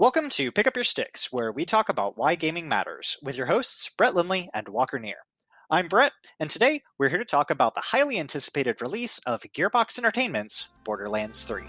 [0.00, 3.44] Welcome to Pick Up Your Sticks, where we talk about why gaming matters, with your
[3.44, 5.18] hosts, Brett Lindley and Walker Neer.
[5.70, 9.98] I'm Brett, and today we're here to talk about the highly anticipated release of Gearbox
[9.98, 11.64] Entertainment's Borderlands 3.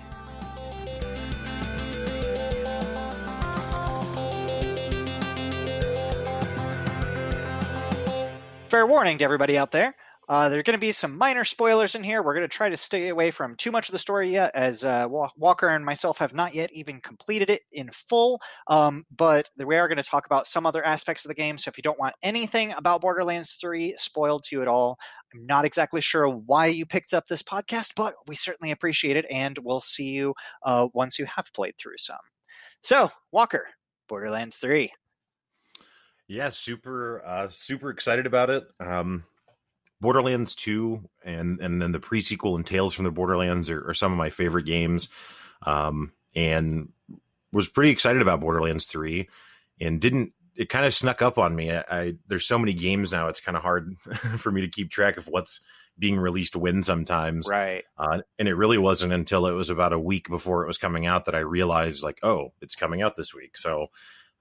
[8.70, 9.94] Fair warning to everybody out there.
[10.30, 12.22] Uh, there are going to be some minor spoilers in here.
[12.22, 14.84] We're going to try to stay away from too much of the story yet, as
[14.84, 18.40] uh, Walker and myself have not yet even completed it in full.
[18.68, 21.58] Um, but we are going to talk about some other aspects of the game.
[21.58, 24.98] So if you don't want anything about Borderlands 3 spoiled to you at all,
[25.34, 29.26] I'm not exactly sure why you picked up this podcast, but we certainly appreciate it.
[29.30, 32.18] And we'll see you uh, once you have played through some.
[32.82, 33.68] So, Walker,
[34.08, 34.92] Borderlands 3.
[36.28, 38.64] Yeah, super, uh, super excited about it.
[38.80, 39.26] Um,
[40.02, 44.12] Borderlands 2 and and then the prequel and Tales from the Borderlands are, are some
[44.12, 45.08] of my favorite games.
[45.64, 46.90] Um, and
[47.54, 49.30] was pretty excited about Borderlands 3
[49.80, 51.72] and didn't it kind of snuck up on me.
[51.72, 53.96] I, I there's so many games now it's kind of hard
[54.38, 55.62] for me to keep track of what's
[56.00, 57.48] being released when sometimes.
[57.48, 57.84] Right.
[57.98, 61.06] Uh, and it really wasn't until it was about a week before it was coming
[61.06, 63.56] out that I realized like, oh, it's coming out this week.
[63.56, 63.88] So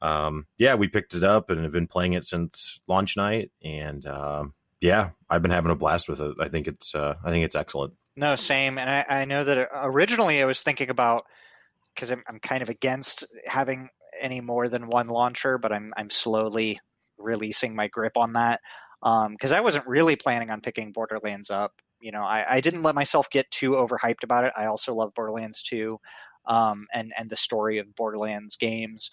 [0.00, 4.06] um, yeah, we picked it up and have been playing it since launch night and
[4.06, 6.36] um, yeah, I've been having a blast with it.
[6.40, 7.94] I think it's uh, I think it's excellent.
[8.16, 8.78] No, same.
[8.78, 11.24] And I, I know that originally I was thinking about
[11.94, 13.88] because I'm, I'm kind of against having
[14.20, 16.80] any more than one launcher, but I'm I'm slowly
[17.18, 18.60] releasing my grip on that
[19.02, 21.72] because um, I wasn't really planning on picking Borderlands up.
[22.00, 24.52] You know, I, I didn't let myself get too overhyped about it.
[24.56, 25.98] I also love Borderlands 2
[26.46, 29.10] um, and and the story of Borderlands games,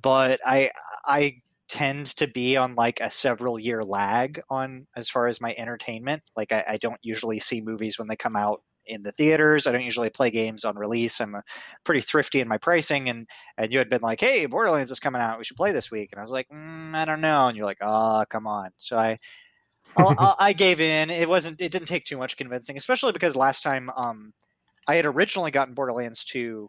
[0.00, 0.70] but I
[1.04, 5.54] I tend to be on like a several year lag on as far as my
[5.56, 6.22] entertainment.
[6.36, 9.66] Like I, I, don't usually see movies when they come out in the theaters.
[9.66, 11.20] I don't usually play games on release.
[11.20, 11.36] I'm
[11.84, 13.08] pretty thrifty in my pricing.
[13.08, 13.26] And
[13.56, 15.38] and you had been like, "Hey, Borderlands is coming out.
[15.38, 17.66] We should play this week." And I was like, mm, "I don't know." And you're
[17.66, 19.18] like, "Oh, come on." So I.
[20.38, 21.10] I gave in.
[21.10, 21.60] It wasn't.
[21.60, 24.32] It didn't take too much convincing, especially because last time um,
[24.86, 26.68] I had originally gotten Borderlands 2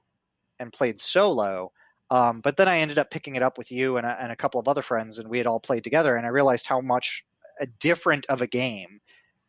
[0.60, 1.72] and played solo,
[2.12, 4.36] um, but then I ended up picking it up with you and a, and a
[4.36, 6.18] couple of other friends, and we had all played together.
[6.18, 7.26] And I realized how much
[7.58, 9.00] a different of a game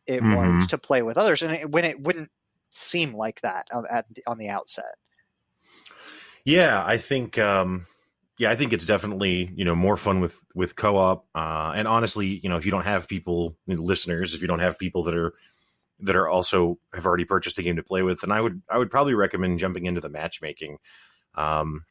[0.07, 0.55] it mm-hmm.
[0.55, 2.29] was to play with others, and it, when it wouldn't
[2.69, 4.95] seem like that on, at, on the outset.
[6.45, 7.37] Yeah, I think.
[7.37, 7.85] Um,
[8.39, 12.39] yeah, I think it's definitely you know more fun with with co-op, uh, and honestly,
[12.41, 15.03] you know, if you don't have people, you know, listeners, if you don't have people
[15.03, 15.33] that are
[15.99, 18.77] that are also have already purchased the game to play with, then I would I
[18.77, 20.77] would probably recommend jumping into the matchmaking.
[21.35, 21.83] Um,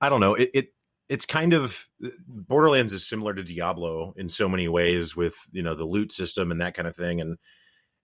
[0.00, 0.34] I don't know.
[0.34, 0.68] It, it
[1.08, 1.86] it's kind of
[2.26, 6.50] Borderlands is similar to Diablo in so many ways with you know the loot system
[6.50, 7.38] and that kind of thing, and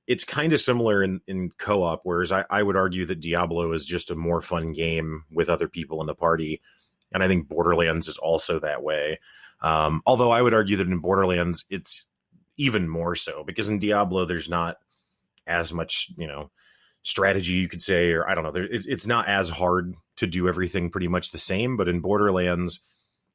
[0.06, 2.00] it's kind of similar in in co-op.
[2.04, 5.69] Whereas I, I would argue that Diablo is just a more fun game with other
[5.69, 6.62] people in the party,
[7.12, 9.20] and I think Borderlands is also that way.
[9.60, 12.04] Um, although I would argue that in Borderlands it's
[12.56, 14.76] even more so because in Diablo there's not
[15.47, 16.50] as much you know
[17.02, 20.27] strategy you could say or i don't know there, it's, it's not as hard to
[20.27, 22.81] do everything pretty much the same but in borderlands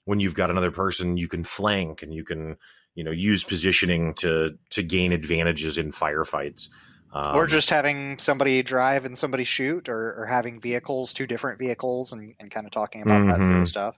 [0.05, 2.57] when you've got another person you can flank and you can
[2.95, 6.67] you know use positioning to to gain advantages in firefights
[7.13, 11.57] um, or just having somebody drive and somebody shoot or, or having vehicles two different
[11.57, 13.29] vehicles and, and kind of talking about mm-hmm.
[13.29, 13.95] that kind of stuff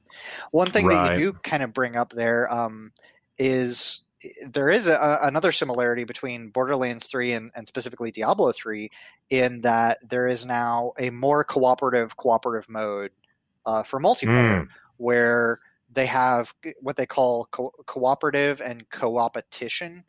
[0.52, 1.10] one thing right.
[1.10, 2.92] that you do kind of bring up there um,
[3.38, 4.02] is
[4.48, 8.90] there is a, another similarity between Borderlands 3 and, and, specifically Diablo 3
[9.30, 13.12] in that there is now a more cooperative cooperative mode
[13.66, 14.68] uh, for multiplayer mm.
[14.98, 15.60] where
[15.92, 20.04] they have what they call co- cooperative and co-opetition.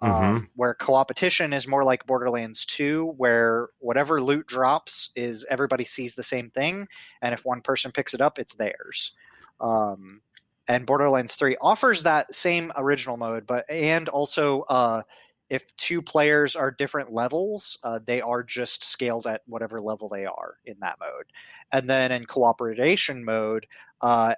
[0.00, 0.44] Um, mm-hmm.
[0.56, 6.22] Where co-opetition is more like Borderlands 2, where whatever loot drops is everybody sees the
[6.24, 6.88] same thing,
[7.22, 9.12] and if one person picks it up, it's theirs.
[9.60, 10.20] Um,
[10.68, 15.02] and Borderlands 3 offers that same original mode, but and also uh,
[15.50, 20.24] if two players are different levels, uh, they are just scaled at whatever level they
[20.24, 21.26] are in that mode.
[21.70, 23.66] And then in cooperation mode,
[24.00, 24.34] uh,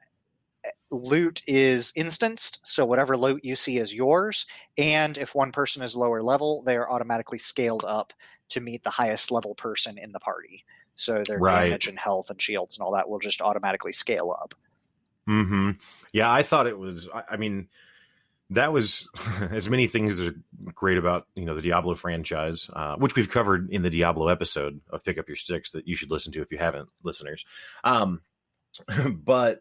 [0.90, 4.46] loot is instanced, so whatever loot you see is yours.
[4.76, 8.12] And if one person is lower level, they are automatically scaled up
[8.50, 10.64] to meet the highest level person in the party.
[10.96, 11.66] So their right.
[11.66, 14.54] damage and health and shields and all that will just automatically scale up.
[15.26, 15.72] Hmm.
[16.12, 17.08] Yeah, I thought it was.
[17.12, 17.68] I, I mean,
[18.50, 19.08] that was
[19.50, 20.34] as many things are
[20.74, 24.80] great about you know the Diablo franchise, uh, which we've covered in the Diablo episode
[24.90, 27.44] of Pick Up Your Sticks that you should listen to if you haven't, listeners.
[27.82, 28.20] Um,
[29.10, 29.60] but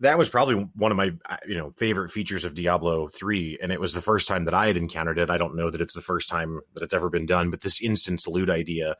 [0.00, 1.12] that was probably one of my
[1.46, 4.66] you know favorite features of Diablo 3 and it was the first time that I
[4.66, 5.30] had encountered it.
[5.30, 7.82] I don't know that it's the first time that it's ever been done, but this
[7.82, 8.96] instance loot idea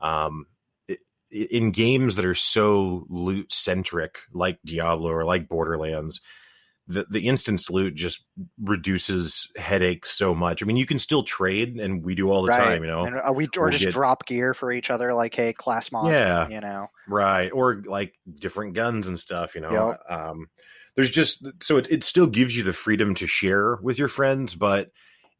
[0.00, 0.46] um
[1.30, 6.20] in games that are so loot centric, like Diablo or like Borderlands,
[6.88, 8.24] the the instance loot just
[8.62, 10.62] reduces headaches so much.
[10.62, 12.58] I mean, you can still trade, and we do all the right.
[12.58, 13.04] time, you know.
[13.04, 15.90] And uh, we or we'll just get, drop gear for each other, like hey, class
[15.90, 19.72] mod, yeah, you know, right, or like different guns and stuff, you know.
[19.72, 20.00] Yep.
[20.08, 20.46] Um,
[20.94, 24.54] there's just so it, it still gives you the freedom to share with your friends,
[24.54, 24.90] but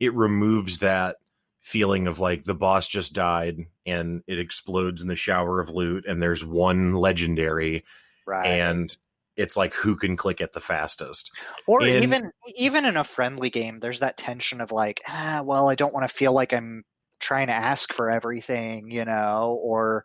[0.00, 1.16] it removes that
[1.66, 6.06] feeling of like the boss just died and it explodes in the shower of loot
[6.06, 7.84] and there's one legendary
[8.24, 8.46] right.
[8.46, 8.96] and
[9.36, 11.32] it's like who can click it the fastest.
[11.66, 15.68] Or and, even even in a friendly game there's that tension of like ah well
[15.68, 16.84] i don't want to feel like i'm
[17.18, 20.04] trying to ask for everything you know or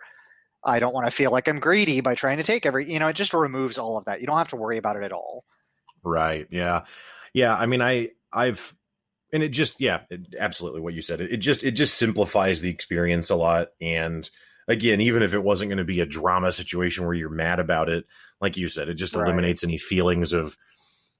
[0.65, 3.07] i don't want to feel like i'm greedy by trying to take every you know
[3.07, 4.19] it just removes all of that.
[4.19, 5.45] You don't have to worry about it at all.
[6.03, 6.85] Right yeah.
[7.35, 8.75] Yeah i mean i i've
[9.33, 12.61] and it just yeah it, absolutely what you said it, it, just it just simplifies
[12.61, 14.29] the experience a lot and
[14.67, 17.89] again even if it wasn't going to be a drama situation where you're mad about
[17.89, 18.05] it
[18.39, 19.25] like you said it just right.
[19.25, 20.57] eliminates any feelings of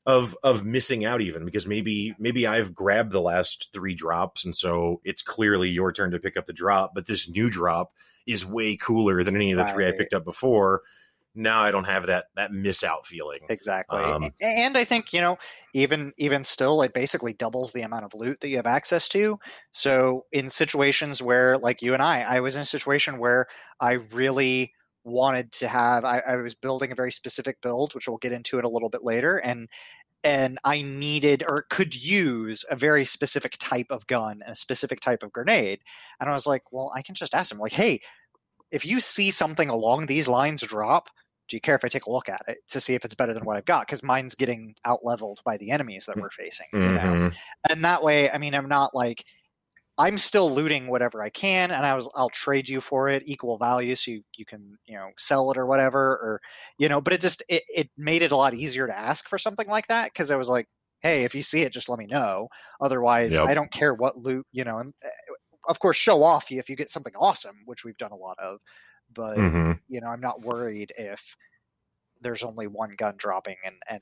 [0.06, 4.56] of of missing out even because maybe maybe I've grabbed the last 3 drops and
[4.56, 7.94] so it's clearly your turn to pick up the drop but this new drop
[8.26, 9.74] is way cooler than any of the right.
[9.74, 10.82] three I picked up before
[11.34, 13.40] now I don't have that that miss out feeling.
[13.50, 14.00] Exactly.
[14.00, 15.38] Um, and I think, you know,
[15.74, 19.40] even even still it basically doubles the amount of loot that you have access to.
[19.72, 23.48] So in situations where like you and I, I was in a situation where
[23.80, 24.74] I really
[25.04, 28.60] wanted to have I, I was building a very specific build, which we'll get into
[28.60, 29.70] it a little bit later, and
[30.24, 35.00] and I needed or could use a very specific type of gun and a specific
[35.00, 35.80] type of grenade.
[36.20, 38.02] And I was like, well, I can just ask him, like, hey,
[38.70, 41.10] if you see something along these lines drop,
[41.52, 43.34] do you care if I take a look at it to see if it's better
[43.34, 43.86] than what I've got?
[43.86, 46.68] Because mine's getting out leveled by the enemies that we're facing.
[46.74, 46.86] Mm-hmm.
[46.86, 47.28] You know?
[47.28, 47.36] Mm-hmm.
[47.70, 49.26] And that way, I mean, I'm not like
[49.98, 53.58] I'm still looting whatever I can, and I was I'll trade you for it equal
[53.58, 56.42] value, so you, you can you know sell it or whatever, or
[56.78, 57.02] you know.
[57.02, 59.88] But it just it, it made it a lot easier to ask for something like
[59.88, 60.68] that because I was like,
[61.02, 62.48] hey, if you see it, just let me know.
[62.80, 63.44] Otherwise, yep.
[63.44, 64.78] I don't care what loot you know.
[64.78, 65.10] And eh,
[65.68, 68.40] of course, show off you if you get something awesome, which we've done a lot
[68.40, 68.60] of
[69.14, 69.72] but mm-hmm.
[69.88, 71.38] you know, I'm not worried if
[72.22, 74.02] there's only one gun dropping and and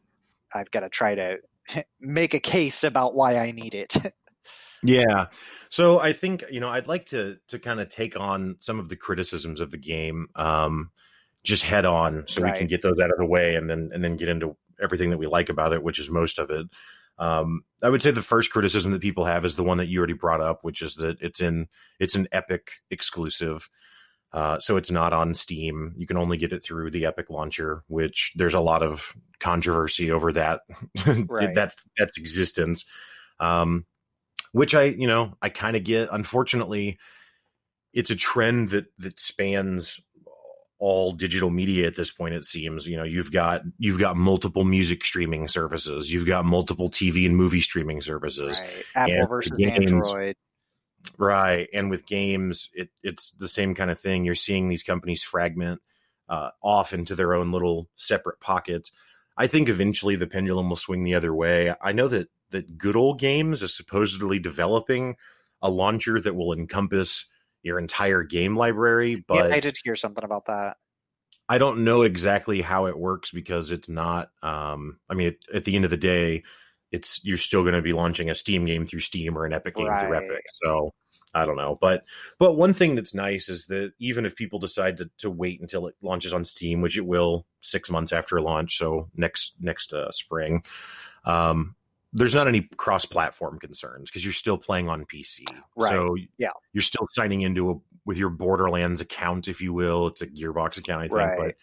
[0.54, 1.38] I've got to try to
[2.00, 3.96] make a case about why I need it.
[4.84, 5.28] yeah.
[5.70, 8.90] So I think, you know, I'd like to to kind of take on some of
[8.90, 10.92] the criticisms of the game um
[11.44, 12.54] just head on so right.
[12.54, 15.10] we can get those out of the way and then and then get into everything
[15.10, 16.68] that we like about it, which is most of it.
[17.18, 20.00] Um, I would say the first criticism that people have is the one that you
[20.00, 21.68] already brought up, which is that it's in
[22.00, 23.70] it's an Epic exclusive.
[24.32, 25.94] Uh, so it's not on Steam.
[25.98, 30.12] You can only get it through the Epic launcher, which there's a lot of controversy
[30.12, 30.62] over that
[31.28, 31.56] right.
[31.56, 32.86] that's that's existence.
[33.40, 33.86] Um,
[34.52, 36.10] which I, you know, I kind of get.
[36.12, 37.00] Unfortunately,
[37.94, 40.00] it's a trend that that spans
[40.80, 44.64] all digital media at this point it seems you know you've got you've got multiple
[44.64, 48.86] music streaming services you've got multiple tv and movie streaming services right.
[48.96, 50.38] apple versus games, android
[51.18, 51.68] Right.
[51.74, 54.26] And with games, it, it's the same kind of thing.
[54.26, 55.82] You're seeing these companies fragment
[56.28, 58.92] uh, off into their own little separate pockets.
[59.38, 61.74] I think eventually the pendulum will swing the other way.
[61.82, 65.16] I know that that Good Old Games is supposedly developing
[65.62, 67.26] a launcher that will encompass
[67.62, 69.24] your entire game library.
[69.28, 70.78] But yeah, I did hear something about that.
[71.48, 74.30] I don't know exactly how it works because it's not.
[74.44, 76.44] Um, I mean, it, at the end of the day,
[76.92, 79.76] it's you're still going to be launching a Steam game through Steam or an Epic
[79.76, 80.00] game right.
[80.00, 80.44] through Epic.
[80.64, 80.94] So
[81.34, 82.04] I don't know, but
[82.40, 85.88] but one thing that's nice is that even if people decide to, to wait until
[85.88, 90.12] it launches on Steam, which it will six months after launch, so next next uh,
[90.12, 90.64] spring,
[91.26, 91.76] um,
[92.14, 95.44] there's not any cross-platform concerns because you're still playing on PC.
[95.76, 95.92] Right.
[95.92, 100.08] So yeah, you're still signing into a with your Borderlands account, if you will.
[100.08, 101.38] It's a Gearbox account, I think, right.
[101.38, 101.56] but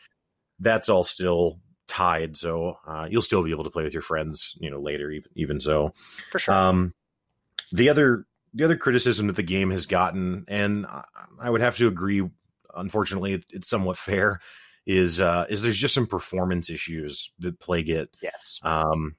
[0.61, 4.55] that's all still tied, so uh, you'll still be able to play with your friends,
[4.59, 5.11] you know, later.
[5.11, 5.93] Even even so,
[6.31, 6.55] for sure.
[6.55, 6.95] Um,
[7.73, 10.87] the other the other criticism that the game has gotten, and
[11.41, 12.23] I would have to agree,
[12.75, 14.41] unfortunately, it's somewhat fair,
[14.87, 18.15] is uh, is there's just some performance issues that plague it.
[18.23, 18.61] Yes.
[18.63, 19.17] Um,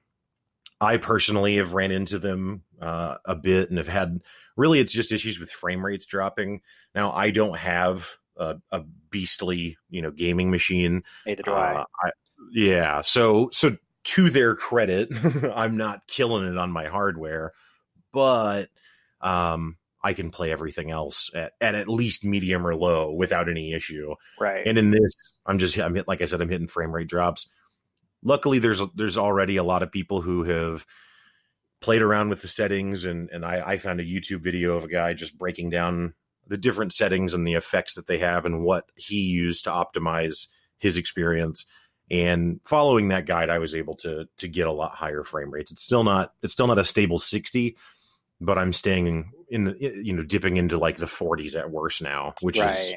[0.80, 4.20] I personally have ran into them uh, a bit and have had
[4.56, 6.62] really it's just issues with frame rates dropping.
[6.94, 11.02] Now I don't have a, a beastly you know gaming machine.
[11.26, 12.06] Neither do uh, I.
[12.08, 12.10] I.
[12.52, 13.02] Yeah.
[13.02, 15.10] So so to their credit,
[15.54, 17.52] I'm not killing it on my hardware,
[18.12, 18.68] but
[19.20, 23.72] um, I can play everything else at, at at least medium or low without any
[23.72, 24.14] issue.
[24.40, 24.66] Right.
[24.66, 25.14] And in this,
[25.44, 27.46] I'm just I'm hit like I said, I'm hitting frame rate drops.
[28.22, 30.86] Luckily, there's there's already a lot of people who have
[31.80, 34.88] played around with the settings, and and I, I found a YouTube video of a
[34.88, 36.14] guy just breaking down
[36.46, 40.46] the different settings and the effects that they have and what he used to optimize
[40.78, 41.66] his experience.
[42.10, 45.70] And following that guide, I was able to to get a lot higher frame rates.
[45.70, 47.76] It's still not it's still not a stable 60,
[48.40, 52.34] but I'm staying in the you know dipping into like the 40s at worst now,
[52.40, 52.70] which right.
[52.70, 52.94] is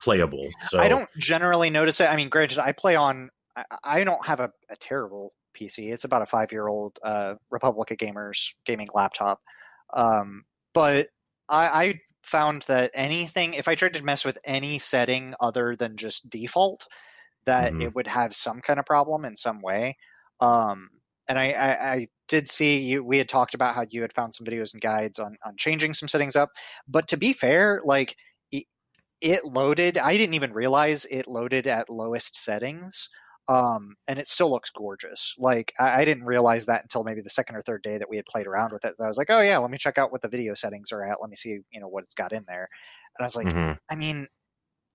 [0.00, 0.46] playable.
[0.62, 2.08] So I don't generally notice it.
[2.08, 5.92] I mean, granted, I play on I, I don't have a, a, terrible PC.
[5.92, 9.40] It's about a five year old uh, Republic of Gamers gaming laptop,
[9.92, 10.44] um,
[10.74, 11.08] but
[11.48, 15.96] I, I found that anything if I tried to mess with any setting other than
[15.96, 16.86] just default,
[17.46, 17.82] that mm-hmm.
[17.82, 19.96] it would have some kind of problem in some way.
[20.40, 20.90] Um,
[21.28, 23.04] and I, I, I, did see you.
[23.04, 25.92] We had talked about how you had found some videos and guides on on changing
[25.92, 26.48] some settings up.
[26.88, 28.16] But to be fair, like
[28.50, 28.64] it,
[29.20, 29.98] it loaded.
[29.98, 33.08] I didn't even realize it loaded at lowest settings.
[33.46, 35.34] Um, and it still looks gorgeous.
[35.38, 38.16] Like I, I, didn't realize that until maybe the second or third day that we
[38.16, 38.94] had played around with it.
[38.98, 41.20] I was like, oh yeah, let me check out what the video settings are at.
[41.20, 42.66] Let me see, you know, what it's got in there.
[43.18, 43.72] And I was like, mm-hmm.
[43.90, 44.26] I mean,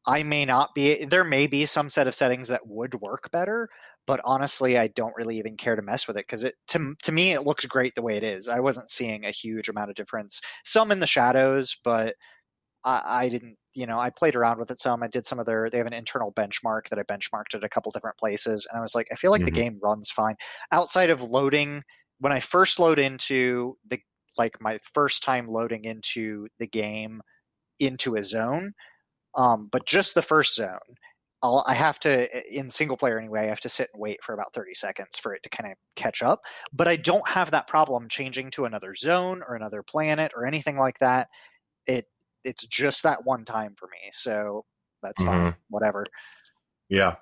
[0.05, 1.05] I may not be.
[1.05, 3.69] There may be some set of settings that would work better,
[4.07, 7.11] but honestly, I don't really even care to mess with it because it to to
[7.11, 8.47] me it looks great the way it is.
[8.47, 10.41] I wasn't seeing a huge amount of difference.
[10.65, 12.15] Some in the shadows, but
[12.83, 13.57] I, I didn't.
[13.75, 15.03] You know, I played around with it some.
[15.03, 15.69] I did some of their.
[15.69, 18.81] They have an internal benchmark that I benchmarked at a couple different places, and I
[18.81, 19.45] was like, I feel like mm-hmm.
[19.45, 20.35] the game runs fine
[20.71, 21.83] outside of loading.
[22.19, 23.99] When I first load into the
[24.37, 27.21] like my first time loading into the game
[27.79, 28.73] into a zone
[29.35, 30.79] um, but just the first zone,
[31.41, 33.41] I'll, I have to in single player anyway.
[33.41, 35.77] I have to sit and wait for about thirty seconds for it to kind of
[35.95, 36.41] catch up.
[36.73, 40.77] But I don't have that problem changing to another zone or another planet or anything
[40.77, 41.29] like that.
[41.87, 42.07] It
[42.43, 44.65] it's just that one time for me, so
[45.01, 45.31] that's mm-hmm.
[45.31, 45.55] fine.
[45.69, 46.05] Whatever.
[46.89, 47.15] Yeah,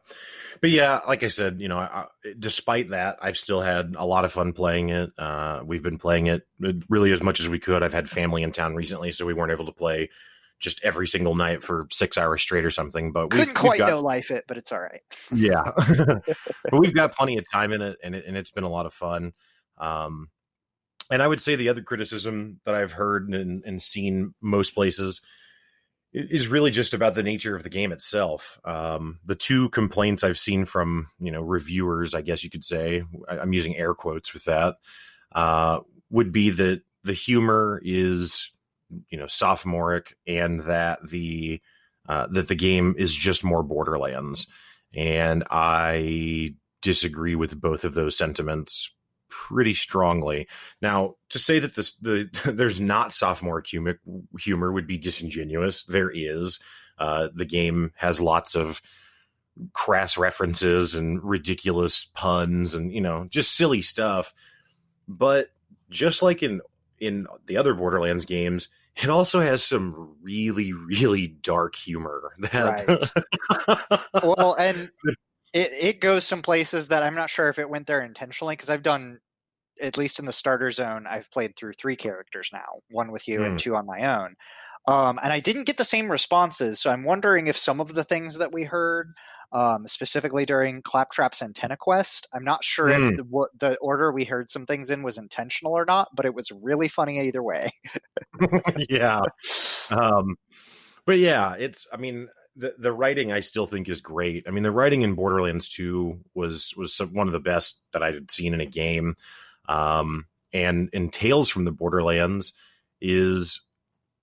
[0.62, 2.06] but yeah, like I said, you know, I,
[2.40, 5.12] despite that, I've still had a lot of fun playing it.
[5.18, 6.48] Uh, we've been playing it
[6.88, 7.84] really as much as we could.
[7.84, 10.10] I've had family in town recently, so we weren't able to play
[10.60, 13.12] just every single night for six hours straight or something.
[13.12, 15.02] But we couldn't quite got, no life it, but it's all right.
[15.34, 18.70] yeah, but we've got plenty of time in it, and it, and it's been a
[18.70, 19.34] lot of fun.
[19.78, 20.30] Um,
[21.10, 25.22] and I would say the other criticism that I've heard and, and seen most places
[26.14, 28.60] is really just about the nature of the game itself.
[28.66, 33.04] Um, the two complaints I've seen from you know reviewers, I guess you could say,
[33.30, 34.78] I'm using air quotes with that,
[35.32, 38.52] uh, would be that the humor is
[39.10, 41.62] you know sophomoric and that the
[42.08, 44.48] uh, that the game is just more Borderlands,
[44.96, 48.92] and I disagree with both of those sentiments
[49.30, 50.48] pretty strongly.
[50.82, 54.00] Now, to say that this the there's not sophomoric humor
[54.40, 55.84] humor would be disingenuous.
[55.86, 56.60] There is.
[56.98, 58.82] Uh, the game has lots of
[59.74, 64.34] crass references and ridiculous puns and you know just silly stuff.
[65.08, 65.50] But
[65.90, 66.62] just like in
[67.00, 72.34] in the other Borderlands games, it also has some really, really dark humor.
[72.40, 74.24] That right.
[74.24, 74.90] well, and
[75.54, 78.70] it it goes some places that I'm not sure if it went there intentionally because
[78.70, 79.20] I've done
[79.82, 83.40] at least in the starter zone, I've played through three characters now, one with you
[83.40, 83.46] mm.
[83.46, 83.58] and hmm.
[83.58, 84.36] two on my own.
[84.88, 88.06] Um, and I didn't get the same responses, so I'm wondering if some of the
[88.06, 89.14] things that we heard
[89.52, 92.28] um, specifically during Claptrap's Antenna Quest.
[92.34, 92.94] I'm not sure mm.
[92.94, 93.16] if hmm.
[93.16, 96.34] the, what, the order we heard some things in was intentional or not, but it
[96.34, 97.72] was really funny either way.
[98.90, 99.22] yeah.
[99.90, 100.36] Um,
[101.06, 102.28] but yeah, it's, I mean,
[102.58, 104.46] the, the writing I still think is great.
[104.48, 108.12] I mean, the writing in Borderlands 2 was, was one of the best that I
[108.12, 109.16] had seen in a game.
[109.70, 112.54] Um, and in Tales from the Borderlands
[113.00, 113.62] is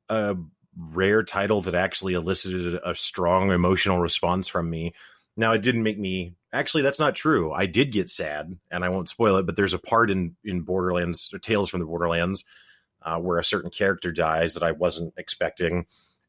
[0.09, 0.37] a
[0.77, 4.93] rare title that actually elicited a strong emotional response from me
[5.37, 6.35] now, it didn't make me.
[6.53, 7.53] Actually, that's not true.
[7.53, 9.47] I did get sad, and I won't spoil it.
[9.47, 12.45] But there's a part in in Borderlands or Tales from the Borderlands
[13.03, 15.87] uh, where a certain character dies that I wasn't expecting,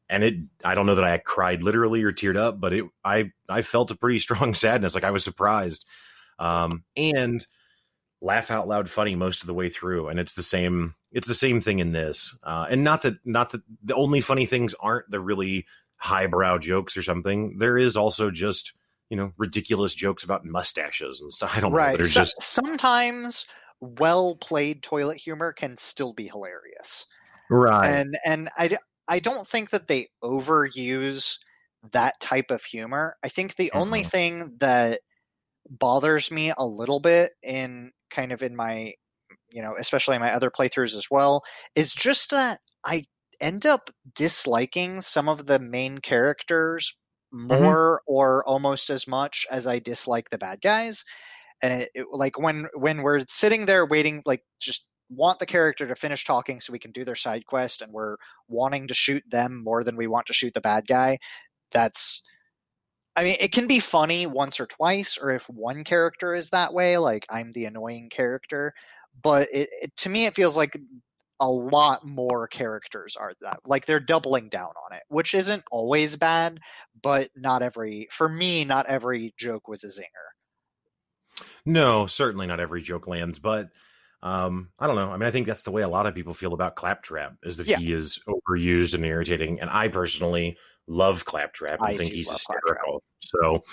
[0.08, 0.34] and it.
[0.64, 2.84] I don't know that I cried literally or teared up, but it.
[3.04, 4.94] I I felt a pretty strong sadness.
[4.94, 5.84] Like I was surprised,
[6.38, 7.46] um, and
[8.22, 11.34] laugh out loud funny most of the way through and it's the same it's the
[11.34, 15.10] same thing in this uh, and not that not that the only funny things aren't
[15.10, 18.74] the really highbrow jokes or something there is also just
[19.08, 21.52] you know ridiculous jokes about mustaches and stuff.
[21.56, 21.92] I don't right.
[21.92, 22.04] know.
[22.04, 22.06] Right.
[22.06, 23.46] So, just sometimes
[23.80, 27.06] well played toilet humor can still be hilarious.
[27.50, 27.88] Right.
[27.88, 31.38] And and I I don't think that they overuse
[31.92, 33.16] that type of humor.
[33.22, 33.78] I think the mm-hmm.
[33.78, 35.00] only thing that
[35.68, 38.94] bothers me a little bit in kind of in my
[39.50, 41.42] you know especially in my other playthroughs as well
[41.74, 43.04] is just that I
[43.40, 46.96] end up disliking some of the main characters
[47.34, 47.48] Mm-hmm.
[47.48, 48.14] more mm-hmm.
[48.14, 51.04] or almost as much as I dislike the bad guys.
[51.62, 55.86] And it, it, like when when we're sitting there waiting, like just want the character
[55.86, 58.16] to finish talking so we can do their side quest and we're
[58.48, 61.18] wanting to shoot them more than we want to shoot the bad guy,
[61.72, 62.22] that's
[63.16, 66.74] I mean, it can be funny once or twice, or if one character is that
[66.74, 68.74] way, like I'm the annoying character.
[69.22, 70.78] But it, it, to me, it feels like
[71.40, 73.60] a lot more characters are that.
[73.64, 76.60] Like they're doubling down on it, which isn't always bad,
[77.02, 78.08] but not every.
[78.10, 81.46] For me, not every joke was a zinger.
[81.64, 83.68] No, certainly not every joke lands, but
[84.22, 85.10] um, I don't know.
[85.10, 87.58] I mean, I think that's the way a lot of people feel about Claptrap is
[87.58, 87.78] that yeah.
[87.78, 89.60] he is overused and irritating.
[89.60, 90.56] And I personally
[90.86, 91.80] love Claptrap.
[91.82, 93.02] I, I think he's hysterical.
[93.32, 93.62] Claptrap.
[93.62, 93.64] So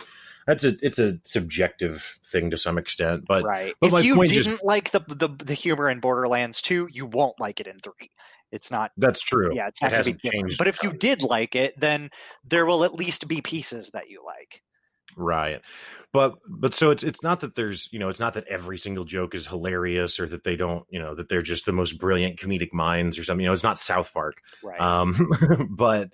[0.47, 3.23] that's a it's a subjective thing to some extent.
[3.27, 6.89] But right, but if you didn't just, like the, the the humor in Borderlands 2,
[6.91, 8.11] you won't like it in three.
[8.51, 8.91] It's not.
[8.97, 9.55] That's true.
[9.55, 10.57] Yeah, it's not it to be changed.
[10.57, 12.09] But if you did like it, then
[12.43, 14.61] there will at least be pieces that you like.
[15.15, 15.61] Right.
[16.11, 19.05] But but so it's it's not that there's you know it's not that every single
[19.05, 22.39] joke is hilarious or that they don't you know that they're just the most brilliant
[22.39, 25.31] comedic minds or something you know it's not South Park right um
[25.71, 26.09] but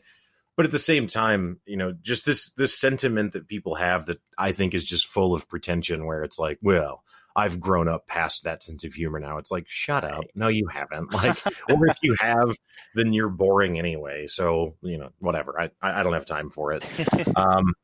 [0.60, 4.20] but at the same time you know just this this sentiment that people have that
[4.38, 7.01] I think is just full of pretension where it's like well
[7.34, 9.38] I've grown up past that sense of humor now.
[9.38, 10.25] It's like, shut up.
[10.36, 11.13] No, you haven't.
[11.13, 11.38] Like,
[11.72, 12.58] or if you have,
[12.96, 14.28] then you're boring anyway.
[14.28, 15.58] So, you know, whatever.
[15.58, 16.86] I, I don't have time for it.
[17.38, 17.75] Um,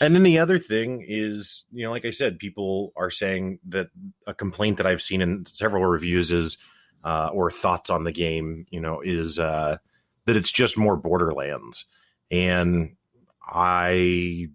[0.00, 3.88] and then the other thing is, you know, like I said, people are saying that
[4.26, 6.56] a complaint that I've seen in several reviews is,
[7.04, 9.78] uh, or thoughts on the game, you know, is uh,
[10.26, 11.86] that it's just more Borderlands,
[12.30, 12.96] and
[13.42, 14.48] I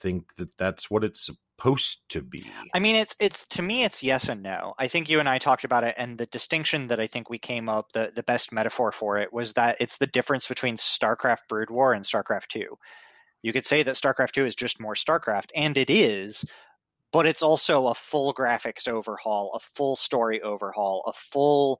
[0.00, 2.44] think that that's what it's supposed to be.
[2.74, 4.74] I mean, it's it's to me, it's yes and no.
[4.78, 7.38] I think you and I talked about it, and the distinction that I think we
[7.38, 11.48] came up the the best metaphor for it was that it's the difference between StarCraft
[11.48, 12.78] Brood War and StarCraft Two
[13.44, 16.46] you could say that StarCraft 2 is just more StarCraft, and it is,
[17.12, 21.78] but it's also a full graphics overhaul, a full story overhaul, a full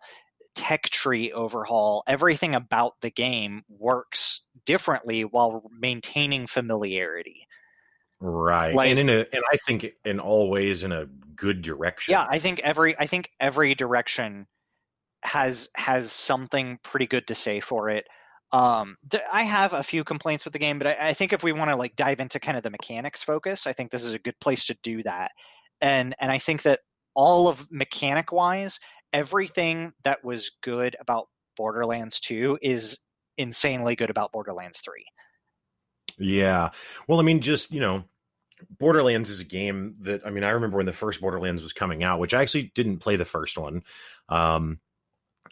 [0.54, 2.02] tech tree overhaul.
[2.06, 7.46] Everything about the game works differently while maintaining familiarity.
[8.20, 8.74] Right.
[8.74, 11.06] Like, and in a and I think in all ways in a
[11.36, 12.12] good direction.
[12.12, 14.46] Yeah, I think every I think every direction
[15.22, 18.06] has has something pretty good to say for it.
[18.52, 18.96] Um,
[19.32, 21.70] I have a few complaints with the game, but I, I think if we want
[21.70, 24.38] to like dive into kind of the mechanics focus, I think this is a good
[24.38, 25.32] place to do that.
[25.80, 26.80] And and I think that
[27.14, 28.78] all of mechanic wise,
[29.14, 32.98] everything that was good about Borderlands 2 is
[33.38, 35.06] insanely good about Borderlands 3.
[36.18, 36.70] Yeah.
[37.08, 38.04] Well, I mean, just, you know,
[38.78, 42.02] Borderlands is a game that I mean, I remember when the first Borderlands was coming
[42.02, 43.82] out, which I actually didn't play the first one.
[44.28, 44.80] Um,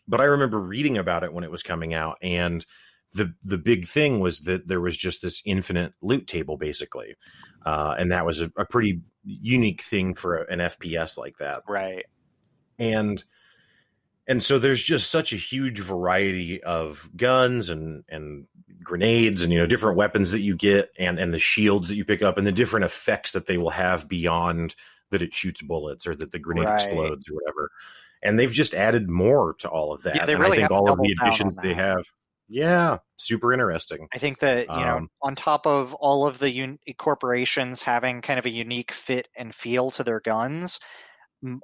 [0.08, 2.64] but I remember reading about it when it was coming out and
[3.14, 7.14] the the big thing was that there was just this infinite loot table basically
[7.64, 12.06] uh, and that was a, a, pretty unique thing for an fps like that right
[12.78, 13.22] and
[14.28, 18.46] and so there's just such a huge variety of guns and and
[18.82, 22.04] grenades and you know different weapons that you get and and the shields that you
[22.04, 24.74] pick up and the different effects that they will have beyond
[25.10, 26.82] that it shoots bullets or that the grenade right.
[26.82, 27.70] explodes or whatever
[28.22, 30.16] and they've just added more to all of that.
[30.16, 32.04] Yeah, they really I think all of the additions they have.
[32.48, 34.08] Yeah, super interesting.
[34.12, 38.20] I think that you um, know, on top of all of the un- corporations having
[38.20, 40.78] kind of a unique fit and feel to their guns,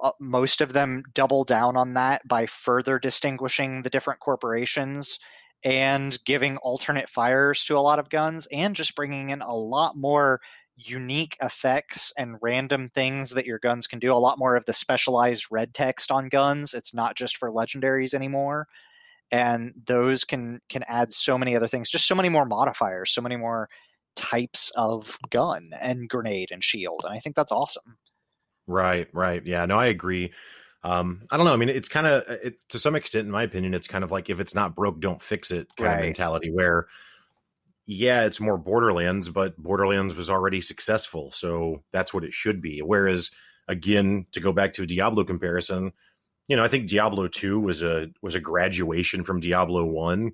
[0.01, 5.19] uh, most of them double down on that by further distinguishing the different corporations
[5.63, 9.93] and giving alternate fires to a lot of guns, and just bringing in a lot
[9.95, 10.39] more
[10.77, 14.13] unique effects and random things that your guns can do.
[14.13, 16.73] A lot more of the specialized red text on guns.
[16.73, 18.67] It's not just for legendaries anymore.
[19.31, 23.21] And those can can add so many other things, just so many more modifiers, so
[23.21, 23.69] many more
[24.15, 27.01] types of gun and grenade and shield.
[27.03, 27.97] And I think that's awesome.
[28.69, 29.45] Right, right.
[29.45, 30.31] Yeah, no, I agree.
[30.83, 31.53] Um, I don't know.
[31.53, 34.11] I mean, it's kind of, it, to some extent, in my opinion, it's kind of
[34.11, 35.95] like if it's not broke, don't fix it kind right.
[35.95, 36.87] of mentality where
[37.91, 42.83] yeah, it's more Borderlands, but Borderlands was already successful, so that's what it should be.
[42.83, 43.31] Whereas,
[43.67, 45.93] again, to go back to a Diablo comparison,
[46.47, 50.33] you know, I think Diablo two was a was a graduation from Diablo one,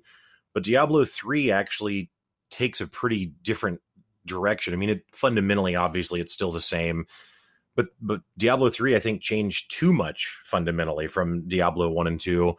[0.52, 2.10] but Diablo three actually
[2.50, 3.80] takes a pretty different
[4.26, 4.74] direction.
[4.74, 7.06] I mean, it fundamentally, obviously, it's still the same,
[7.76, 12.56] but but Diablo three, I think, changed too much fundamentally from Diablo one and two,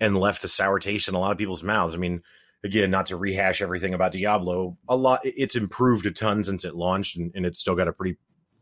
[0.00, 1.94] and left a sour taste in a lot of people's mouths.
[1.94, 2.22] I mean
[2.64, 6.74] again, not to rehash everything about Diablo, a lot it's improved a ton since it
[6.74, 8.18] launched, and, and it's still got a pretty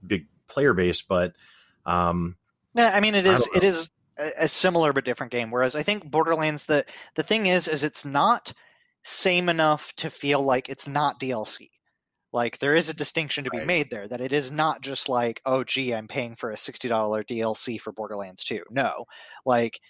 [0.07, 1.03] big player base.
[1.03, 1.35] But
[1.85, 2.37] um,
[2.75, 3.91] yeah, I mean, it is it is
[4.39, 5.51] a similar but different game.
[5.51, 8.53] Whereas I think Borderlands, the the thing is, is it's not
[9.05, 11.71] same enough to feel like it's not DLC.
[12.39, 13.67] Like there is a distinction to be right.
[13.67, 16.87] made there that it is not just like, oh gee, I'm paying for a sixty
[16.87, 18.63] dollar DLC for Borderlands 2.
[18.71, 19.07] No.
[19.45, 19.81] Like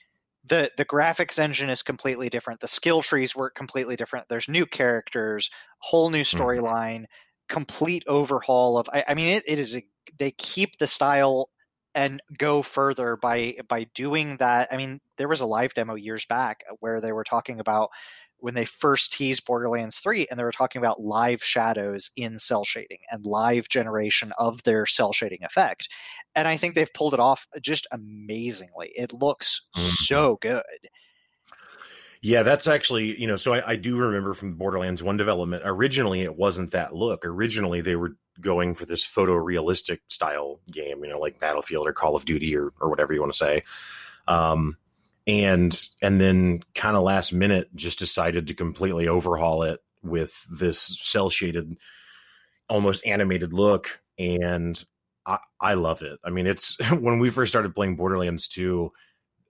[0.47, 2.61] the the graphics engine is completely different.
[2.61, 4.31] The skill trees work completely different.
[4.31, 6.43] There's new characters, whole new mm-hmm.
[6.43, 7.49] storyline, mm-hmm.
[7.51, 8.89] complete overhaul of.
[8.91, 9.85] I, I mean, it, it is a,
[10.19, 11.51] they keep the style
[11.95, 14.69] and go further by by doing that.
[14.73, 17.91] I mean, there was a live demo years back where they were talking about
[18.41, 22.65] when they first teased Borderlands 3 and they were talking about live shadows in cel
[22.65, 25.89] shading and live generation of their cel shading effect.
[26.35, 28.93] And I think they've pulled it off just amazingly.
[28.95, 29.89] It looks mm-hmm.
[29.89, 30.63] so good.
[32.21, 36.23] Yeah, that's actually, you know, so I, I, do remember from Borderlands 1 development, originally
[36.23, 37.25] it wasn't that look.
[37.25, 42.17] Originally they were going for this photorealistic style game, you know, like Battlefield or Call
[42.17, 43.63] of Duty or, or whatever you want to say.
[44.27, 44.77] Um,
[45.29, 50.99] and and then kind of last minute just decided to completely overhaul it with this
[51.03, 51.77] cel shaded
[52.69, 54.85] almost animated look and
[55.27, 56.19] I, I love it.
[56.25, 58.91] I mean, it's when we first started playing Borderlands 2,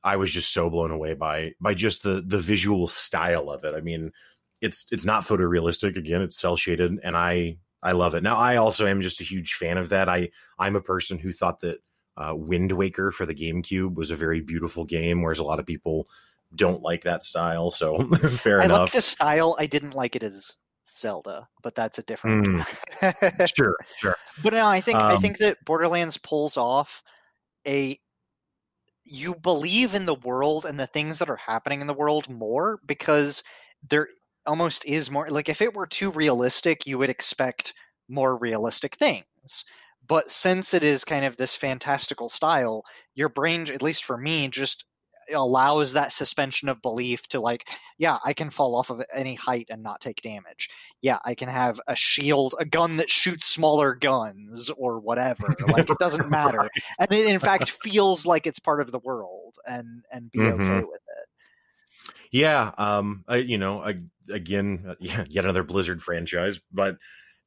[0.02, 3.74] I was just so blown away by by just the the visual style of it.
[3.74, 4.12] I mean,
[4.60, 8.22] it's it's not photorealistic again, it's cel shaded and I I love it.
[8.22, 10.08] Now I also am just a huge fan of that.
[10.08, 11.78] I I'm a person who thought that
[12.18, 15.66] uh, Wind Waker for the GameCube was a very beautiful game, whereas a lot of
[15.66, 16.08] people
[16.54, 17.70] don't like that style.
[17.70, 17.98] So
[18.30, 18.76] fair I enough.
[18.76, 19.56] I like the style.
[19.58, 20.56] I didn't like it as
[20.90, 22.46] Zelda, but that's a different.
[22.46, 23.50] Mm.
[23.56, 24.16] sure, sure.
[24.42, 27.02] But no, I think um, I think that Borderlands pulls off
[27.66, 27.98] a.
[29.10, 32.78] You believe in the world and the things that are happening in the world more
[32.84, 33.42] because
[33.88, 34.08] there
[34.44, 35.28] almost is more.
[35.28, 37.74] Like if it were too realistic, you would expect
[38.08, 39.64] more realistic things.
[40.08, 44.48] But since it is kind of this fantastical style, your brain, at least for me,
[44.48, 44.84] just
[45.34, 47.66] allows that suspension of belief to like
[47.98, 50.70] yeah i can fall off of any height and not take damage
[51.02, 55.90] yeah i can have a shield a gun that shoots smaller guns or whatever like
[55.90, 56.70] it doesn't matter right.
[56.98, 60.62] and it in fact feels like it's part of the world and and be mm-hmm.
[60.62, 63.96] okay with it yeah um I, you know I,
[64.32, 66.96] again uh, yeah, yet another blizzard franchise but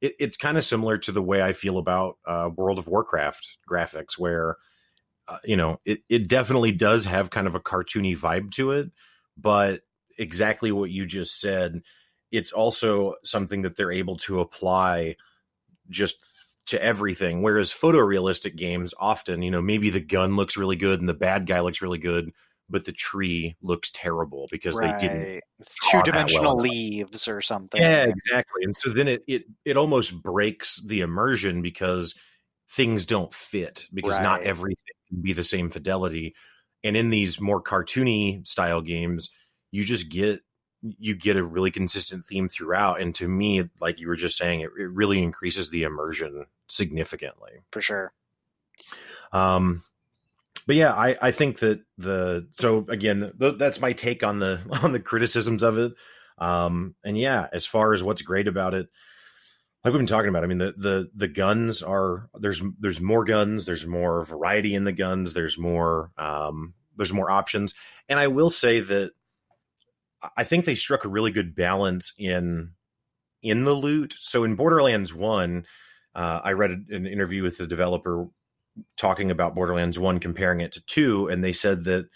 [0.02, 3.46] it, it's kind of similar to the way I feel about uh, World of Warcraft
[3.70, 4.56] graphics, where
[5.28, 8.90] uh, you know it it definitely does have kind of a cartoony vibe to it,
[9.38, 9.80] but
[10.18, 11.80] exactly what you just said,
[12.30, 15.16] it's also something that they're able to apply
[15.88, 16.18] just
[16.66, 17.42] to everything.
[17.42, 21.46] Whereas photorealistic games often, you know, maybe the gun looks really good and the bad
[21.46, 22.30] guy looks really good,
[22.72, 24.98] but the tree looks terrible because right.
[24.98, 25.40] they didn't
[25.90, 27.80] two dimensional well leaves or something.
[27.80, 28.64] Yeah, exactly.
[28.64, 32.14] And so then it it it almost breaks the immersion because
[32.70, 34.22] things don't fit because right.
[34.22, 34.76] not everything
[35.08, 36.34] can be the same fidelity.
[36.82, 39.30] And in these more cartoony style games,
[39.70, 40.40] you just get
[40.80, 43.00] you get a really consistent theme throughout.
[43.00, 47.52] And to me, like you were just saying, it, it really increases the immersion significantly.
[47.70, 48.12] For sure.
[49.32, 49.84] Um,
[50.66, 54.60] but yeah, I, I think that the so again th- that's my take on the
[54.82, 55.92] on the criticisms of it.
[56.38, 58.88] Um, and yeah, as far as what's great about it,
[59.84, 63.24] like we've been talking about, I mean the the the guns are there's there's more
[63.24, 67.74] guns, there's more variety in the guns, there's more um, there's more options,
[68.08, 69.12] and I will say that
[70.36, 72.72] I think they struck a really good balance in
[73.42, 74.14] in the loot.
[74.20, 75.66] So in Borderlands One,
[76.14, 78.28] uh, I read an interview with the developer
[78.96, 82.08] talking about Borderlands 1, comparing it to 2, and they said that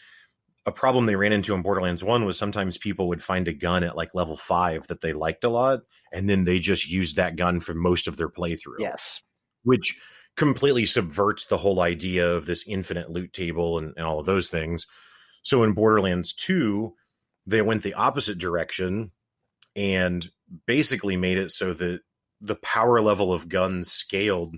[0.64, 3.84] a problem they ran into in Borderlands 1 was sometimes people would find a gun
[3.84, 5.80] at like level 5 that they liked a lot,
[6.12, 8.80] and then they just used that gun for most of their playthrough.
[8.80, 9.20] Yes.
[9.62, 10.00] Which
[10.36, 14.48] completely subverts the whole idea of this infinite loot table and, and all of those
[14.48, 14.86] things.
[15.42, 16.92] So in Borderlands 2,
[17.46, 19.12] they went the opposite direction
[19.76, 20.28] and
[20.66, 22.00] basically made it so that
[22.40, 24.54] the power level of guns scaled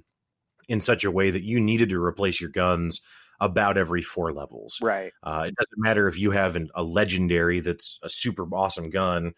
[0.68, 3.00] in such a way that you needed to replace your guns
[3.40, 4.78] about every four levels.
[4.82, 5.12] Right.
[5.22, 9.34] Uh, it doesn't matter if you have an, a legendary that's a super awesome gun.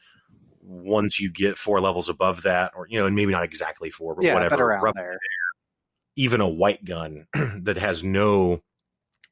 [0.62, 4.14] Once you get four levels above that, or you know, and maybe not exactly four,
[4.14, 5.18] but yeah, whatever, around there.
[6.16, 7.26] even a white gun
[7.62, 8.62] that has no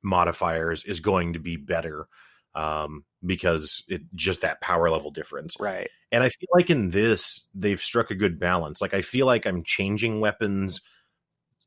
[0.02, 2.08] modifiers is going to be better
[2.54, 5.56] um, because it just that power level difference.
[5.61, 5.88] Right.
[6.11, 8.80] And I feel like in this they've struck a good balance.
[8.80, 10.80] Like I feel like I'm changing weapons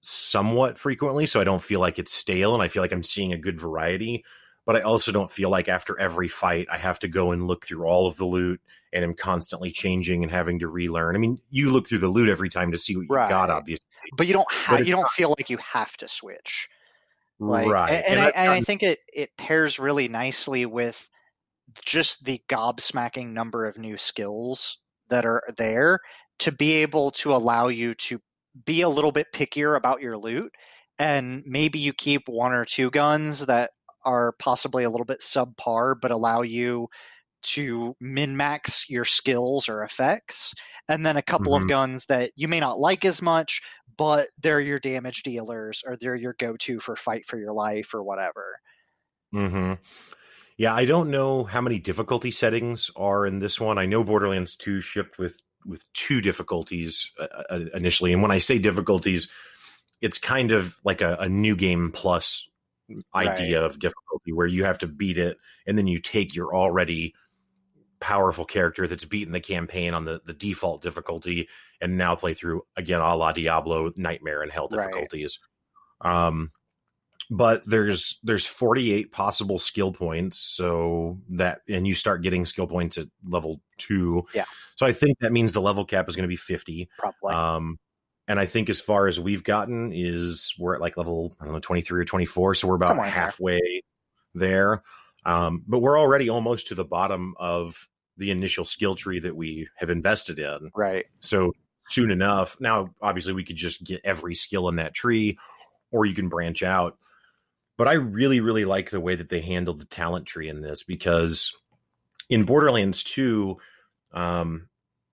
[0.02, 3.34] somewhat frequently, so I don't feel like it's stale and I feel like I'm seeing
[3.34, 4.24] a good variety.
[4.66, 7.66] But I also don't feel like after every fight I have to go and look
[7.66, 8.62] through all of the loot
[8.94, 11.16] and I'm constantly changing and having to relearn.
[11.16, 13.30] I mean, you look through the loot every time to see what you right.
[13.30, 13.86] got, obviously,
[14.18, 15.12] but you don't have you don't not...
[15.12, 16.70] feel like you have to switch,
[17.40, 17.68] right?
[17.68, 17.90] right.
[17.90, 21.10] And, and, and, I, and I think it it pairs really nicely with
[21.86, 24.78] just the gobsmacking number of new skills
[25.10, 26.00] that are there
[26.40, 28.22] to be able to allow you to
[28.66, 30.52] be a little bit pickier about your loot
[31.02, 33.72] and maybe you keep one or two guns that
[34.06, 36.90] are possibly a little bit subpar, but allow you
[37.44, 40.54] to min max your skills or effects.
[40.88, 41.64] And then a couple mm-hmm.
[41.64, 43.62] of guns that you may not like as much,
[43.98, 47.94] but they're your damage dealers or they're your go to for fight for your life
[47.94, 48.60] or whatever.
[49.32, 49.74] Hmm.
[50.58, 53.80] Yeah, I don't know how many difficulty settings are in this one.
[53.80, 58.40] I know Borderlands 2 shipped with with two difficulties uh, uh, initially, and when I
[58.40, 59.30] say difficulties,
[60.02, 62.48] it's kind of like a, a new game plus
[63.16, 63.66] idea right.
[63.66, 67.14] of difficulty where you have to beat it, and then you take your already
[68.02, 71.48] powerful character that's beaten the campaign on the, the default difficulty
[71.80, 75.40] and now play through again a la Diablo nightmare and hell difficulties.
[76.04, 76.28] Right.
[76.28, 76.52] Um
[77.32, 82.98] but there's there's 48 possible skill points so that and you start getting skill points
[82.98, 84.44] at level 2 yeah.
[84.76, 87.34] So i think that means the level cap is going to be 50 probably.
[87.34, 87.80] Um
[88.28, 91.54] and i think as far as we've gotten is we're at like level i don't
[91.54, 93.82] know 23 or 24 so we're about Somewhere halfway
[94.36, 94.84] there.
[95.26, 95.34] there.
[95.34, 99.70] Um but we're already almost to the bottom of the initial skill tree that we
[99.78, 100.70] have invested in.
[100.76, 101.06] Right.
[101.22, 101.54] So
[101.88, 105.40] soon enough now obviously we could just get every skill in that tree
[105.92, 106.98] or you can branch out
[107.78, 110.84] but I really, really like the way that they handled the talent tree in this
[110.84, 111.54] because
[112.30, 113.58] in Borderlands 2,
[114.14, 114.70] um,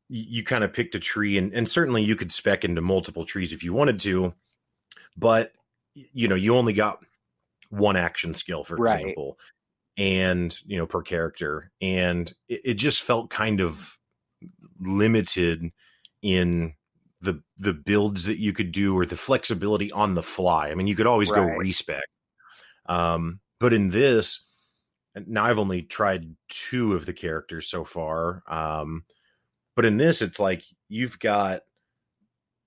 [0.09, 3.25] you, you kind of picked a tree, and, and certainly you could spec into multiple
[3.25, 4.35] trees if you wanted to,
[5.17, 5.53] but
[5.95, 6.99] you know, you only got
[7.71, 9.01] one action skill, for right.
[9.01, 9.39] example,
[9.97, 13.99] and you know, per character, and it, it just felt kind of
[14.81, 15.71] limited
[16.23, 16.75] in
[17.21, 20.69] the the builds that you could do or the flexibility on the fly.
[20.69, 21.47] I mean, you could always right.
[21.47, 22.05] go respec,
[22.89, 24.43] um, but in this,
[25.27, 28.43] now I've only tried two of the characters so far.
[28.49, 29.05] Um,
[29.77, 31.63] but in this, it's like you've got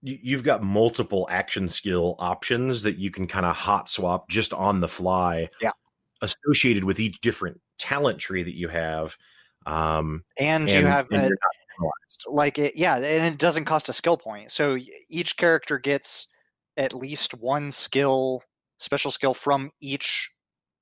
[0.02, 4.80] you've got multiple action skill options that you can kind of hot swap just on
[4.80, 5.50] the fly.
[5.62, 5.72] Yeah.
[6.22, 9.18] Associated with each different talent tree that you have.
[9.66, 11.36] Um, and, and you have and a,
[12.28, 14.52] like it, yeah, and it doesn't cost a skill point.
[14.52, 14.78] So
[15.10, 16.28] each character gets
[16.78, 18.44] at least one skill
[18.82, 20.30] special skill from each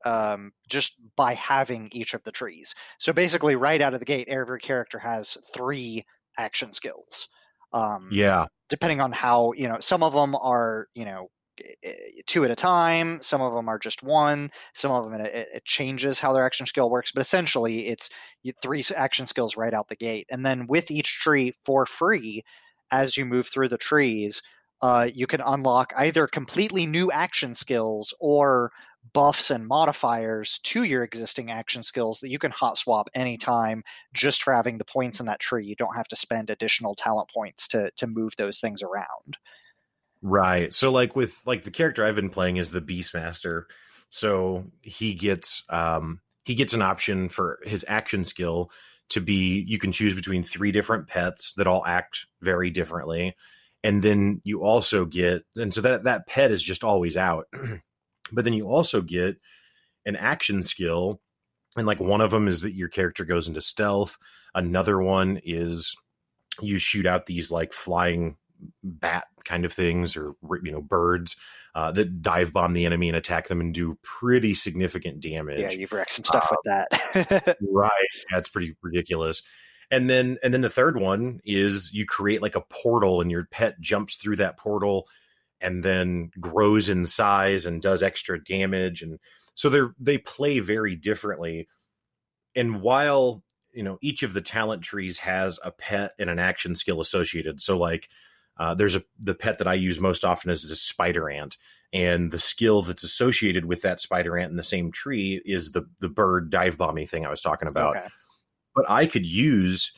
[0.05, 2.73] um, just by having each of the trees.
[2.99, 6.05] So basically, right out of the gate, every character has three
[6.37, 7.27] action skills.
[7.73, 8.47] Um, yeah.
[8.69, 11.29] Depending on how, you know, some of them are, you know,
[12.25, 13.21] two at a time.
[13.21, 14.49] Some of them are just one.
[14.73, 17.11] Some of them it, it changes how their action skill works.
[17.11, 18.09] But essentially, it's
[18.61, 20.27] three action skills right out the gate.
[20.31, 22.43] And then with each tree for free,
[22.91, 24.41] as you move through the trees,
[24.81, 28.71] uh, you can unlock either completely new action skills or
[29.13, 34.43] buffs and modifiers to your existing action skills that you can hot swap anytime just
[34.43, 35.65] for having the points in that tree.
[35.65, 39.37] You don't have to spend additional talent points to to move those things around.
[40.21, 40.73] Right.
[40.73, 43.63] So like with like the character I've been playing is the Beastmaster.
[44.09, 48.71] So he gets um he gets an option for his action skill
[49.09, 53.35] to be you can choose between three different pets that all act very differently
[53.83, 57.45] and then you also get and so that that pet is just always out.
[58.31, 59.37] But then you also get
[60.05, 61.19] an action skill
[61.75, 64.19] and like one of them is that your character goes into stealth.
[64.53, 65.95] Another one is
[66.61, 68.37] you shoot out these like flying
[68.83, 71.37] bat kind of things or you know birds
[71.73, 75.61] uh, that dive bomb the enemy and attack them and do pretty significant damage.
[75.61, 76.65] yeah you've wrecked some stuff um, with
[77.15, 77.57] that.
[77.71, 77.91] right.
[78.31, 79.41] That's pretty ridiculous
[79.91, 83.45] and then and then the third one is you create like a portal and your
[83.45, 85.07] pet jumps through that portal
[85.61, 89.01] and then grows in size and does extra damage.
[89.01, 89.19] And
[89.55, 91.67] so they they play very differently.
[92.55, 96.75] And while you know each of the talent trees has a pet and an action
[96.75, 98.09] skill associated so like
[98.57, 101.57] uh, there's a the pet that i use most often is a spider ant.
[101.91, 105.87] And the skill that's associated with that spider ant in the same tree is the
[105.99, 107.97] the bird dive bombing thing i was talking about.
[107.97, 108.07] Okay
[108.75, 109.91] but I could use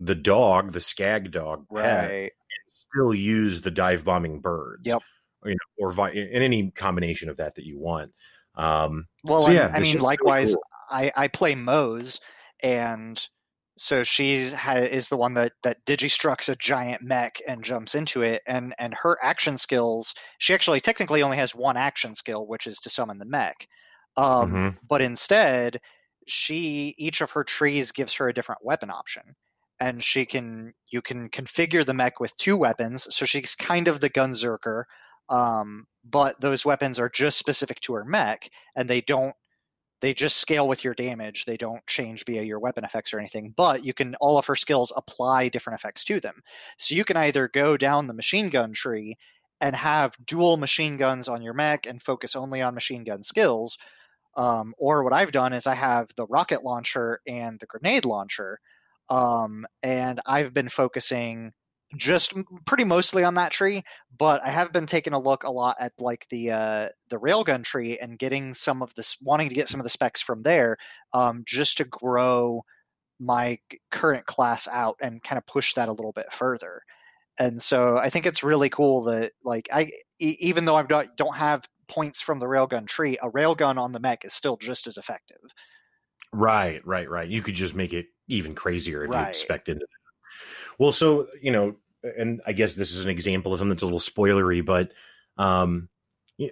[0.00, 1.84] the dog, the skag dog right.
[2.22, 2.30] and
[2.68, 4.82] still use the dive bombing birds.
[4.84, 5.02] Yep.
[5.44, 8.12] You know, or vi- in any combination of that that you want.
[8.56, 10.62] Um, well, so yeah, I mean, likewise, cool.
[10.90, 12.20] I, I play Moze,
[12.60, 13.24] and
[13.76, 18.22] so she ha- is the one that that digistructs a giant mech and jumps into
[18.22, 20.12] it, and and her action skills.
[20.38, 23.68] She actually technically only has one action skill, which is to summon the mech.
[24.16, 24.68] Um, mm-hmm.
[24.88, 25.80] But instead,
[26.30, 29.34] she each of her trees gives her a different weapon option
[29.80, 34.00] and she can you can configure the mech with two weapons so she's kind of
[34.00, 34.84] the gunzerker
[35.30, 39.34] um, but those weapons are just specific to her mech and they don't
[40.00, 43.52] they just scale with your damage they don't change via your weapon effects or anything
[43.56, 46.40] but you can all of her skills apply different effects to them.
[46.78, 49.16] So you can either go down the machine gun tree
[49.60, 53.76] and have dual machine guns on your mech and focus only on machine gun skills
[54.38, 58.60] Um, or what I've done is I have the rocket launcher and the grenade launcher,
[59.10, 61.52] um, and I've been focusing
[61.96, 63.82] just pretty mostly on that tree,
[64.16, 67.64] but I have been taking a look a lot at like the uh, the railgun
[67.64, 70.76] tree and getting some of this, wanting to get some of the specs from there,
[71.12, 72.62] um, just to grow
[73.18, 73.58] my
[73.90, 76.82] current class out and kind of push that a little bit further.
[77.40, 81.36] And so I think it's really cool that like I even though I don't don't
[81.36, 84.96] have points from the railgun tree, a railgun on the mech is still just as
[84.96, 85.40] effective.
[86.32, 87.28] Right, right, right.
[87.28, 89.22] You could just make it even crazier if right.
[89.22, 89.88] you expected it.
[90.78, 93.86] Well, so you know, and I guess this is an example of something that's a
[93.86, 94.92] little spoilery, but
[95.36, 95.88] um,
[96.40, 96.46] uh,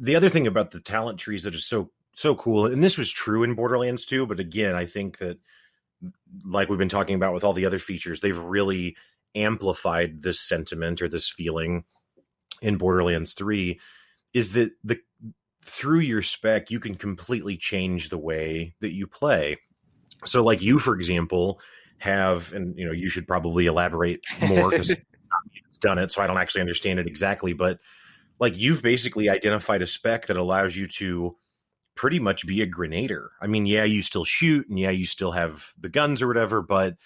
[0.00, 3.10] the other thing about the talent trees that is so so cool, and this was
[3.10, 5.38] true in Borderlands 2, but again, I think that
[6.44, 8.96] like we've been talking about with all the other features, they've really
[9.34, 11.84] amplified this sentiment or this feeling
[12.60, 13.80] in Borderlands 3
[14.34, 14.98] is that the
[15.64, 19.58] through your spec you can completely change the way that you play.
[20.24, 21.60] So like you for example
[21.98, 24.96] have and you know you should probably elaborate more you've
[25.80, 27.78] done it so I don't actually understand it exactly but
[28.40, 31.36] like you've basically identified a spec that allows you to
[31.94, 33.28] pretty much be a grenader.
[33.40, 36.62] I mean, yeah, you still shoot and yeah, you still have the guns or whatever,
[36.62, 36.96] but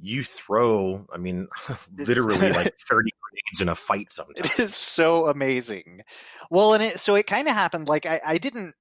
[0.00, 1.48] you throw, I mean,
[1.96, 4.58] literally like 30 grenades in a fight sometimes.
[4.58, 6.02] It is so amazing.
[6.50, 8.74] Well, and it, so it kind of happened like I, I didn't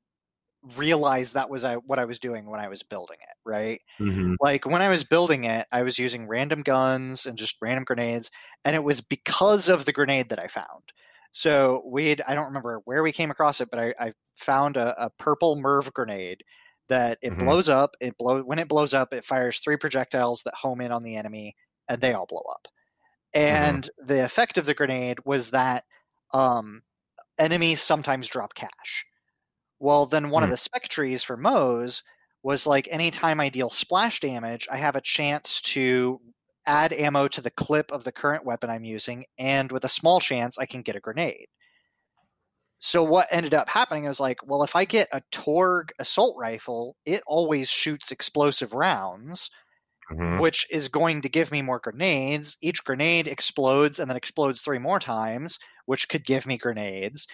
[0.77, 3.81] realize that was I, what I was doing when I was building it, right?
[3.99, 4.35] Mm-hmm.
[4.39, 8.31] Like when I was building it, I was using random guns and just random grenades,
[8.63, 10.83] and it was because of the grenade that I found.
[11.31, 15.05] So we'd I don't remember where we came across it, but I, I found a,
[15.05, 16.43] a, purple MIRV grenade
[16.89, 17.45] that it mm-hmm.
[17.45, 17.95] blows up.
[17.99, 21.15] It blow when it blows up, it fires three projectiles that home in on the
[21.15, 21.55] enemy,
[21.89, 22.67] and they all blow up.
[23.36, 23.56] Mm-hmm.
[23.56, 24.08] And mm-hmm.
[24.08, 25.86] the effect of the grenade was that
[26.34, 26.82] um,
[27.38, 29.06] enemies sometimes drop cash.
[29.80, 30.46] Well, then one mm-hmm.
[30.46, 30.52] of mm.
[30.52, 32.04] the spec trees for Moze
[32.41, 36.19] was like anytime I deal splash damage, I have a chance to
[36.65, 40.19] add ammo to the clip of the current weapon I'm using, and with a small
[40.19, 41.48] chance, I can get a grenade.
[42.80, 46.98] So what ended up happening was like, well, if I get a Torgue assault rifle,
[47.06, 49.50] it always shoots explosive rounds,
[50.11, 50.39] mm-hmm.
[50.39, 52.57] which is going to give me more grenades.
[52.61, 57.27] Each grenade explodes and then explodes three more times, which could give me grenades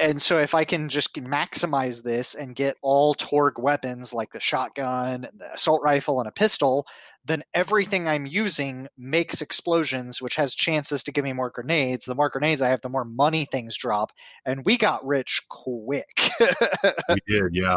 [0.00, 4.40] and so if I can just maximize this and get all Torgue weapons like the
[4.40, 6.86] shotgun, the assault rifle, and a pistol,
[7.26, 12.06] then everything I'm using makes explosions, which has chances to give me more grenades.
[12.06, 14.10] The more grenades I have, the more money things drop,
[14.46, 16.30] and we got rich quick.
[16.40, 17.76] we did, yeah.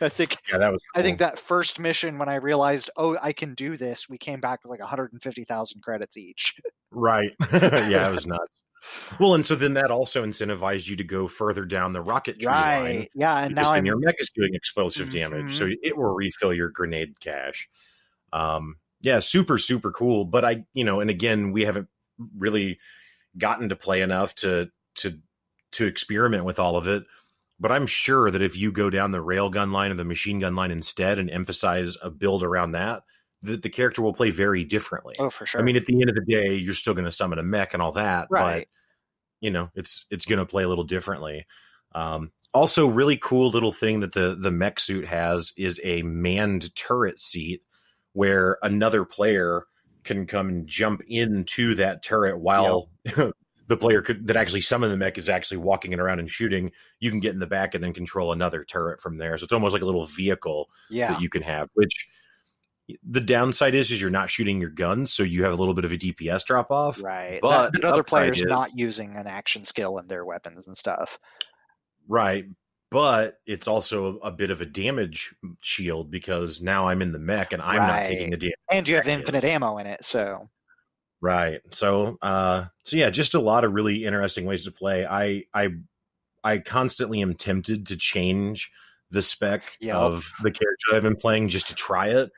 [0.00, 0.38] I think.
[0.50, 0.80] Yeah, that was.
[0.94, 1.00] Cool.
[1.00, 4.40] I think that first mission when I realized, oh, I can do this, we came
[4.40, 6.54] back with like 150,000 credits each.
[6.90, 7.32] Right.
[7.52, 8.60] yeah, it was nuts.
[9.18, 12.46] Well, and so then that also incentivized you to go further down the rocket tree
[12.46, 12.82] right.
[12.82, 13.06] line.
[13.14, 15.32] Yeah, and now your mech is doing explosive mm-hmm.
[15.32, 17.68] damage, so it will refill your grenade cache.
[18.32, 20.24] Um, yeah, super super cool.
[20.24, 21.88] But I, you know, and again, we haven't
[22.36, 22.78] really
[23.36, 25.18] gotten to play enough to to
[25.72, 27.04] to experiment with all of it.
[27.58, 30.56] But I'm sure that if you go down the railgun line or the machine gun
[30.56, 33.02] line instead and emphasize a build around that,
[33.42, 35.16] that the character will play very differently.
[35.18, 35.60] Oh, for sure.
[35.60, 37.74] I mean, at the end of the day, you're still going to summon a mech
[37.74, 38.58] and all that, right.
[38.60, 38.68] but
[39.40, 41.46] you know, it's it's going to play a little differently.
[41.94, 46.74] Um, also, really cool little thing that the the mech suit has is a manned
[46.74, 47.62] turret seat
[48.12, 49.64] where another player
[50.04, 53.32] can come and jump into that turret while yep.
[53.66, 56.72] the player could that actually summon the mech is actually walking it around and shooting.
[56.98, 59.38] You can get in the back and then control another turret from there.
[59.38, 61.12] So it's almost like a little vehicle yeah.
[61.12, 62.08] that you can have, which
[63.08, 65.84] the downside is is you're not shooting your guns, so you have a little bit
[65.84, 67.02] of a DPS drop off.
[67.02, 67.38] Right.
[67.40, 70.76] But that, that other players is, not using an action skill in their weapons and
[70.76, 71.18] stuff.
[72.08, 72.46] Right.
[72.90, 77.52] But it's also a bit of a damage shield because now I'm in the mech
[77.52, 78.00] and I'm right.
[78.00, 78.54] not taking the damage.
[78.70, 80.48] And you have infinite ammo in it, so
[81.20, 81.60] Right.
[81.72, 85.06] So uh so yeah, just a lot of really interesting ways to play.
[85.06, 85.68] I I
[86.42, 88.70] I constantly am tempted to change
[89.10, 89.96] the spec yep.
[89.96, 92.30] of the character I've been playing just to try it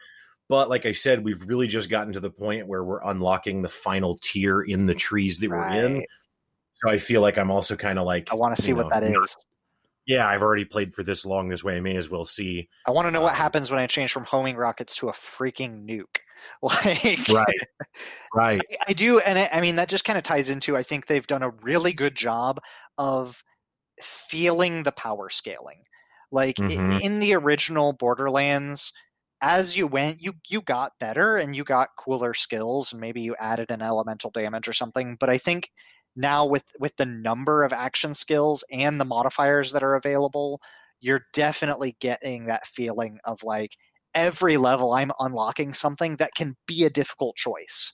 [0.53, 3.71] but like I said, we've really just gotten to the point where we're unlocking the
[3.71, 5.71] final tier in the trees that right.
[5.71, 6.05] we're in.
[6.75, 8.93] So I feel like I'm also kind of like I want to see know, what
[8.93, 9.35] that is.
[10.07, 11.79] Yeah, I've already played for this long this way.
[11.79, 12.69] I may as well see.
[12.87, 15.13] I want to know um, what happens when I change from homing rockets to a
[15.13, 16.19] freaking nuke.
[16.61, 17.47] Like, right,
[18.35, 18.61] right.
[18.73, 20.77] I, I do, and I, I mean that just kind of ties into.
[20.77, 22.61] I think they've done a really good job
[22.99, 23.43] of
[24.03, 25.85] feeling the power scaling.
[26.31, 26.93] Like mm-hmm.
[26.93, 28.93] in, in the original Borderlands,
[29.43, 33.37] as you went, you you got better and you got cooler skills, and maybe you
[33.39, 35.17] added an elemental damage or something.
[35.21, 35.71] But I think
[36.17, 40.61] now with with the number of action skills and the modifiers that are available,
[41.01, 43.77] you're definitely getting that feeling of like
[44.15, 47.93] every level I'm unlocking something that can be a difficult choice.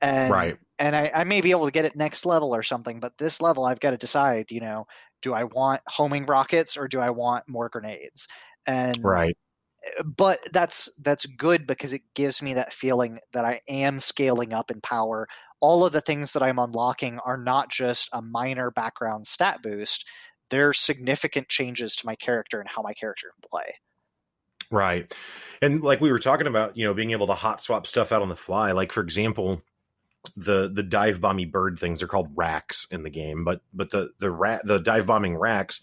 [0.00, 0.56] And, right.
[0.78, 3.40] And I, I may be able to get it next level or something, but this
[3.40, 4.86] level I've got to decide, you know,
[5.22, 8.26] do I want homing rockets or do I want more grenades?
[8.66, 9.36] And right.
[10.04, 14.70] But that's that's good because it gives me that feeling that I am scaling up
[14.70, 15.26] in power.
[15.60, 20.06] All of the things that I'm unlocking are not just a minor background stat boost.
[20.50, 23.74] They're significant changes to my character and how my character can play.
[24.70, 25.12] Right.
[25.62, 28.22] And like we were talking about, you know, being able to hot swap stuff out
[28.22, 28.72] on the fly.
[28.72, 29.62] Like for example,
[30.36, 34.10] the the dive bomby bird things are called Rakks in the game, but but the
[34.18, 35.80] the rat the dive bombing Rakks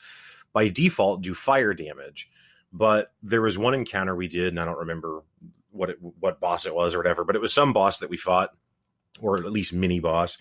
[0.54, 2.30] by default do fire damage.
[2.78, 5.24] But there was one encounter we did, and I don't remember
[5.72, 8.18] what it, what boss it was or whatever, but it was some boss that we
[8.18, 8.52] fought,
[9.20, 10.38] or at least mini boss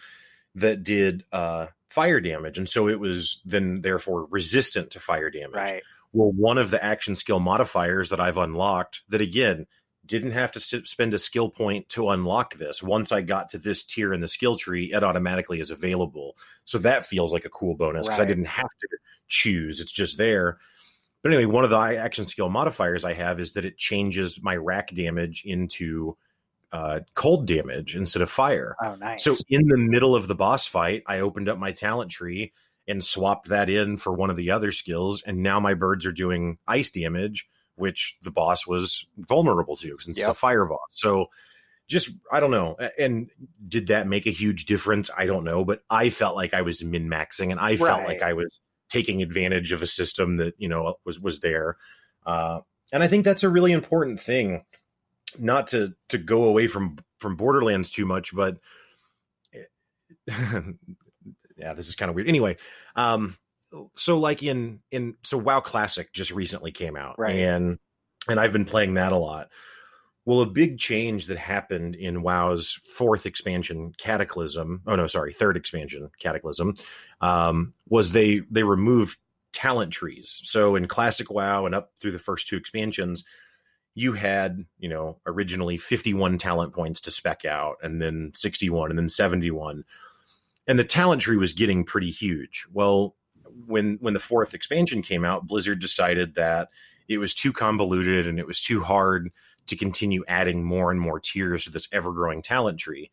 [0.57, 5.55] that did uh, fire damage, and so it was then therefore resistant to fire damage.
[5.55, 5.83] Right.
[6.13, 9.67] Well, one of the action skill modifiers that I've unlocked that again
[10.07, 12.83] didn't have to spend a skill point to unlock this.
[12.83, 16.37] Once I got to this tier in the skill tree, it automatically is available.
[16.65, 18.25] So that feels like a cool bonus because right.
[18.25, 18.89] I didn't have to
[19.27, 19.81] choose.
[19.81, 20.59] It's just there.
[21.23, 24.57] But anyway, one of the action skill modifiers I have is that it changes my
[24.57, 26.17] Rakk damage into
[26.73, 28.77] uh, cold damage instead of fire.
[28.83, 29.25] Oh, nice.
[29.25, 32.53] So in the middle of the boss fight, I opened up my talent tree
[32.87, 36.13] and swapped that in for one of the other skills, and now my birds are
[36.13, 40.29] doing ice damage which the boss was vulnerable to since yep.
[40.29, 40.89] it's a fire boss.
[40.91, 41.27] So
[41.87, 42.77] just I don't know.
[42.99, 43.31] And
[43.67, 45.11] did that make a huge difference?
[45.17, 47.79] I don't know, but I felt like I was min maxing, and I right.
[47.79, 51.77] felt like I was taking advantage of a system that you know was was there.
[52.25, 52.61] Uh,
[52.93, 54.65] and I think that's a really important thing.
[55.39, 58.59] Not to to go away from from Borderlands too much, but
[60.27, 62.29] yeah, this is kind of weird.
[62.29, 62.57] Anyway,
[62.95, 63.37] um,
[63.95, 67.37] so like in in so WoW Classic just recently came out, right?
[67.37, 67.79] And
[68.29, 69.49] and I've been playing that a lot.
[70.27, 74.83] Well, a big change that happened in WoW's fourth expansion, Cataclysm.
[74.85, 76.75] Oh no, sorry, third expansion, Cataclysm,
[77.21, 79.19] um, was they they removed
[79.53, 80.41] talent trees.
[80.43, 83.25] So in classic WoW and up through the first two expansions,
[83.95, 88.99] you had you know originally 51 talent points to spec out, and then 61, and
[88.99, 89.85] then 71,
[90.67, 92.67] and the talent tree was getting pretty huge.
[92.73, 93.15] Well,
[93.67, 96.71] when when the fourth expansion came out, Blizzard decided that
[97.09, 99.31] it was too convoluted and it was too hard
[99.69, 103.11] to continue adding more and more tiers to this ever growing talent tree.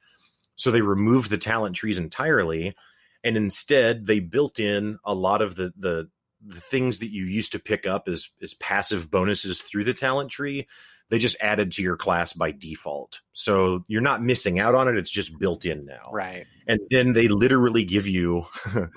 [0.56, 2.76] So they removed the talent trees entirely,
[3.24, 6.10] and instead they built in a lot of the the
[6.46, 10.30] the things that you used to pick up as as passive bonuses through the talent
[10.30, 10.68] tree
[11.10, 13.22] they just added to your class by default.
[13.34, 14.98] So you're not missing out on it.
[14.98, 16.10] It's just built in now.
[16.12, 16.46] Right.
[16.68, 18.48] And then they literally give you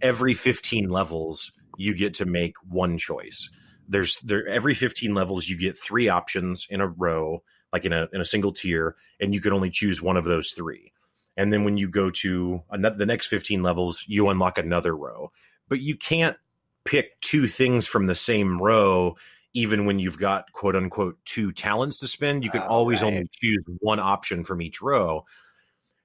[0.00, 3.50] every 15 levels you get to make one choice.
[3.88, 8.08] There's there every 15 levels you get three options in a row, like in a
[8.12, 10.92] in a single tier, and you can only choose one of those three.
[11.36, 15.30] And then when you go to another, the next 15 levels, you unlock another row.
[15.68, 16.36] But you can't
[16.84, 19.16] pick two things from the same row
[19.54, 22.44] even when you've got quote unquote two talents to spend.
[22.44, 23.12] You can oh, always right.
[23.12, 25.24] only choose one option from each row.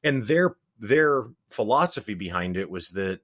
[0.04, 3.20] And their their philosophy behind it was that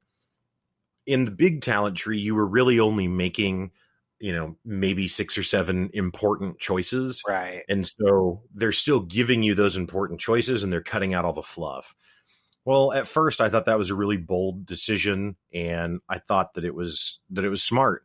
[1.06, 3.72] in the big talent tree, you were really only making,
[4.20, 7.24] you know, maybe six or seven important choices.
[7.28, 7.64] Right.
[7.70, 11.42] And so they're still giving you those important choices and they're cutting out all the
[11.42, 11.96] fluff.
[12.66, 16.66] Well, at first I thought that was a really bold decision and I thought that
[16.66, 18.04] it was that it was smart.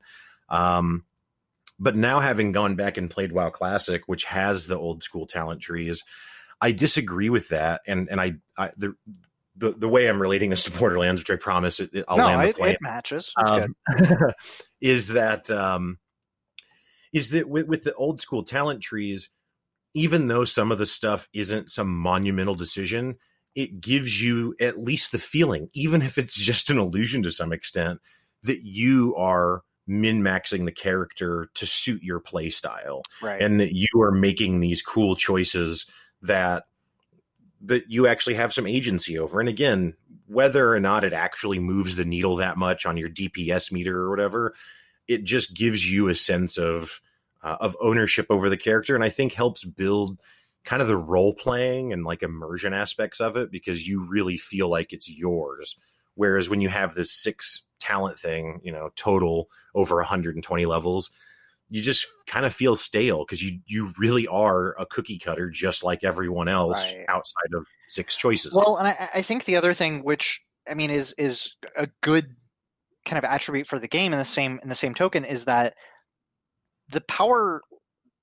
[0.49, 1.05] Um,
[1.79, 5.61] but now having gone back and played WoW Classic, which has the old school talent
[5.61, 6.05] trees,
[6.61, 7.83] I disagree with that.
[7.87, 8.95] And and I, I the
[9.57, 12.49] the, the way I'm relating this to Borderlands, which I promise it, I'll no, land
[12.49, 13.33] it, it matches.
[13.37, 13.77] Um,
[14.81, 15.99] is that um,
[17.15, 19.31] is that with, with the old school talent trees,
[19.95, 23.17] even though some of the stuff isn't some monumental decision,
[23.55, 27.53] it gives you at least the feeling, even if it's just an illusion to some
[27.53, 28.01] extent,
[28.43, 33.41] that you are min maxing the character to suit your play style, right.
[33.41, 35.87] and that you are making these cool choices
[36.23, 36.65] that
[37.61, 39.41] that you actually have some agency over.
[39.41, 39.95] And again,
[40.27, 44.11] whether or not it actually moves the needle that much on your DPS meter or
[44.11, 44.55] whatever,
[45.09, 47.01] it just gives you a sense of
[47.45, 50.19] uh, of ownership over the character, and I think helps build
[50.65, 54.69] kind of the role playing and like immersion aspects of it because you really feel
[54.69, 55.77] like it's yours.
[56.15, 61.11] Whereas when you have this six talent thing, you know, total over 120 levels,
[61.69, 65.85] you just kind of feel stale because you you really are a cookie cutter just
[65.85, 67.05] like everyone else right.
[67.09, 68.55] outside of six choices.
[68.55, 72.27] Well, and I, I think the other thing, which I mean, is is a good
[73.05, 75.75] kind of attribute for the game in the same in the same token, is that
[76.91, 77.63] the power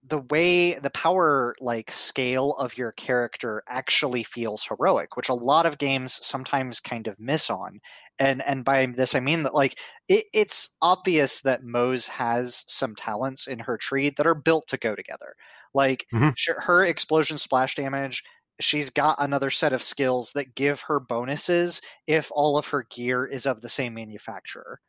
[0.07, 5.65] the way the power like scale of your character actually feels heroic which a lot
[5.65, 7.79] of games sometimes kind of miss on.
[8.19, 12.95] And and by this i mean that like it, it's obvious that Moze has some
[12.95, 15.33] talents in her tree that are built to go together.
[15.73, 16.61] Like mm-hmm.
[16.61, 18.23] her explosion splash damage
[18.59, 23.25] she's got another set of skills that give her bonuses if all of her gear
[23.25, 24.79] is of the same manufacturer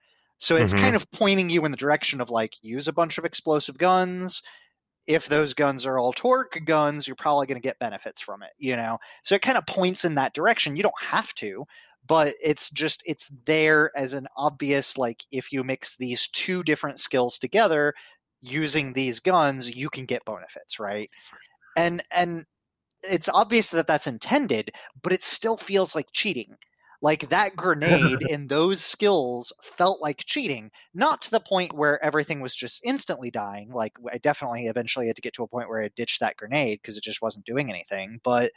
[0.42, 0.82] so it's mm-hmm.
[0.82, 4.42] kind of pointing you in the direction of like use a bunch of explosive guns
[5.06, 8.50] if those guns are all Torgue guns, you're probably going to get benefits from it,
[8.58, 8.98] you know?
[9.24, 10.76] So it kind of points in that direction.
[10.76, 11.64] You don't have to,
[12.06, 17.00] but it's just, it's there as an obvious, like, if you mix these two different
[17.00, 17.94] skills together
[18.40, 21.10] using these guns, you can get benefits, right?
[21.76, 22.46] And, and,
[23.04, 24.70] it's obvious that that's intended,
[25.02, 26.56] but it still feels like cheating
[27.02, 32.40] like that grenade and those skills felt like cheating, not to the point where everything
[32.40, 33.70] was just instantly dying.
[33.70, 36.78] Like I definitely eventually had to get to a point where I ditched that grenade
[36.80, 38.20] because it just wasn't doing anything.
[38.24, 38.52] But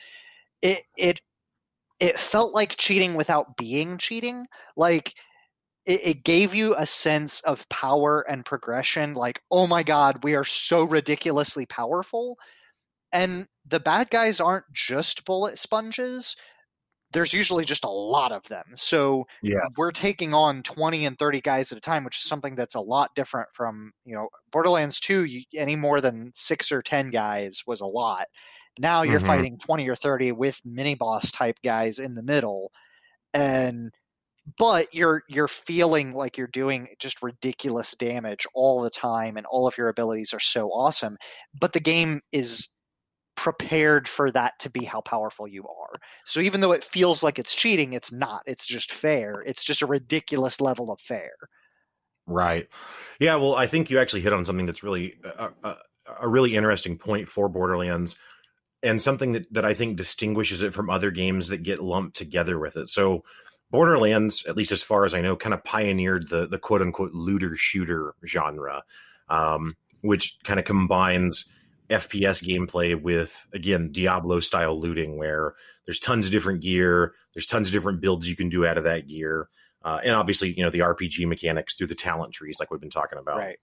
[0.62, 1.20] it it
[2.00, 4.46] it felt like cheating without being cheating.
[4.78, 5.14] Like
[5.86, 9.16] it, it gave you a sense of power and progression.
[9.16, 12.38] Like, oh my god, we are so ridiculously powerful.
[13.12, 16.36] And the bad guys aren't just bullet sponges
[17.16, 18.66] there's usually just a lot of them.
[18.76, 19.68] So yeah.
[19.78, 22.82] we're taking on 20 and 30 guys at a time, which is something that's a
[22.82, 27.64] lot different from, you know, Borderlands 2, you, any more than six or 10 guys
[27.66, 28.28] was a lot.
[28.78, 29.28] Now you're mm-hmm.
[29.28, 32.74] fighting 20 or 30 with mini boss type guys in the middle.
[33.34, 33.94] And
[34.60, 39.68] but you're you're feeling like you're doing just ridiculous damage all the time and all
[39.68, 41.18] of your abilities are so awesome
[41.60, 42.68] but the game is
[43.36, 46.00] prepared for that to be how powerful you are.
[46.26, 48.42] So even though it feels like it's cheating, it's not.
[48.46, 49.42] It's just fair.
[49.46, 51.34] It's just a ridiculous level of fair.
[52.28, 52.68] Right.
[53.20, 53.36] Yeah.
[53.36, 55.76] Well, I think you actually hit on something that's really a, a,
[56.22, 58.18] a really interesting point for Borderlands,
[58.82, 62.58] and something that that I think distinguishes it from other games that get lumped together
[62.60, 62.90] with it.
[62.90, 63.24] So.
[63.72, 67.14] Borderlands, at least as far as I know, kind of pioneered the the quote unquote
[67.14, 68.84] looter shooter genre,
[69.28, 71.46] um, which kind of combines
[71.90, 75.56] FPS gameplay with again Diablo style looting, where
[75.86, 78.86] there's tons of different gear, there's tons of different builds you can do out of
[78.86, 79.50] that gear,
[79.84, 82.90] uh, and obviously you know the RPG mechanics through the talent trees, like we've been
[82.90, 83.38] talking about.
[83.38, 83.58] Right.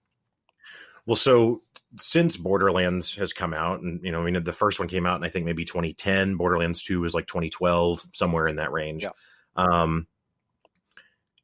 [1.05, 1.63] Well, so
[1.99, 5.17] since Borderlands has come out, and you know, I mean, the first one came out
[5.17, 6.37] in I think maybe 2010.
[6.37, 9.03] Borderlands 2 was like 2012, somewhere in that range.
[9.03, 9.09] Yeah.
[9.55, 10.07] Um,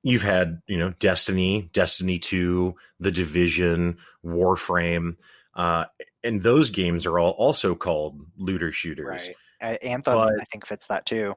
[0.02, 5.18] you've had you know Destiny, Destiny 2, The Division, Warframe.
[5.54, 5.86] Uh,
[6.24, 9.28] and those games are all also called looter shooters.
[9.28, 9.36] Right.
[9.62, 11.34] Uh, Anthem, but, I think, fits that too.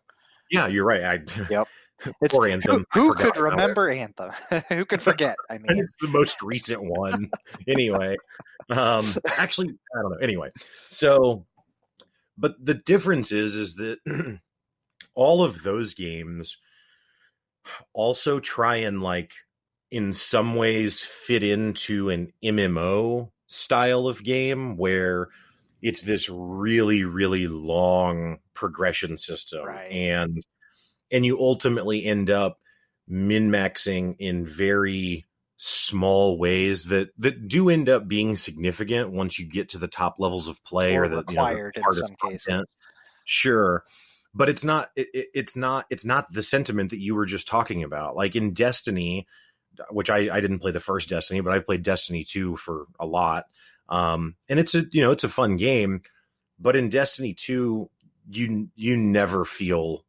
[0.50, 1.02] Yeah, you're right.
[1.02, 1.68] I, yep.
[2.20, 2.84] It's, or Anthem.
[2.94, 4.32] Who, who could remember Anthem?
[4.68, 5.36] who could forget?
[5.48, 7.30] I mean, it's the most recent one.
[7.68, 8.16] anyway,
[8.70, 9.04] um,
[9.38, 10.18] actually, I don't know.
[10.18, 10.50] Anyway,
[10.88, 11.46] so,
[12.36, 13.98] but the difference is, is that
[15.14, 16.56] all of those games
[17.92, 19.32] also try and like
[19.92, 25.28] in some ways fit into an MMO style of game where
[25.82, 29.90] it's this really really long progression system right.
[29.90, 30.42] and
[31.10, 32.58] and you ultimately end up
[33.06, 35.26] min maxing in very
[35.64, 40.16] small ways that that do end up being significant once you get to the top
[40.18, 42.64] levels of play or, or the required you know, the in some cases.
[43.24, 43.84] Sure,
[44.34, 47.84] but it's not it, it's not it's not the sentiment that you were just talking
[47.84, 48.16] about.
[48.16, 49.26] Like in Destiny,
[49.90, 53.06] which I, I didn't play the first Destiny, but I've played Destiny 2 for a
[53.06, 53.46] lot.
[53.88, 56.02] Um, and it's a you know it's a fun game,
[56.58, 57.90] but in Destiny 2,
[58.30, 60.04] you you never feel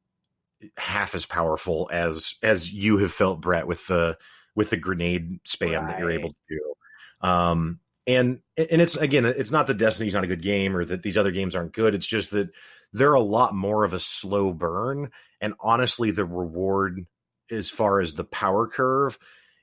[0.78, 4.18] half as powerful as as you have felt, Brett, with the
[4.56, 5.88] with the grenade spam right.
[5.88, 7.28] that you're able to do.
[7.28, 11.04] Um, and and it's again, it's not that Destiny's not a good game or that
[11.04, 11.96] these other games aren't good.
[11.96, 12.50] It's just that
[12.92, 15.12] they're a lot more of a slow burn,
[15.42, 17.06] and honestly, the reward
[17.50, 19.18] as far as the power curve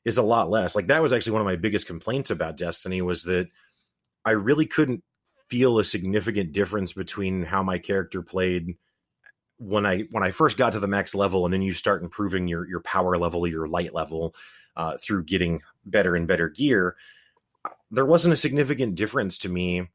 [0.04, 0.74] is a lot less.
[0.74, 3.48] Like that was actually one of my biggest complaints about Destiny was that
[4.24, 5.02] I really couldn't
[5.48, 8.76] feel a significant difference between how my character played
[9.58, 12.48] when I when I first got to the max level, and then you start improving
[12.48, 14.34] your your power level, your light level
[14.76, 16.96] uh, through getting better and better gear.
[17.90, 19.88] There wasn't a significant difference to me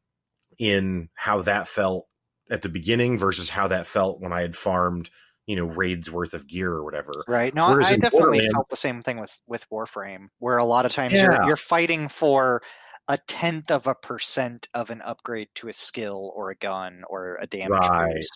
[0.59, 2.07] in how that felt
[2.49, 5.09] at the beginning versus how that felt when I had farmed
[5.47, 7.13] you know raids worth of gear or whatever.
[7.27, 7.53] Right.
[7.53, 10.91] No, Whereas I definitely felt the same thing with with Warframe, where a lot of
[10.91, 11.23] times yeah.
[11.23, 12.61] you're you're fighting for
[13.07, 17.37] a tenth of a percent of an upgrade to a skill or a gun or
[17.41, 18.13] a damage right.
[18.15, 18.33] boost.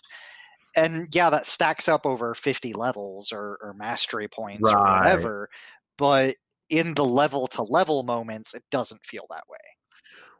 [0.76, 4.74] And yeah, that stacks up over 50 levels or, or mastery points right.
[4.74, 5.48] or whatever.
[5.98, 6.36] But
[6.68, 9.58] in the level to level moments, it doesn't feel that way.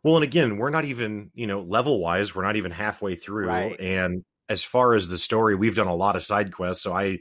[0.05, 3.49] Well, and again, we're not even, you know, level wise, we're not even halfway through.
[3.49, 3.79] Right.
[3.81, 6.83] And as far as the story, we've done a lot of side quests.
[6.83, 7.21] So I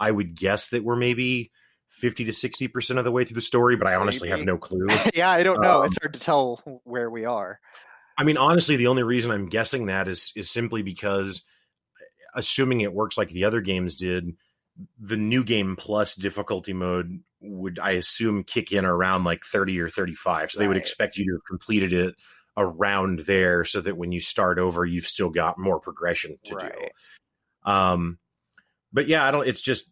[0.00, 1.52] I would guess that we're maybe
[1.90, 4.40] 50 to 60% of the way through the story, but I honestly maybe.
[4.40, 4.86] have no clue.
[5.14, 5.82] yeah, I don't know.
[5.82, 7.60] Um, it's hard to tell where we are.
[8.16, 11.42] I mean, honestly, the only reason I'm guessing that is is simply because
[12.34, 14.34] assuming it works like the other games did,
[14.98, 19.90] the new game plus difficulty mode would I assume kick in around like 30 or
[19.90, 20.50] 35.
[20.50, 20.64] So right.
[20.64, 22.14] they would expect you to have completed it
[22.56, 26.72] around there so that when you start over you've still got more progression to right.
[26.72, 27.70] do.
[27.70, 28.18] Um
[28.92, 29.88] but yeah, I don't it's just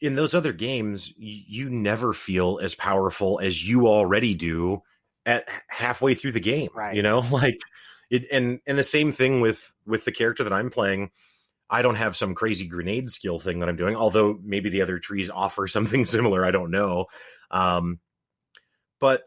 [0.00, 4.82] in those other games you, you never feel as powerful as you already do
[5.24, 6.70] at halfway through the game.
[6.74, 6.94] Right.
[6.94, 7.60] You know, like
[8.10, 11.10] it and and the same thing with with the character that I'm playing
[11.68, 14.98] I don't have some crazy grenade skill thing that I'm doing, although maybe the other
[14.98, 16.44] trees offer something similar.
[16.44, 17.06] I don't know.
[17.50, 17.98] Um,
[19.00, 19.22] but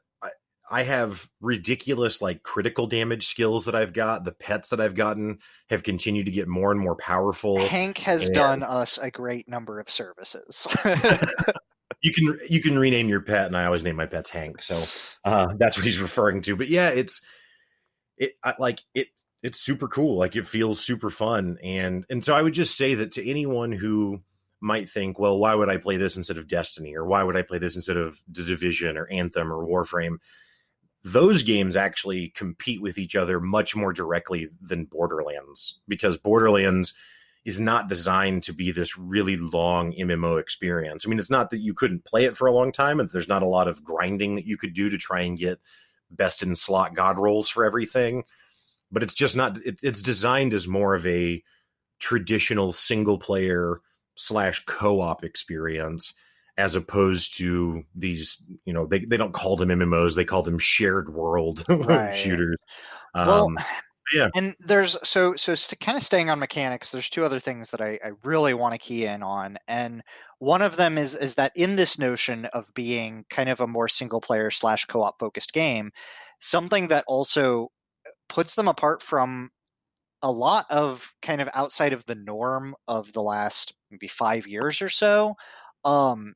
[0.69, 4.25] I, have ridiculous, like, critical damage skills that I've got.
[4.25, 5.39] The pets that I've gotten
[5.69, 7.57] have continued to get more and more powerful.
[7.57, 8.35] Hank has and...
[8.35, 10.67] done us a great number of services.
[12.01, 14.81] you can you can rename your pet, and I always name my pets Hank, so
[15.25, 16.55] uh, that's what he's referring to.
[16.55, 17.21] But yeah, it's
[18.17, 19.07] it I, like it
[19.41, 20.17] it's super cool.
[20.17, 21.57] Like it feels super fun.
[21.63, 24.21] And and so I would just say that to anyone who
[24.61, 26.95] might think, well, why would I play this instead of Destiny?
[26.95, 30.17] Or why would I play this instead of The Division or Anthem or Warframe?
[31.03, 36.93] Those games actually compete with each other much more directly than Borderlands because Borderlands
[37.45, 41.05] is not designed to be this really long MMO experience.
[41.05, 43.29] I mean, it's not that you couldn't play it for a long time and there's
[43.29, 45.59] not a lot of grinding that you could do to try and get
[46.11, 48.23] best in slot god rolls for everything
[48.91, 49.57] but it's just not.
[49.65, 51.43] It, it's designed as more of a
[51.99, 53.81] traditional single player
[54.15, 56.13] slash co-op experience
[56.59, 60.59] as opposed to these you know they, they don't call them mmos they call them
[60.59, 62.13] shared world right.
[62.13, 62.57] shooters
[63.15, 63.57] well, um,
[64.13, 67.71] yeah and there's so so st- kind of staying on mechanics there's two other things
[67.71, 70.03] that i, I really want to key in on and
[70.39, 73.87] one of them is is that in this notion of being kind of a more
[73.87, 75.91] single player slash co-op focused game
[76.39, 77.69] something that also
[78.27, 79.49] puts them apart from
[80.21, 84.81] a lot of kind of outside of the norm of the last maybe five years
[84.81, 85.35] or so
[85.85, 86.33] um,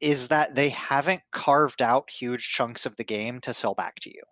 [0.00, 4.10] is that they haven't carved out huge chunks of the game to sell back to
[4.10, 4.22] you.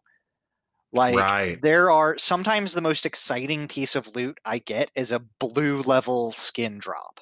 [0.93, 1.61] Like right.
[1.61, 6.33] there are sometimes the most exciting piece of loot I get is a blue level
[6.33, 7.21] skin drop.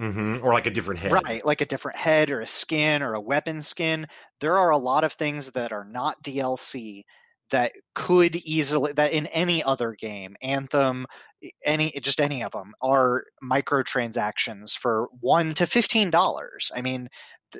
[0.00, 0.44] Mm-hmm.
[0.44, 1.12] Or like a different head.
[1.12, 4.06] Right, like a different head or a skin or a weapon skin.
[4.40, 7.02] There are a lot of things that are not DLC
[7.50, 11.06] that could easily that in any other game anthem
[11.64, 17.08] any just any of them are microtransactions for 1 to 15 dollars i mean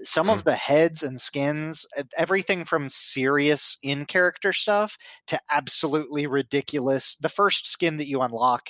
[0.03, 0.35] some mm.
[0.35, 1.87] of the heads and skins
[2.17, 8.69] everything from serious in character stuff to absolutely ridiculous the first skin that you unlock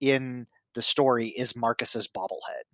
[0.00, 2.64] in the story is marcus's bobblehead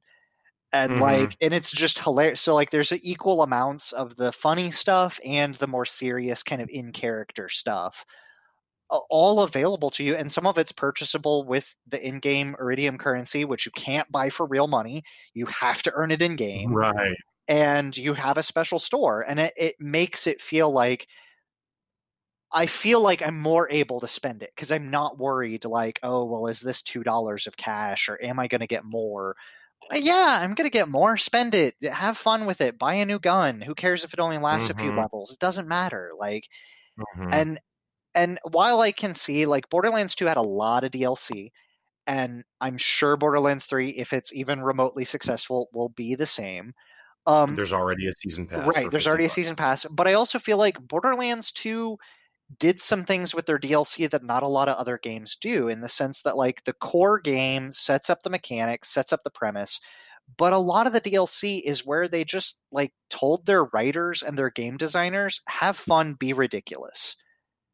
[0.72, 1.02] and mm-hmm.
[1.02, 5.54] like and it's just hilarious so like there's equal amounts of the funny stuff and
[5.56, 8.04] the more serious kind of in character stuff
[9.08, 13.64] all available to you and some of it's purchasable with the in-game iridium currency which
[13.64, 15.02] you can't buy for real money
[15.34, 17.16] you have to earn it in game right
[17.48, 21.06] and you have a special store and it, it makes it feel like
[22.54, 26.26] I feel like I'm more able to spend it because I'm not worried like, oh,
[26.26, 29.36] well, is this two dollars of cash or am I going to get more?
[29.90, 31.16] Uh, yeah, I'm gonna get more.
[31.16, 31.74] Spend it.
[31.82, 32.78] Have fun with it.
[32.78, 33.60] Buy a new gun.
[33.60, 34.78] Who cares if it only lasts mm-hmm.
[34.78, 35.00] a few mm-hmm.
[35.00, 35.32] levels?
[35.32, 36.10] It doesn't matter.
[36.18, 36.46] Like,
[36.98, 37.32] mm-hmm.
[37.32, 37.60] and
[38.14, 41.50] and while I can see like Borderlands 2 had a lot of DLC,
[42.06, 46.74] and I'm sure Borderlands 3, if it's even remotely successful, will be the same.
[47.26, 48.66] Um, there's already a season pass.
[48.66, 48.90] Right.
[48.90, 49.34] There's already bucks.
[49.34, 51.96] a season pass, but I also feel like Borderlands 2
[52.58, 55.80] did some things with their DLC that not a lot of other games do in
[55.80, 59.80] the sense that like the core game sets up the mechanics, sets up the premise,
[60.36, 64.36] but a lot of the DLC is where they just like told their writers and
[64.36, 67.16] their game designers have fun, be ridiculous.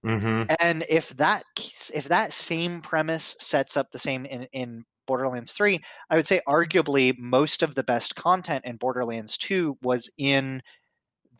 [0.04, 0.52] Mm-hmm.
[0.60, 1.44] And if that
[1.92, 6.40] if that same premise sets up the same in, in Borderlands 3, I would say
[6.46, 10.62] arguably most of the best content in Borderlands 2 was in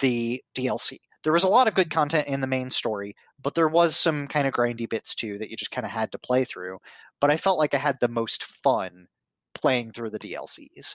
[0.00, 3.68] the DLC there was a lot of good content in the main story, but there
[3.68, 6.44] was some kind of grindy bits too that you just kind of had to play
[6.44, 6.78] through.
[7.20, 9.06] But I felt like I had the most fun
[9.54, 10.94] playing through the DLCs.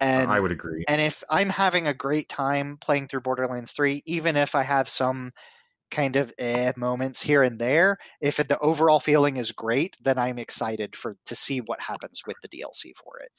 [0.00, 0.84] And I would agree.
[0.88, 4.88] And if I'm having a great time playing through Borderlands 3, even if I have
[4.88, 5.32] some
[5.92, 10.18] kind of eh moments here and there, if it, the overall feeling is great, then
[10.18, 13.30] I'm excited for to see what happens with the DLC for it.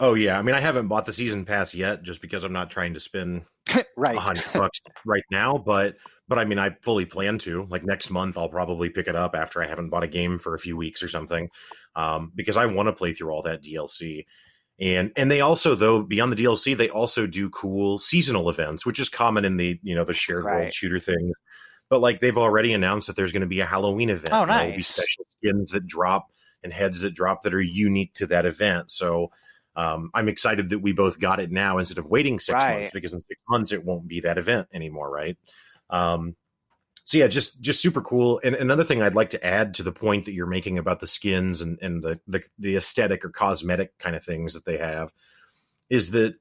[0.00, 2.70] Oh yeah, I mean I haven't bought the season pass yet, just because I'm not
[2.70, 3.44] trying to spend
[3.96, 5.56] right hundred bucks right now.
[5.56, 5.96] But
[6.28, 7.66] but I mean, I fully plan to.
[7.68, 10.54] Like next month, I'll probably pick it up after I haven't bought a game for
[10.54, 11.48] a few weeks or something,
[11.96, 14.26] um, because I want to play through all that DLC.
[14.78, 19.00] And and they also, though, beyond the DLC, they also do cool seasonal events, which
[19.00, 20.60] is common in the you know the shared right.
[20.60, 21.32] world shooter thing.
[21.90, 24.32] But like they've already announced that there's going to be a Halloween event.
[24.32, 24.60] Oh, nice!
[24.60, 26.30] There will be special skins that drop
[26.62, 28.90] and heads that drop that are unique to that event.
[28.90, 29.30] So
[29.76, 32.80] um, I'm excited that we both got it now instead of waiting six right.
[32.80, 35.38] months because in six months it won't be that event anymore, right?
[35.88, 36.36] Um,
[37.04, 38.40] so yeah, just just super cool.
[38.44, 41.06] And another thing I'd like to add to the point that you're making about the
[41.06, 45.10] skins and and the the, the aesthetic or cosmetic kind of things that they have
[45.88, 46.34] is that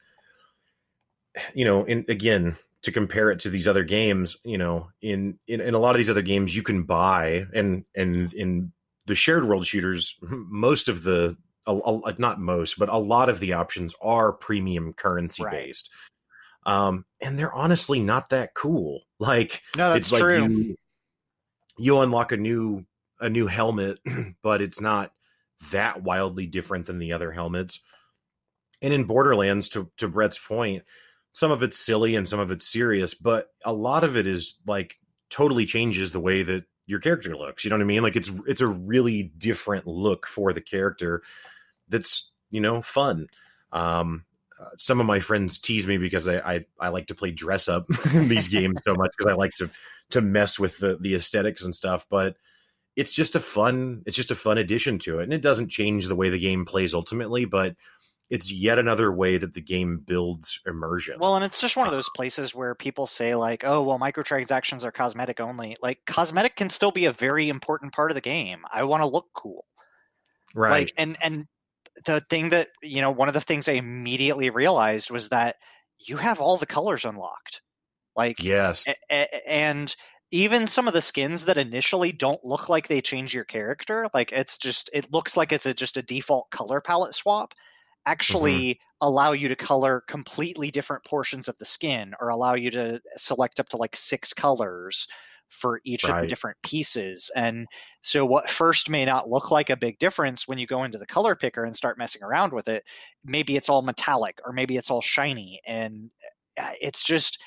[1.53, 5.61] you know, in again to compare it to these other games, you know, in in,
[5.61, 8.71] in a lot of these other games you can buy and and in
[9.05, 13.39] the shared world shooters, most of the a, a, not most, but a lot of
[13.39, 15.51] the options are premium currency right.
[15.51, 15.89] based
[16.67, 19.01] um, and they're honestly not that cool.
[19.19, 20.41] Like, no, that's it's true.
[20.41, 20.75] Like you,
[21.79, 22.85] you unlock a new
[23.19, 23.97] a new helmet,
[24.43, 25.11] but it's not
[25.71, 27.79] that wildly different than the other helmets.
[28.79, 30.83] And in Borderlands, to to Brett's point,
[31.37, 34.59] some of it's silly and some of it's serious, but a lot of it is
[34.65, 34.95] like
[35.29, 37.63] totally changes the way that your character looks.
[37.63, 38.01] You know what I mean?
[38.01, 41.21] Like it's it's a really different look for the character
[41.89, 43.27] that's you know fun.
[43.71, 44.25] Um,
[44.59, 47.67] uh, some of my friends tease me because I, I, I like to play dress
[47.67, 47.85] up
[48.15, 49.69] in these games so much because I like to
[50.09, 52.07] to mess with the the aesthetics and stuff.
[52.09, 52.35] But
[52.95, 56.07] it's just a fun it's just a fun addition to it, and it doesn't change
[56.07, 57.75] the way the game plays ultimately, but
[58.29, 61.17] it's yet another way that the game builds immersion.
[61.19, 64.83] Well, and it's just one of those places where people say like, "Oh, well, microtransactions
[64.83, 68.65] are cosmetic only." Like, cosmetic can still be a very important part of the game.
[68.71, 69.65] I want to look cool,
[70.53, 70.89] right?
[70.89, 71.47] Like, and and
[72.05, 75.55] the thing that you know one of the things i immediately realized was that
[75.99, 77.61] you have all the colors unlocked
[78.15, 79.95] like yes a- and
[80.31, 84.31] even some of the skins that initially don't look like they change your character like
[84.31, 87.53] it's just it looks like it's a, just a default color palette swap
[88.07, 89.07] actually mm-hmm.
[89.07, 93.59] allow you to color completely different portions of the skin or allow you to select
[93.59, 95.07] up to like six colors
[95.49, 96.15] for each right.
[96.15, 97.29] of the different pieces.
[97.35, 97.67] And
[98.01, 101.05] so, what first may not look like a big difference when you go into the
[101.05, 102.83] color picker and start messing around with it,
[103.23, 105.59] maybe it's all metallic or maybe it's all shiny.
[105.65, 106.09] And
[106.57, 107.39] uh, it's just,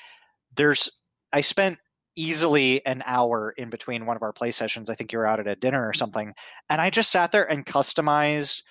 [0.55, 0.89] there's,
[1.33, 1.79] I spent
[2.15, 4.89] easily an hour in between one of our play sessions.
[4.89, 6.33] I think you were out at a dinner or something.
[6.69, 8.61] And I just sat there and customized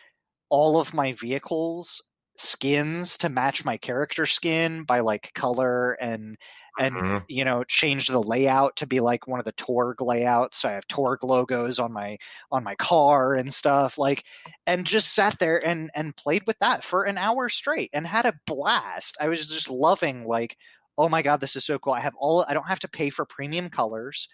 [0.51, 2.03] all of my vehicles
[2.37, 6.37] skins to match my character skin by like color and
[6.79, 7.19] and mm-hmm.
[7.29, 10.59] you know change the layout to be like one of the Torgue layouts.
[10.59, 12.17] So I have Torgue logos on my
[12.51, 14.25] on my car and stuff like,
[14.67, 18.27] and just sat there and and played with that for an hour straight and had
[18.27, 19.17] a blast.
[19.21, 20.57] I was just loving like,
[20.97, 21.93] oh my god, this is so cool.
[21.93, 22.45] I have all.
[22.49, 24.29] I don't have to pay for premium colors.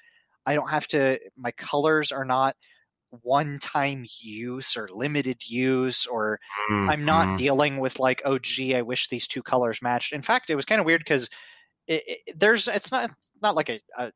[0.45, 1.19] I don't have to.
[1.37, 2.55] My colors are not
[3.23, 6.39] one time use or limited use or
[6.71, 6.91] mm-hmm.
[6.91, 10.51] i'm not dealing with like oh gee i wish these two colors matched in fact
[10.51, 11.29] it was kind of weird because
[11.87, 14.13] it, it, there's it's not not like a, a,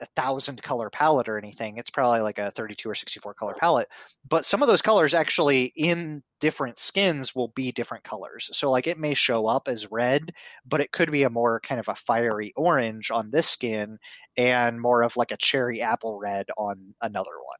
[0.00, 1.76] a thousand color palette or anything.
[1.76, 3.88] It's probably like a 32 or 64 color palette.
[4.28, 8.48] But some of those colors actually in different skins will be different colors.
[8.52, 10.32] So like it may show up as red,
[10.64, 13.98] but it could be a more kind of a fiery orange on this skin
[14.36, 17.58] and more of like a cherry apple red on another one.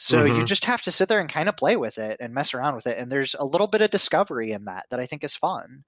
[0.00, 0.36] So mm-hmm.
[0.36, 2.76] you just have to sit there and kind of play with it and mess around
[2.76, 2.98] with it.
[2.98, 5.82] And there's a little bit of discovery in that that I think is fun.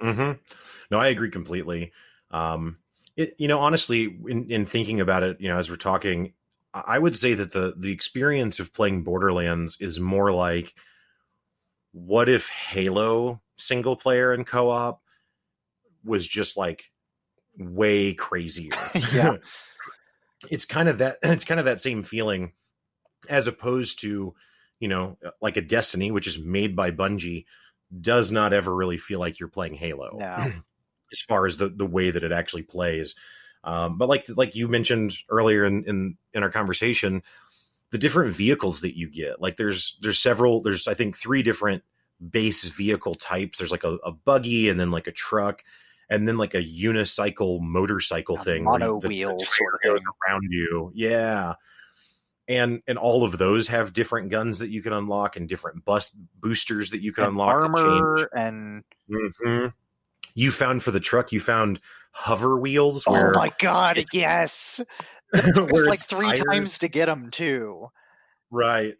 [0.00, 0.38] Mm-hmm.
[0.92, 1.90] No, I agree completely.
[2.30, 2.78] Um,
[3.16, 6.34] it, you know, honestly, in, in thinking about it, you know, as we're talking,
[6.72, 10.72] I would say that the the experience of playing Borderlands is more like
[11.90, 15.02] what if Halo single player and co op
[16.04, 16.84] was just like
[17.58, 18.70] way crazier.
[19.12, 19.38] yeah.
[20.48, 22.52] it's kind of that it's kind of that same feeling
[23.28, 24.34] as opposed to,
[24.80, 27.44] you know, like a Destiny, which is made by Bungie,
[28.00, 30.16] does not ever really feel like you're playing Halo.
[30.18, 30.52] No.
[31.12, 33.14] as far as the the way that it actually plays.
[33.64, 37.22] Um, but like like you mentioned earlier in, in in our conversation,
[37.90, 41.84] the different vehicles that you get, like there's there's several, there's I think three different
[42.30, 43.58] base vehicle types.
[43.58, 45.62] There's like a, a buggy and then like a truck
[46.10, 50.90] and then like a unicycle motorcycle a thing, mono wheel sort of goes around you.
[50.94, 51.54] Yeah.
[52.48, 56.10] And and all of those have different guns that you can unlock and different bus
[56.10, 57.62] boosters that you can and unlock.
[57.62, 59.68] Armor and mm-hmm
[60.34, 61.80] you found for the truck, you found
[62.10, 63.04] hover wheels.
[63.06, 64.80] oh my god, yes!
[65.34, 66.44] It took like three tires.
[66.44, 67.88] times to get them too.
[68.50, 68.96] Right.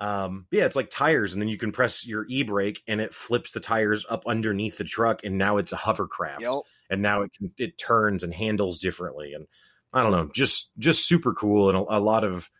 [0.00, 3.14] Um, yeah, it's like tires, and then you can press your e brake, and it
[3.14, 6.40] flips the tires up underneath the truck, and now it's a hovercraft.
[6.40, 6.62] Yep.
[6.90, 9.46] And now it can, it turns and handles differently, and
[9.92, 12.50] I don't know, just just super cool and a, a lot of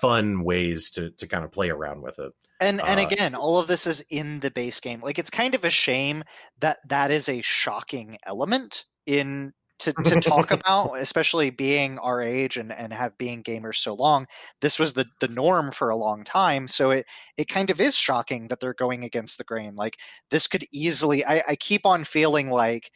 [0.00, 2.32] fun ways to to kind of play around with it.
[2.60, 5.00] And and uh, again, all of this is in the base game.
[5.00, 6.24] Like it's kind of a shame
[6.60, 12.56] that that is a shocking element in to, to talk about, especially being our age
[12.56, 14.26] and, and have being gamers so long.
[14.60, 16.68] This was the, the norm for a long time.
[16.68, 19.76] So it, it kind of is shocking that they're going against the grain.
[19.76, 19.96] Like
[20.30, 22.90] this could easily, I, I keep on feeling like,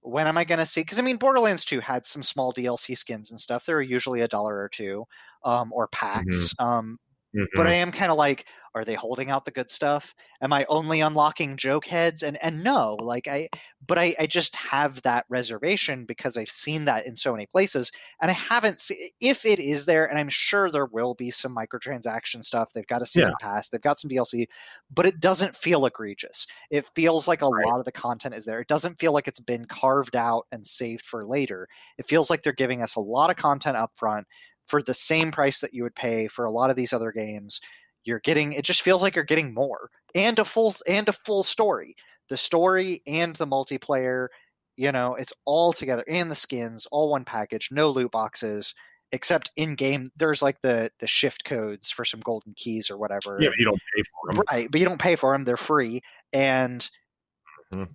[0.00, 0.80] when am I going to see?
[0.80, 3.64] Because I mean, Borderlands 2 had some small DLC skins and stuff.
[3.64, 5.04] They were usually a dollar or two
[5.44, 6.54] um, or packs.
[6.54, 6.64] Mm-hmm.
[6.64, 6.98] Um,
[7.34, 7.44] mm-hmm.
[7.54, 10.14] But I am kind of like, are they holding out the good stuff?
[10.40, 12.22] Am I only unlocking joke heads?
[12.22, 13.48] And and no, like I
[13.86, 17.90] but I, I just have that reservation because I've seen that in so many places
[18.20, 21.54] and I haven't seen if it is there, and I'm sure there will be some
[21.54, 22.70] microtransaction stuff.
[22.74, 23.46] They've got a season yeah.
[23.46, 24.46] pass, they've got some DLC,
[24.94, 26.46] but it doesn't feel egregious.
[26.70, 27.66] It feels like a right.
[27.66, 28.60] lot of the content is there.
[28.60, 31.68] It doesn't feel like it's been carved out and saved for later.
[31.98, 34.26] It feels like they're giving us a lot of content up front
[34.66, 37.60] for the same price that you would pay for a lot of these other games
[38.04, 41.42] you're getting it just feels like you're getting more and a full and a full
[41.42, 41.94] story
[42.28, 44.28] the story and the multiplayer
[44.76, 48.74] you know it's all together and the skins all one package no loot boxes
[49.12, 53.38] except in game there's like the the shift codes for some golden keys or whatever
[53.40, 55.56] yeah but you don't pay for them right but you don't pay for them they're
[55.56, 56.00] free
[56.32, 56.88] and.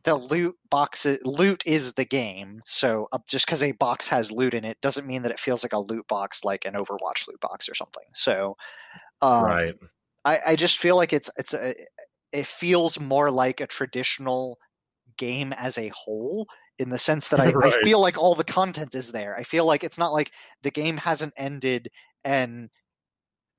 [0.04, 4.54] The loot boxes loot is the game so uh, just because a box has loot
[4.54, 7.40] in it doesn't mean that it feels like a loot box like an overwatch loot
[7.42, 8.56] box or something so
[9.22, 9.76] um, right
[10.26, 11.74] I, I just feel like it's it's a
[12.32, 14.58] it feels more like a traditional
[15.18, 16.48] game as a whole
[16.80, 17.74] in the sense that I, right.
[17.74, 19.36] I feel like all the content is there.
[19.38, 20.32] I feel like it's not like
[20.64, 21.90] the game hasn't ended
[22.24, 22.70] and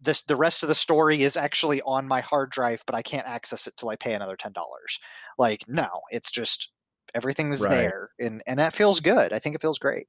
[0.01, 3.27] this the rest of the story is actually on my hard drive, but I can't
[3.27, 5.01] access it till I pay another ten dollars.
[5.39, 6.69] Like no, it's just
[7.15, 7.71] everything's right.
[7.71, 9.33] there, and and that feels good.
[9.33, 10.07] I think it feels great.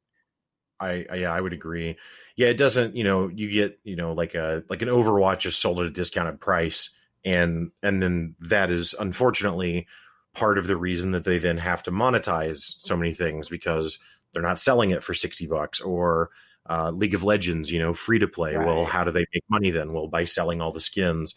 [0.80, 1.98] I, I, yeah, I would agree.
[2.36, 2.96] Yeah, it doesn't.
[2.96, 5.92] You know, you get you know like a like an Overwatch is sold at a
[5.92, 6.92] discounted price,
[7.26, 9.88] and and then that is unfortunately
[10.36, 14.00] part of the reason that they then have to monetize so many things because
[14.32, 16.30] they're not selling it for sixty bucks or
[16.68, 18.56] uh, League of Legends, you know, free to play.
[18.56, 18.66] Right.
[18.66, 19.94] Well, how do they make money then?
[19.94, 21.36] Well, by selling all the skins.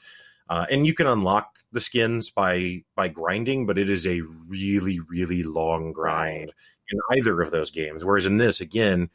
[0.48, 5.00] Uh, and you can unlock the skins by by grinding, but it is a really
[5.00, 6.54] really long grind right.
[6.90, 8.04] in either of those games.
[8.04, 9.08] Whereas in this, again,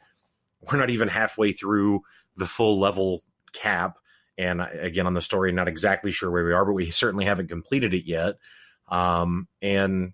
[0.60, 2.02] we're not even halfway through
[2.36, 3.98] the full level cap.
[4.36, 7.48] And again, on the story, not exactly sure where we are, but we certainly haven't
[7.48, 8.36] completed it yet.
[8.88, 10.12] Um, and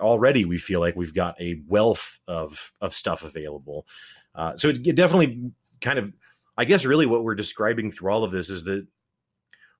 [0.00, 3.86] already we feel like we've got a wealth of of stuff available.
[4.34, 6.12] Uh, so it, it definitely kind of,
[6.56, 8.86] I guess, really what we're describing through all of this is that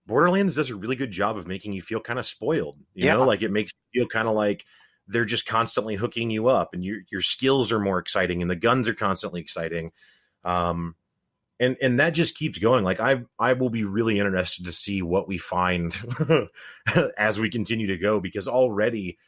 [0.06, 2.76] Borderlands does a really good job of making you feel kind of spoiled.
[2.94, 3.14] You yeah.
[3.14, 4.64] know, like it makes you feel kind of like
[5.10, 8.56] they're just constantly hooking you up and your your skills are more exciting and the
[8.56, 9.90] guns are constantly exciting
[10.44, 10.94] um
[11.58, 15.02] and and that just keeps going like i i will be really interested to see
[15.02, 15.98] what we find
[17.18, 19.18] as we continue to go because already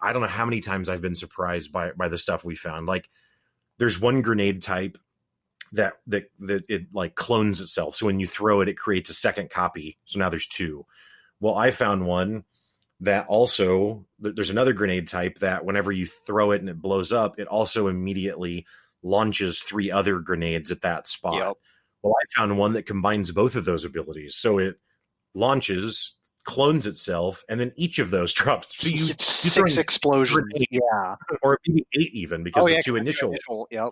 [0.00, 2.86] i don't know how many times i've been surprised by by the stuff we found
[2.86, 3.08] like
[3.78, 4.98] there's one grenade type
[5.72, 9.14] that that that it like clones itself so when you throw it it creates a
[9.14, 10.86] second copy so now there's two
[11.40, 12.44] well i found one
[13.00, 17.38] that also there's another grenade type that whenever you throw it and it blows up,
[17.38, 18.66] it also immediately
[19.02, 21.34] launches three other grenades at that spot.
[21.34, 21.56] Yep.
[22.02, 24.36] Well, I found one that combines both of those abilities.
[24.36, 24.76] So it
[25.34, 26.14] launches,
[26.46, 30.50] clones itself, and then each of those drops so you, six explosions.
[30.70, 31.16] Yeah.
[31.42, 33.30] Or maybe eight even because oh, the two initial.
[33.30, 33.68] initial.
[33.70, 33.90] Yep.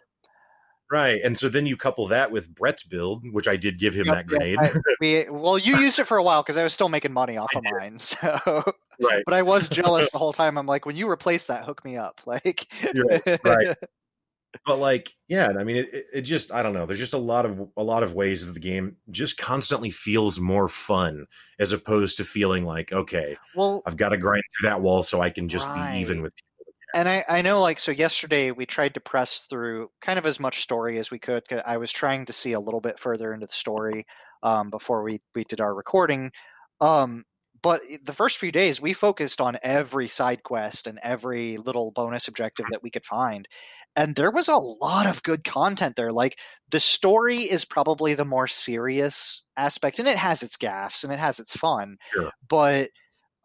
[0.91, 4.07] Right, and so then you couple that with Brett's build, which I did give him
[4.07, 4.59] yep, that grenade.
[4.61, 7.37] I, we, well, you used it for a while because I was still making money
[7.39, 7.73] off I of did.
[7.73, 7.99] mine.
[7.99, 9.23] So, right.
[9.25, 10.57] But I was jealous the whole time.
[10.57, 12.21] I'm like, when you replace that, hook me up.
[12.27, 13.45] Like, right.
[13.45, 13.77] right.
[14.67, 16.87] But like, yeah, I mean, it, it just, I don't know.
[16.87, 20.39] There's just a lot of a lot of ways that the game just constantly feels
[20.39, 21.27] more fun
[21.59, 25.21] as opposed to feeling like, okay, well, I've got to grind through that wall so
[25.21, 25.95] I can just right.
[25.95, 26.55] be even with people
[26.95, 30.39] and I, I know like so yesterday we tried to press through kind of as
[30.39, 33.47] much story as we could i was trying to see a little bit further into
[33.47, 34.07] the story
[34.43, 36.31] um, before we, we did our recording
[36.81, 37.25] um,
[37.65, 42.29] but the first few days we focused on every side quest and every little bonus
[42.29, 43.49] objective that we could find.
[43.97, 46.13] And there was a lot of good content there.
[46.13, 46.39] Like
[46.71, 51.19] the story is probably the more serious aspect and it has its gaffs and it
[51.19, 52.31] has its fun sure.
[52.47, 52.91] but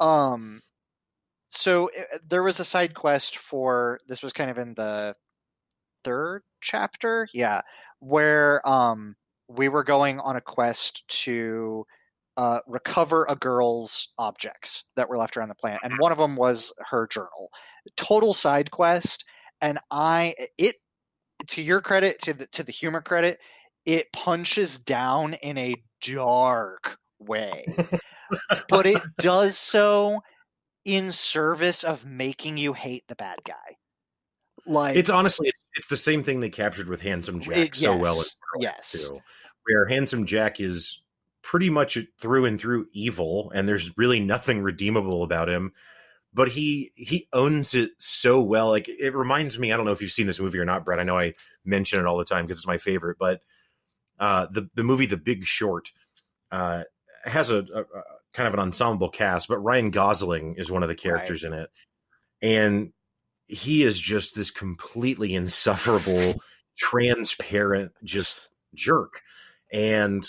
[0.02, 0.60] um
[1.50, 5.16] so eh, eh, there was a side quest for this was kind of in the
[6.04, 7.28] third chapter?
[7.34, 7.62] Yeah
[8.00, 9.16] where um
[9.48, 11.86] we were going on a quest to
[12.40, 16.36] uh, recover a girl's objects that were left around the planet and one of them
[16.36, 17.50] was her journal
[17.98, 19.26] total side quest
[19.62, 20.76] and i it
[21.48, 23.40] to your credit, to the to the humor credit,
[23.86, 27.66] it punches down in a dark way,
[28.68, 30.22] but it does so
[30.86, 33.78] in service of making you hate the bad guy.
[34.66, 38.02] Like it's honestly it's, the same thing they captured with Handsome Jack it, so yes,
[38.02, 38.24] well.
[38.60, 39.20] Yes, too,
[39.66, 41.02] where Handsome Jack is
[41.50, 45.74] pretty much through and through evil, and there's really nothing redeemable about him.
[46.32, 48.70] But he he owns it so well.
[48.70, 49.74] Like it reminds me.
[49.74, 51.00] I don't know if you've seen this movie or not, Brett.
[51.00, 51.34] I know I
[51.66, 53.18] mention it all the time because it's my favorite.
[53.20, 53.42] But
[54.20, 55.92] uh, the the movie The Big Short
[56.52, 56.84] uh,
[57.26, 60.90] has a, a, a, kind of an ensemble cast, but Ryan Gosling is one of
[60.90, 61.54] the characters right.
[61.54, 61.70] in it,
[62.44, 62.94] and
[63.48, 66.36] he is just this completely insufferable,
[66.78, 68.40] transparent, just
[68.76, 69.22] jerk.
[69.74, 70.28] And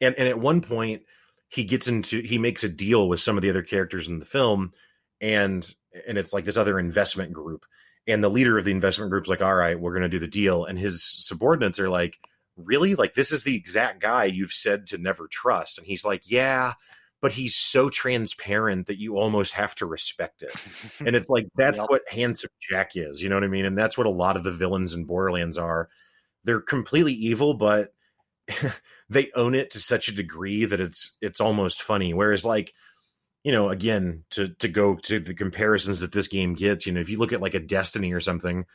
[0.00, 1.02] and and at one point
[1.48, 4.24] he gets into he makes a deal with some of the other characters in the
[4.24, 4.72] film
[5.20, 5.74] and
[6.06, 7.64] and it's like this other investment group
[8.06, 10.28] and the leader of the investment group's like all right we're going to do the
[10.28, 12.18] deal and his subordinates are like
[12.56, 16.22] really like this is the exact guy you've said to never trust and he's like
[16.30, 16.74] yeah
[17.20, 20.54] but he's so transparent that you almost have to respect it.
[21.06, 21.90] and it's like that's yep.
[21.90, 23.66] what Handsome Jack is, you know what I mean?
[23.66, 25.88] And that's what a lot of the villains in Borderlands are.
[26.44, 27.92] They're completely evil, but
[29.08, 32.14] they own it to such a degree that it's it's almost funny.
[32.14, 32.72] Whereas like,
[33.44, 37.00] you know, again, to to go to the comparisons that this game gets, you know,
[37.00, 38.66] if you look at like a Destiny or something,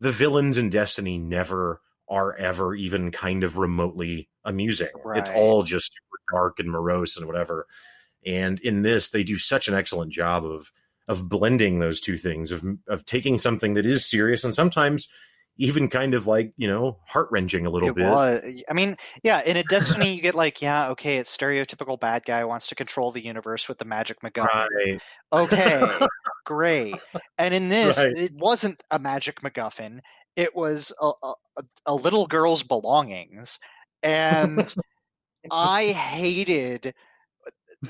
[0.00, 4.88] the villains in Destiny never are ever even kind of remotely amusing.
[5.04, 5.18] Right.
[5.18, 5.92] It's all just
[6.30, 7.66] dark and morose and whatever.
[8.24, 10.72] And in this, they do such an excellent job of
[11.08, 15.08] of blending those two things of of taking something that is serious and sometimes
[15.56, 18.08] even kind of like you know heart wrenching a little it bit.
[18.08, 18.62] Was.
[18.68, 22.44] I mean, yeah, in a Destiny, you get like, yeah, okay, it's stereotypical bad guy
[22.44, 24.68] wants to control the universe with the magic MacGuffin.
[24.70, 25.00] Right.
[25.32, 26.06] Okay,
[26.46, 26.96] great.
[27.38, 28.16] And in this, right.
[28.16, 30.00] it wasn't a magic MacGuffin.
[30.36, 31.34] It was a, a,
[31.86, 33.58] a little girl's belongings,
[34.02, 34.74] and
[35.50, 36.94] I hated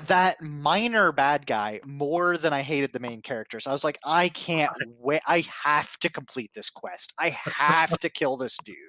[0.06, 3.66] that minor bad guy more than I hated the main characters.
[3.66, 5.20] I was like, I can't wait.
[5.26, 7.12] I have to complete this quest.
[7.18, 8.76] I have to kill this dude.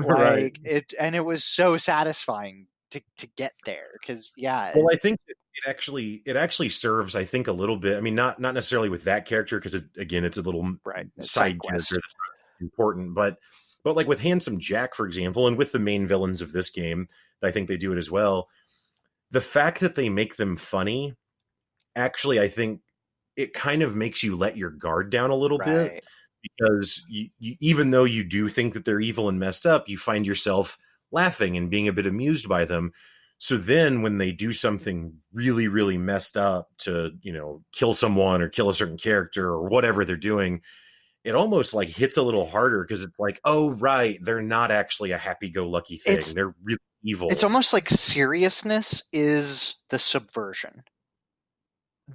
[0.00, 0.58] Like right.
[0.62, 4.70] it, and it was so satisfying to to get there because yeah.
[4.76, 5.36] Well, I think it
[5.66, 7.16] actually it actually serves.
[7.16, 7.96] I think a little bit.
[7.96, 11.08] I mean, not not necessarily with that character because it, again, it's a little right.
[11.22, 12.14] side character that's
[12.60, 13.38] important, but
[13.82, 17.08] but like with Handsome Jack, for example, and with the main villains of this game,
[17.42, 18.46] I think they do it as well
[19.30, 21.14] the fact that they make them funny
[21.96, 22.80] actually i think
[23.36, 25.66] it kind of makes you let your guard down a little right.
[25.66, 26.04] bit
[26.42, 29.98] because you, you, even though you do think that they're evil and messed up you
[29.98, 30.78] find yourself
[31.10, 32.92] laughing and being a bit amused by them
[33.38, 38.42] so then when they do something really really messed up to you know kill someone
[38.42, 40.60] or kill a certain character or whatever they're doing
[41.24, 45.12] it almost like hits a little harder because it's like oh right they're not actually
[45.12, 47.28] a happy-go-lucky thing it's, they're really evil.
[47.30, 50.82] It's almost like seriousness is the subversion.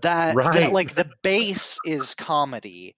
[0.01, 0.53] That, right.
[0.53, 2.95] that like the base is comedy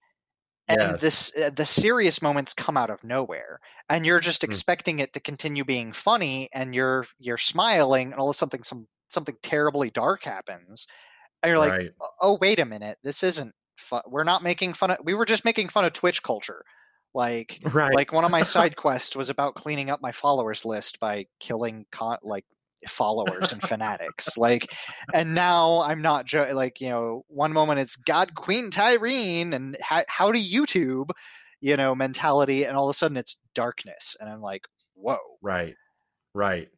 [0.68, 1.00] and yes.
[1.00, 4.50] this uh, the serious moments come out of nowhere and you're just hmm.
[4.50, 5.02] expecting mm.
[5.02, 9.36] it to continue being funny and you're you're smiling and all of something some something
[9.42, 10.86] terribly dark happens
[11.42, 11.90] and you're like right.
[12.20, 15.44] oh wait a minute this isn't fun we're not making fun of we were just
[15.44, 16.64] making fun of twitch culture
[17.16, 17.94] like, right.
[17.94, 21.86] like one of my side quests was about cleaning up my followers list by killing
[21.90, 22.44] con- like
[22.86, 24.36] followers and fanatics.
[24.36, 24.66] Like,
[25.14, 29.78] and now I'm not jo- like you know, one moment it's God Queen Tyreen and
[29.80, 31.10] how, how to YouTube,
[31.60, 34.62] you know, mentality, and all of a sudden it's darkness, and I'm like,
[34.94, 35.74] whoa, right,
[36.34, 36.68] right.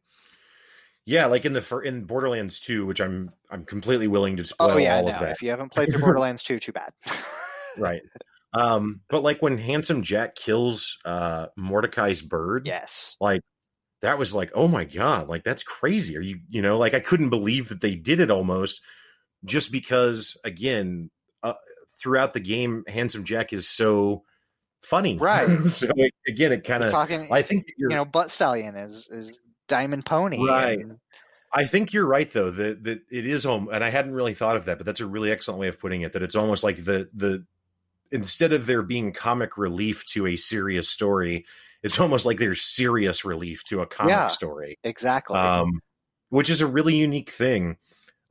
[1.05, 4.71] Yeah, like in the in Borderlands 2, which I'm I'm completely willing to oh, spoil
[4.71, 5.13] oh, yeah, all no.
[5.13, 5.31] of that.
[5.31, 6.91] If you haven't played through Borderlands 2, too bad.
[7.77, 8.01] right.
[8.53, 13.41] Um, but like when Handsome Jack kills uh Mordecai's bird, yes, like
[14.01, 16.17] that was like, oh my god, like that's crazy.
[16.17, 18.81] Are you, you know, like I couldn't believe that they did it almost,
[19.45, 21.11] just because again,
[21.43, 21.53] uh,
[22.01, 24.23] throughout the game, Handsome Jack is so
[24.81, 25.47] funny, right?
[25.67, 29.41] so it, again, it kind of, Talking, I think you know, Butt Stallion is is
[29.67, 30.79] Diamond Pony, right?
[30.79, 30.97] And...
[31.51, 34.55] I think you're right though that that it is home, and I hadn't really thought
[34.55, 36.13] of that, but that's a really excellent way of putting it.
[36.13, 37.45] That it's almost like the the
[38.11, 41.45] instead of there being comic relief to a serious story,
[41.83, 44.77] it's almost like there's serious relief to a comic yeah, story.
[44.83, 45.37] Exactly.
[45.37, 45.81] Um,
[46.29, 47.77] which is a really unique thing.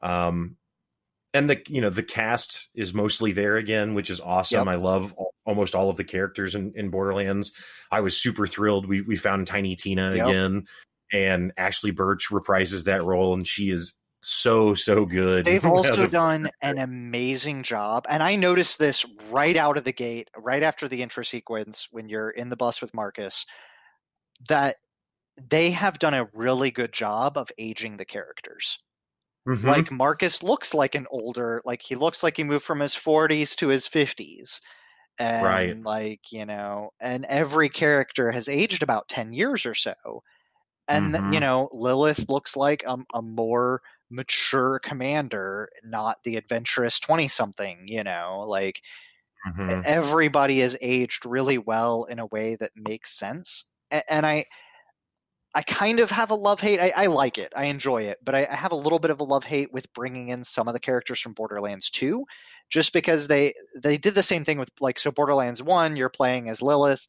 [0.03, 0.57] Um,
[1.35, 4.67] and the you know the cast is mostly there again, which is awesome.
[4.67, 4.69] Yep.
[4.69, 7.53] I love all, almost all of the characters in, in Borderlands.
[7.91, 8.87] I was super thrilled.
[8.87, 10.27] We we found Tiny Tina yep.
[10.27, 10.67] again,
[11.13, 15.45] and Ashly Burch reprises that role, and she is so so good.
[15.45, 20.29] They've also done an amazing job, and I noticed this right out of the gate,
[20.37, 23.45] right after the intro sequence when you're in the bus with Marcus,
[24.49, 24.77] that
[25.51, 28.79] they have done a really good job of aging the characters.
[29.47, 29.67] Mm-hmm.
[29.67, 33.57] Like Marcus looks like an older, like he looks like he moved from his 40s
[33.57, 34.61] to his 50s.
[35.21, 35.83] And right.
[35.83, 40.23] like, you know, and every character has aged about 10 years or so.
[40.87, 41.33] And mm-hmm.
[41.33, 47.87] you know, Lilith looks like a, a more mature commander, not the adventurous 20 something,
[47.87, 48.81] you know, like
[49.47, 49.83] mm-hmm.
[49.85, 53.65] everybody is aged really well in a way that makes sense.
[53.91, 54.47] And, and I,
[55.55, 56.81] I kind of have a love hate.
[56.81, 57.53] I, I, like it.
[57.57, 59.93] I enjoy it, but I, I, have a little bit of a love hate with
[59.95, 62.25] bringing in some of the characters from Borderlands 2,
[62.71, 65.97] just because they they did the same thing with like so Borderlands 1.
[65.97, 67.05] You're playing as Lilith,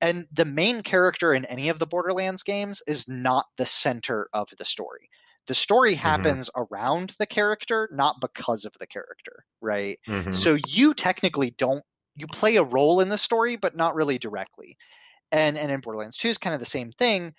[0.00, 4.48] and the main character in any of the Borderlands games is not the center of
[4.58, 5.08] the story.
[5.46, 6.00] The story mm-hmm.
[6.00, 6.74] happens mm-hmm.
[6.74, 9.98] around the character, not because of the character, right?
[10.08, 10.32] Mm-hmm.
[10.32, 11.82] So you technically don't
[12.16, 14.76] you play a role in the story, but not really directly.
[15.32, 17.34] And and in Borderlands 2 is kind of the same thing,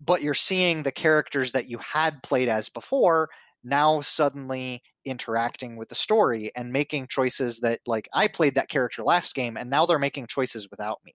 [0.00, 3.28] but you're seeing the characters that you had played as before
[3.62, 9.02] now suddenly interacting with the story and making choices that like I played that character
[9.02, 11.14] last game and now they're making choices without me.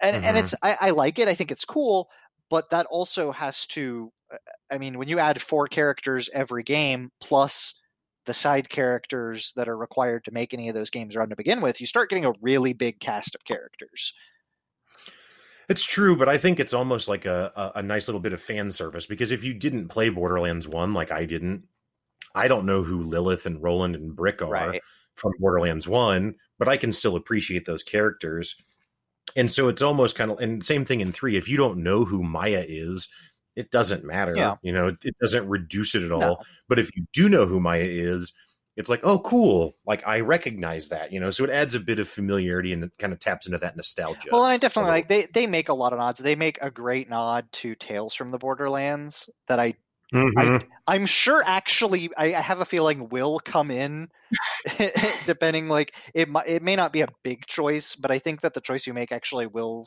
[0.00, 0.24] And mm-hmm.
[0.24, 2.08] and it's I, I like it, I think it's cool,
[2.50, 4.36] but that also has to uh,
[4.70, 7.80] I mean, when you add four characters every game plus
[8.26, 11.60] the side characters that are required to make any of those games run to begin
[11.60, 14.12] with, you start getting a really big cast of characters.
[15.68, 18.40] It's true, but I think it's almost like a, a, a, nice little bit of
[18.40, 21.64] fan service because if you didn't play Borderlands 1 like I didn't,
[22.34, 24.80] I don't know who Lilith and Roland and Brick are right.
[25.14, 28.56] from Borderlands 1, but I can still appreciate those characters.
[29.36, 31.36] And so it's almost kind of, and same thing in 3.
[31.36, 33.08] If you don't know who Maya is,
[33.56, 34.34] it doesn't matter.
[34.36, 34.56] Yeah.
[34.62, 36.20] You know, it, it, doesn't reduce it at all.
[36.20, 36.38] No.
[36.68, 38.32] But if you do know who Maya is,
[38.76, 39.74] it's like, oh, cool.
[39.84, 41.30] Like I recognize that, you know.
[41.30, 44.28] So it adds a bit of familiarity and it kind of taps into that nostalgia.
[44.30, 46.20] Well, I definitely like they they make a lot of nods.
[46.20, 49.74] They make a great nod to Tales from the Borderlands that I.
[50.14, 50.64] Mm-hmm.
[50.86, 54.08] I am sure actually I, I have a feeling will come in
[55.26, 58.62] depending like it it may not be a big choice but I think that the
[58.62, 59.86] choice you make actually will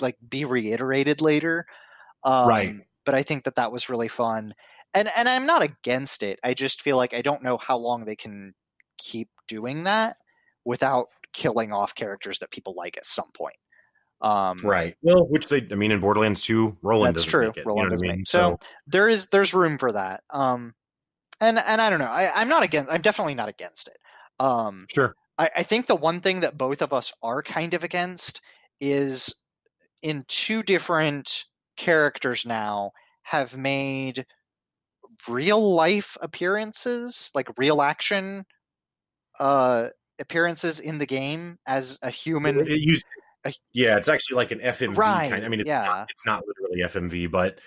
[0.00, 1.66] like be reiterated later
[2.24, 2.74] um, right.
[3.04, 4.54] But I think that that was really fun,
[4.94, 6.40] and and I'm not against it.
[6.42, 8.54] I just feel like I don't know how long they can
[8.98, 10.16] keep doing that
[10.64, 13.56] without killing off characters that people like at some point.
[14.24, 14.96] Um, right.
[15.02, 17.52] Well, which they, I mean, in Borderlands 2, Roland that's true.
[17.54, 18.24] It, Roland you know I mean?
[18.24, 20.22] so, so, there is there's room for that.
[20.30, 20.74] Um,
[21.42, 22.06] and and I don't know.
[22.06, 22.90] I, I'm not against.
[22.90, 23.98] I'm definitely not against it.
[24.40, 25.14] Um, sure.
[25.36, 28.40] I, I think the one thing that both of us are kind of against
[28.80, 29.34] is
[30.02, 31.44] in two different
[31.76, 32.92] characters now
[33.24, 34.24] have made
[35.28, 38.46] real life appearances, like real action
[39.38, 42.60] uh, appearances in the game as a human.
[42.60, 43.04] It, used,
[43.72, 45.44] yeah, it's actually like an FMV right, kind.
[45.44, 45.84] I mean, it's yeah.
[45.84, 47.60] not, it's not literally FMV, but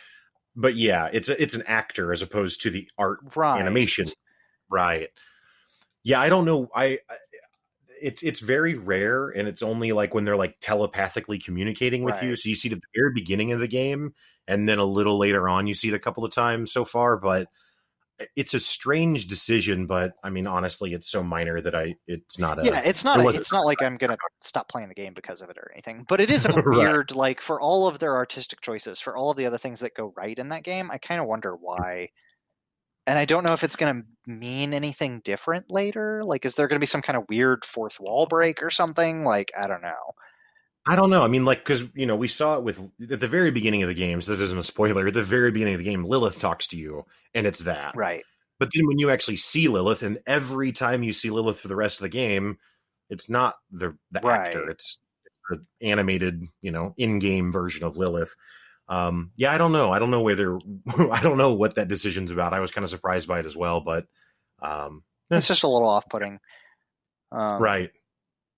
[0.56, 3.60] but yeah, it's a, it's an actor as opposed to the art right.
[3.60, 4.10] animation.
[4.70, 5.10] Right.
[6.04, 6.70] Yeah, I don't know.
[6.74, 7.00] I
[8.02, 12.24] it's it's very rare and it's only like when they're like telepathically communicating with right.
[12.24, 14.14] you so you see it at the very beginning of the game
[14.48, 17.18] and then a little later on you see it a couple of times so far
[17.18, 17.48] but
[18.36, 22.60] it's a strange decision but i mean honestly it's so minor that i it's not
[22.60, 25.42] a, yeah it's not a, it's not like i'm gonna stop playing the game because
[25.42, 27.16] of it or anything but it is a weird right.
[27.16, 30.14] like for all of their artistic choices for all of the other things that go
[30.16, 32.10] right in that game i kind of wonder why
[33.08, 36.26] and I don't know if it's going to mean anything different later.
[36.26, 39.24] Like, is there going to be some kind of weird fourth wall break or something?
[39.24, 40.12] Like, I don't know.
[40.88, 41.24] I don't know.
[41.24, 42.80] I mean, like, because you know, we saw it with
[43.12, 44.26] at the very beginning of the games.
[44.26, 45.08] This isn't a spoiler.
[45.08, 48.24] At the very beginning of the game, Lilith talks to you, and it's that right.
[48.60, 51.76] But then when you actually see Lilith, and every time you see Lilith for the
[51.76, 52.58] rest of the game,
[53.10, 54.48] it's not the the right.
[54.48, 54.70] actor.
[54.70, 55.00] It's
[55.50, 58.36] the animated, you know, in-game version of Lilith
[58.90, 59.92] um, yeah, I don't know.
[59.92, 60.58] I don't know whether
[61.12, 62.54] I don't know what that decision's about.
[62.54, 64.06] I was kind of surprised by it as well, but
[64.62, 66.40] um, it's just a little off-putting.
[67.32, 67.92] Um, right.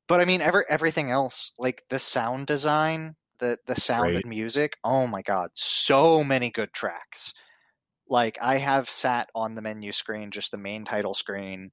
[0.10, 4.24] But I mean, every everything else, like the sound design, the the sound right.
[4.24, 4.74] and music.
[4.84, 7.32] Oh my god, so many good tracks.
[8.10, 11.70] Like I have sat on the menu screen, just the main title screen,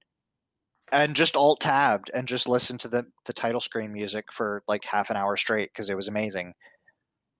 [0.92, 4.84] and just alt tabbed and just listened to the the title screen music for like
[4.84, 6.52] half an hour straight because it was amazing.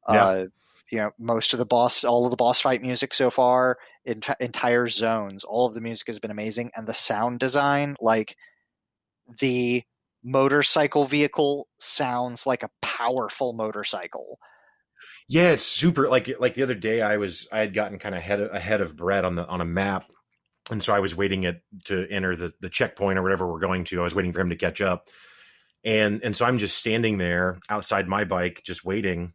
[0.08, 0.24] Yeah.
[0.24, 0.44] Uh,
[0.90, 4.28] you know most of the boss all of the boss fight music so far ent-
[4.38, 8.36] entire zones all of the music has been amazing and the sound design like
[9.40, 9.82] the
[10.26, 14.38] motorcycle vehicle sounds like a powerful motorcycle
[15.28, 18.18] yeah it's super like like the other day i was i had gotten kind of
[18.18, 20.04] ahead of, ahead of brett on the on a map
[20.70, 23.84] and so I was waiting it to enter the the checkpoint or whatever we're going
[23.84, 24.00] to.
[24.00, 25.08] I was waiting for him to catch up,
[25.84, 29.32] and and so I'm just standing there outside my bike, just waiting,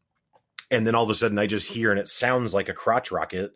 [0.69, 3.11] and then all of a sudden I just hear, and it sounds like a crotch
[3.11, 3.53] rocket,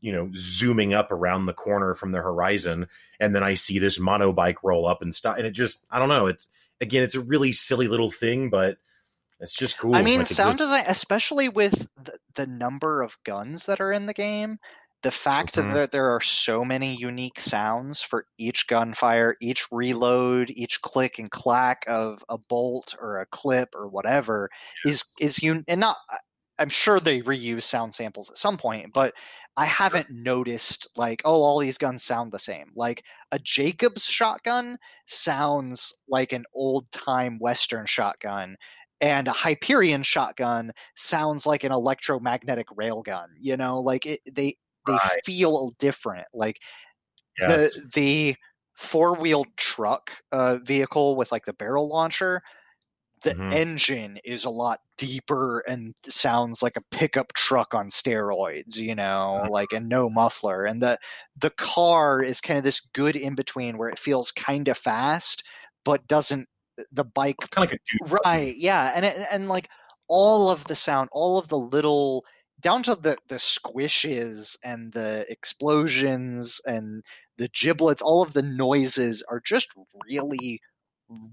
[0.00, 2.88] you know, zooming up around the corner from the horizon,
[3.18, 5.98] and then I see this mono bike roll up and stop, and it just I
[5.98, 6.48] don't know, it's
[6.80, 8.76] again, it's a really silly little thing, but
[9.40, 9.94] it's just cool.
[9.94, 14.06] I mean, like sound design, especially with the, the, number of guns that are in
[14.06, 14.58] the game,
[15.02, 15.72] the fact mm-hmm.
[15.74, 21.30] that there are so many unique sounds for each gunfire, each reload, each click and
[21.30, 24.48] clack of a bolt or a clip or whatever
[24.84, 24.92] yeah.
[24.92, 25.96] is is un- and not.
[26.58, 29.12] I'm sure they reuse sound samples at some point, but
[29.56, 32.72] I haven't noticed like, oh, all these guns sound the same.
[32.74, 33.02] Like
[33.32, 38.56] a Jacobs shotgun sounds like an old time Western shotgun,
[39.00, 43.28] and a Hyperion shotgun sounds like an electromagnetic railgun.
[43.40, 44.56] You know, like it, they
[44.86, 45.24] they right.
[45.24, 46.26] feel different.
[46.34, 46.58] Like
[47.40, 47.48] yeah.
[47.48, 48.36] the the
[48.74, 52.42] four wheeled truck uh, vehicle with like the barrel launcher,
[53.26, 53.52] the mm-hmm.
[53.52, 59.40] engine is a lot deeper and sounds like a pickup truck on steroids, you know,
[59.42, 59.52] mm-hmm.
[59.52, 60.64] like and no muffler.
[60.64, 60.96] And the
[61.36, 65.42] the car is kind of this good in between where it feels kind of fast
[65.84, 66.48] but doesn't
[66.92, 69.68] the bike kind of like a right, yeah, and it, and like
[70.08, 72.24] all of the sound, all of the little
[72.60, 77.02] down to the the squishes and the explosions and
[77.38, 79.68] the giblets all of the noises are just
[80.08, 80.60] really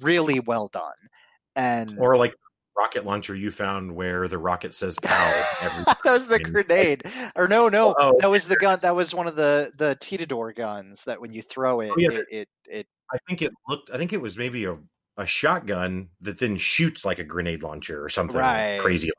[0.01, 1.09] really well done
[1.55, 2.35] and or like
[2.75, 7.03] rocket launcher you found where the rocket says "ow" every that was the grenade
[7.35, 10.55] or no no oh, that was the gun that was one of the the Tediore
[10.55, 13.91] guns that when you throw it oh, yeah, it, it, it i think it looked
[13.91, 14.77] i think it was maybe a
[15.17, 18.79] a shotgun that then shoots like a grenade launcher or something right.
[18.81, 19.11] crazy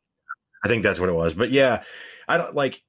[0.64, 1.34] I think that's what it was.
[1.34, 1.82] But yeah,
[2.26, 2.82] I don't like.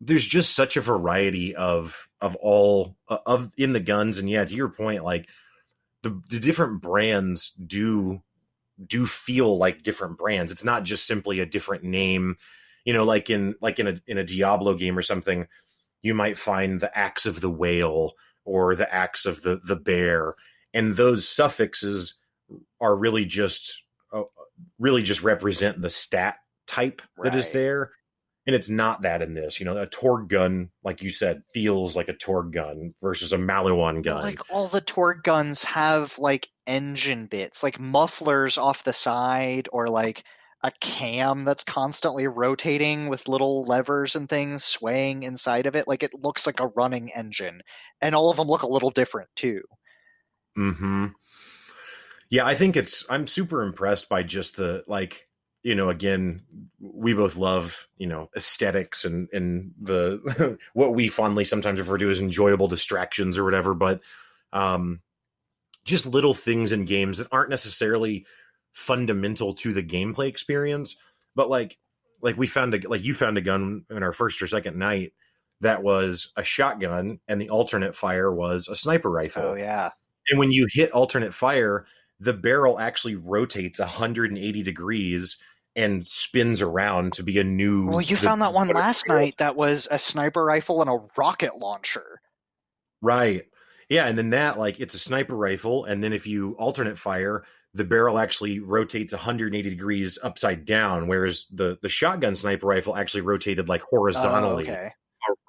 [0.00, 4.54] There's just such a variety of of all of in the guns, and yeah, to
[4.54, 5.28] your point, like
[6.02, 8.20] the the different brands do
[8.86, 10.52] do feel like different brands.
[10.52, 12.36] It's not just simply a different name.
[12.84, 15.46] You know, like in like in a in a Diablo game or something,
[16.02, 18.12] you might find the axe of the whale
[18.44, 20.34] or the axe of the the bear,
[20.74, 22.16] and those suffixes
[22.80, 23.82] are really just
[24.12, 24.22] uh,
[24.78, 26.36] really just represent the stat
[26.66, 27.30] type right.
[27.30, 27.92] that is there.
[28.46, 29.60] And it's not that in this.
[29.60, 33.38] You know, a Torgue gun, like you said, feels like a Torgue gun versus a
[33.38, 34.22] Maliwan gun.
[34.22, 39.88] Like all the Torgue guns have like engine bits, like mufflers off the side, or
[39.88, 40.24] like
[40.64, 45.86] a cam that's constantly rotating with little levers and things swaying inside of it.
[45.86, 47.62] Like it looks like a running engine.
[48.00, 49.62] And all of them look a little different too.
[50.56, 51.06] Hmm.
[52.28, 53.04] Yeah, I think it's.
[53.10, 55.28] I'm super impressed by just the like
[55.62, 56.42] you know, again,
[56.80, 62.10] we both love, you know, aesthetics and and the what we fondly sometimes refer to
[62.10, 64.00] as enjoyable distractions or whatever, but
[64.52, 65.00] um
[65.84, 68.26] just little things in games that aren't necessarily
[68.72, 70.96] fundamental to the gameplay experience,
[71.34, 71.78] but like
[72.20, 75.12] like we found a like you found a gun in our first or second night
[75.60, 79.42] that was a shotgun and the alternate fire was a sniper rifle.
[79.42, 79.90] Oh yeah.
[80.28, 81.86] And when you hit alternate fire,
[82.20, 85.36] the barrel actually rotates 180 degrees
[85.74, 87.88] and spins around to be a new.
[87.88, 91.00] Well, you the, found that one last night that was a sniper rifle and a
[91.16, 92.20] rocket launcher.
[93.00, 93.44] Right.
[93.88, 97.44] Yeah, and then that like it's a sniper rifle, and then if you alternate fire,
[97.74, 103.22] the barrel actually rotates 180 degrees upside down, whereas the the shotgun sniper rifle actually
[103.22, 104.90] rotated like oh, horizontally oh, okay.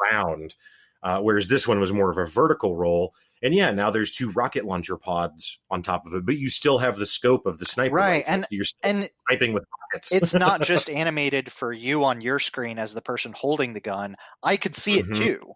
[0.01, 0.55] around.
[1.03, 3.13] Uh, whereas this one was more of a vertical roll,
[3.43, 6.77] and yeah, now there's two rocket launcher pods on top of it, but you still
[6.77, 7.95] have the scope of the sniper.
[7.95, 10.13] Right, rifle, and so you're and sniping with rockets.
[10.13, 14.15] it's not just animated for you on your screen as the person holding the gun.
[14.41, 15.23] I could see it mm-hmm.
[15.23, 15.53] too.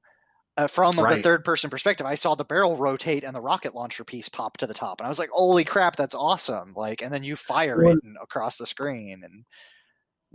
[0.57, 1.15] Uh, from right.
[1.15, 4.57] the third person perspective, I saw the barrel rotate and the rocket launcher piece pop
[4.57, 7.37] to the top, and I was like, "Holy crap, that's awesome!" Like, and then you
[7.37, 9.45] fire well, it across the screen, and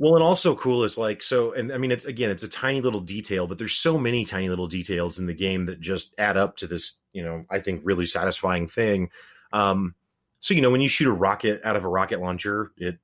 [0.03, 2.81] well, and also cool is like so, and I mean, it's again, it's a tiny
[2.81, 6.37] little detail, but there's so many tiny little details in the game that just add
[6.37, 9.11] up to this, you know, I think really satisfying thing.
[9.53, 9.95] Um,
[10.41, 12.99] so you know, when you shoot a rocket out of a rocket launcher, it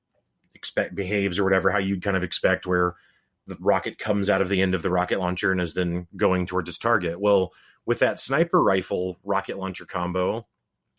[0.53, 2.95] expect behaves or whatever how you'd kind of expect, where
[3.47, 6.47] the rocket comes out of the end of the rocket launcher and is then going
[6.47, 7.17] towards its target.
[7.17, 7.53] Well,
[7.85, 10.47] with that sniper rifle rocket launcher combo,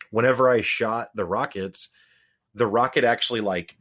[0.09, 1.89] whenever I shot the rockets,
[2.55, 3.77] the rocket actually like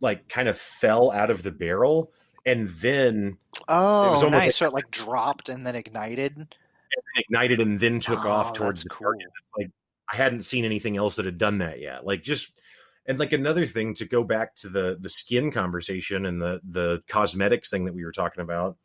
[0.00, 2.12] like kind of fell out of the barrel
[2.44, 3.36] and then
[3.68, 4.42] oh it was oh, almost nice.
[4.44, 8.30] like, so it like dropped and then ignited and then ignited and then took oh,
[8.30, 9.06] off towards the cool.
[9.06, 9.70] target like
[10.12, 12.52] i hadn't seen anything else that had done that yet like just
[13.06, 17.02] and like another thing to go back to the the skin conversation and the the
[17.08, 18.76] cosmetics thing that we were talking about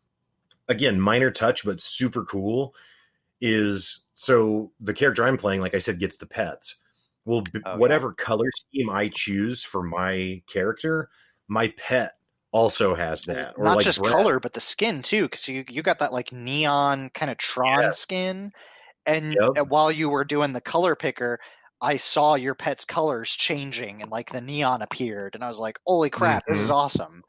[0.68, 2.73] again minor touch but super cool
[3.41, 6.76] is so the character I'm playing, like I said, gets the pets.
[7.26, 8.23] Well, oh, whatever yeah.
[8.23, 11.10] color scheme I choose for my character,
[11.48, 12.14] my pet
[12.52, 13.53] also has that.
[13.57, 16.31] Or Not like just color, but the skin too, because you you got that like
[16.31, 17.91] neon kind of Tron yeah.
[17.91, 18.52] skin.
[19.06, 19.68] And yep.
[19.68, 21.39] while you were doing the color picker,
[21.81, 25.80] I saw your pet's colors changing and like the neon appeared, and I was like,
[25.85, 26.53] "Holy crap, mm-hmm.
[26.53, 26.76] this is mm-hmm.
[26.76, 27.23] awesome!"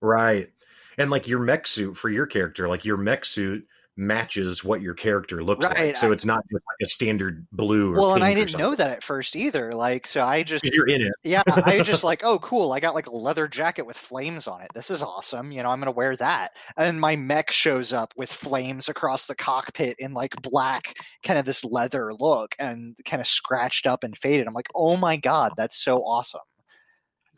[0.00, 0.48] Right,
[0.96, 3.66] and like your mech suit for your character, like your mech suit
[3.96, 5.78] matches what your character looks right.
[5.78, 5.96] like.
[5.96, 7.94] So it's not just like a standard blue.
[7.94, 9.74] well, and I didn't know that at first either.
[9.74, 11.12] Like, so I just you're in it.
[11.24, 12.72] Yeah, I just like, oh, cool.
[12.72, 14.70] I got like a leather jacket with flames on it.
[14.74, 15.50] This is awesome.
[15.50, 16.52] You know, I'm gonna wear that.
[16.76, 20.94] And my mech shows up with flames across the cockpit in like black,
[21.24, 24.46] kind of this leather look, and kind of scratched up and faded.
[24.46, 26.40] I'm like, oh my god, that's so awesome.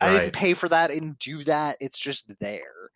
[0.01, 0.09] Right.
[0.09, 1.77] I didn't pay for that and do that.
[1.79, 2.89] It's just there.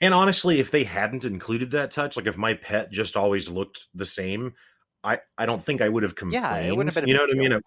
[0.00, 3.86] And honestly, if they hadn't included that touch, like if my pet just always looked
[3.94, 4.54] the same,
[5.02, 6.44] I I don't think I would have complained.
[6.44, 7.08] Yeah, it wouldn't have been.
[7.08, 7.60] You know what I mean?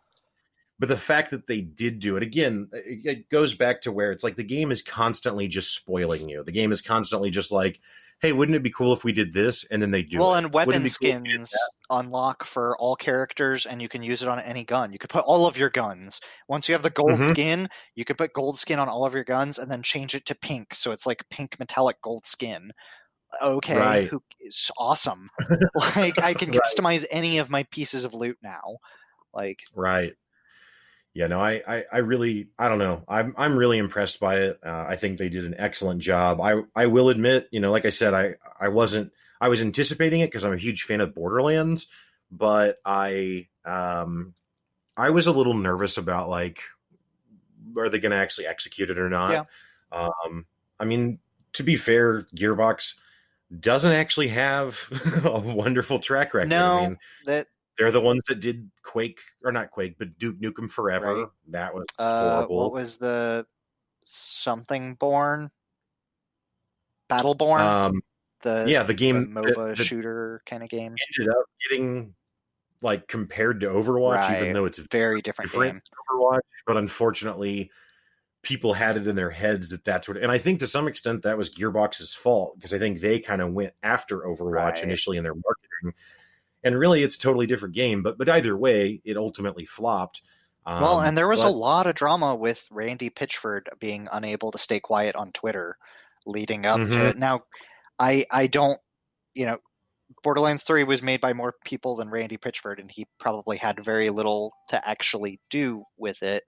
[0.80, 4.24] But the fact that they did do it again, it goes back to where it's
[4.24, 6.44] like the game is constantly just spoiling you.
[6.44, 7.80] The game is constantly just like,
[8.20, 9.64] hey, wouldn't it be cool if we did this?
[9.66, 10.20] And then they do.
[10.20, 10.44] Well, it.
[10.44, 11.54] and weapon cool skins
[11.90, 14.92] unlock for all characters, and you can use it on any gun.
[14.92, 16.20] You could put all of your guns.
[16.48, 17.30] Once you have the gold mm-hmm.
[17.30, 20.26] skin, you could put gold skin on all of your guns, and then change it
[20.28, 22.72] to pink, so it's like pink metallic gold skin.
[23.42, 24.08] Okay, right.
[24.08, 25.30] who is awesome.
[25.96, 26.60] like I can right.
[26.60, 28.78] customize any of my pieces of loot now.
[29.34, 30.14] Like right
[31.18, 33.02] yeah, no, I, I, I, really, I don't know.
[33.08, 34.60] I'm, I'm really impressed by it.
[34.64, 36.40] Uh, I think they did an excellent job.
[36.40, 39.12] I, I will admit, you know, like I said, I, I wasn't,
[39.42, 41.88] I was anticipating it because I'm a huge fan of Borderlands,
[42.30, 44.36] but I, um,
[44.96, 46.62] I was a little nervous about like,
[47.76, 49.32] are they going to actually execute it or not?
[49.32, 49.44] Yeah.
[49.92, 50.46] Um,
[50.80, 51.18] I mean,
[51.54, 52.94] to be fair, Gearbox
[53.60, 54.78] doesn't actually have
[55.26, 56.52] a wonderful track record.
[56.52, 60.40] No, I mean, that they're the ones that did Quake or not Quake, but Duke
[60.40, 61.16] Nukem Forever.
[61.16, 61.28] Right.
[61.50, 62.58] That was uh, horrible.
[62.58, 63.46] What was the
[64.04, 65.52] something born?
[67.10, 67.60] Battleborn.
[67.60, 68.02] Um,
[68.44, 72.14] the yeah, the game the MOBA the, shooter kind of game ended up getting
[72.82, 74.42] like compared to Overwatch, right.
[74.42, 75.82] even though it's very different, different game.
[76.12, 76.40] Overwatch.
[76.66, 77.72] But unfortunately,
[78.44, 80.18] people had it in their heads that that's what.
[80.18, 83.42] And I think to some extent that was Gearbox's fault because I think they kind
[83.42, 84.84] of went after Overwatch right.
[84.84, 86.00] initially in their marketing
[86.64, 88.04] and really it's a totally different game.
[88.04, 90.22] But but either way, it ultimately flopped.
[90.66, 94.52] Um, well, and there was but, a lot of drama with Randy Pitchford being unable
[94.52, 95.78] to stay quiet on Twitter,
[96.26, 97.14] leading up mm-hmm.
[97.14, 97.42] to now.
[98.00, 98.80] I I don't,
[99.34, 99.58] you know,
[100.24, 104.10] Borderlands Three was made by more people than Randy Pitchford, and he probably had very
[104.10, 106.44] little to actually do with it.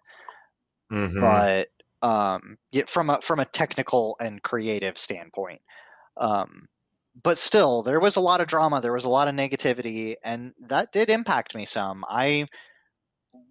[0.91, 1.21] Mm-hmm.
[1.21, 1.69] But
[2.01, 2.57] um,
[2.87, 5.61] from a from a technical and creative standpoint,
[6.17, 6.67] um,
[7.23, 8.81] but still, there was a lot of drama.
[8.81, 12.05] There was a lot of negativity, and that did impact me some.
[12.07, 12.47] I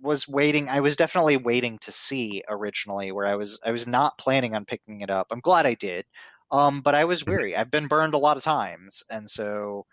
[0.03, 0.69] was waiting.
[0.69, 3.59] I was definitely waiting to see originally, where I was.
[3.65, 5.29] I was not planning on picking it up.
[5.31, 6.05] I'm glad I did,
[6.51, 7.31] um, but I was mm-hmm.
[7.31, 7.57] weary.
[7.57, 9.87] I've been burned a lot of times, and so.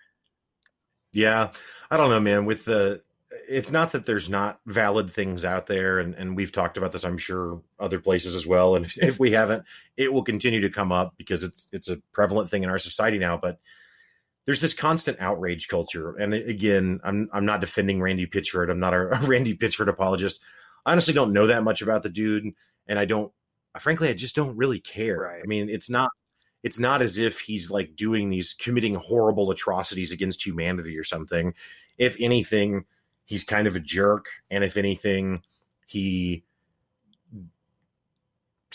[1.11, 1.51] Yeah,
[1.89, 2.45] I don't know, man.
[2.45, 3.01] With the
[3.49, 7.03] it's not that there's not valid things out there and, and we've talked about this
[7.03, 9.63] i'm sure other places as well and if, if, we haven't
[9.97, 13.17] it will continue to come up because it's it's a prevalent thing in our society
[13.17, 13.59] now but
[14.45, 18.93] there's this constant outrage culture and again i'm i'm not defending randy pitchford i'm not
[18.93, 20.39] a, a randy pitchford apologist.
[20.85, 22.53] I honestly don't know that much about the dude
[22.87, 23.31] and i don't
[23.79, 25.19] frankly i just don't really care.
[25.19, 25.41] Right.
[25.43, 26.11] i mean it's not
[26.65, 31.53] it's not as if he's like doing these committing horrible atrocities against humanity or something.
[31.99, 32.85] If anything
[33.25, 35.41] he's kind of a jerk, and if anything,
[35.85, 36.43] he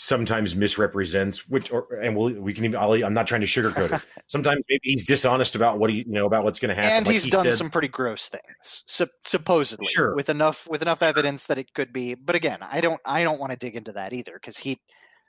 [0.03, 3.93] sometimes misrepresents which or and we'll, we can even I'll, i'm not trying to sugarcoat
[3.93, 4.07] it.
[4.27, 6.89] Sometimes maybe he's dishonest about what he you know about what's going to happen.
[6.89, 10.15] And like he's he done said, some pretty gross things su- supposedly sure.
[10.15, 12.15] with enough with enough evidence that it could be.
[12.15, 14.81] But again i don't i don't want to dig into that either because he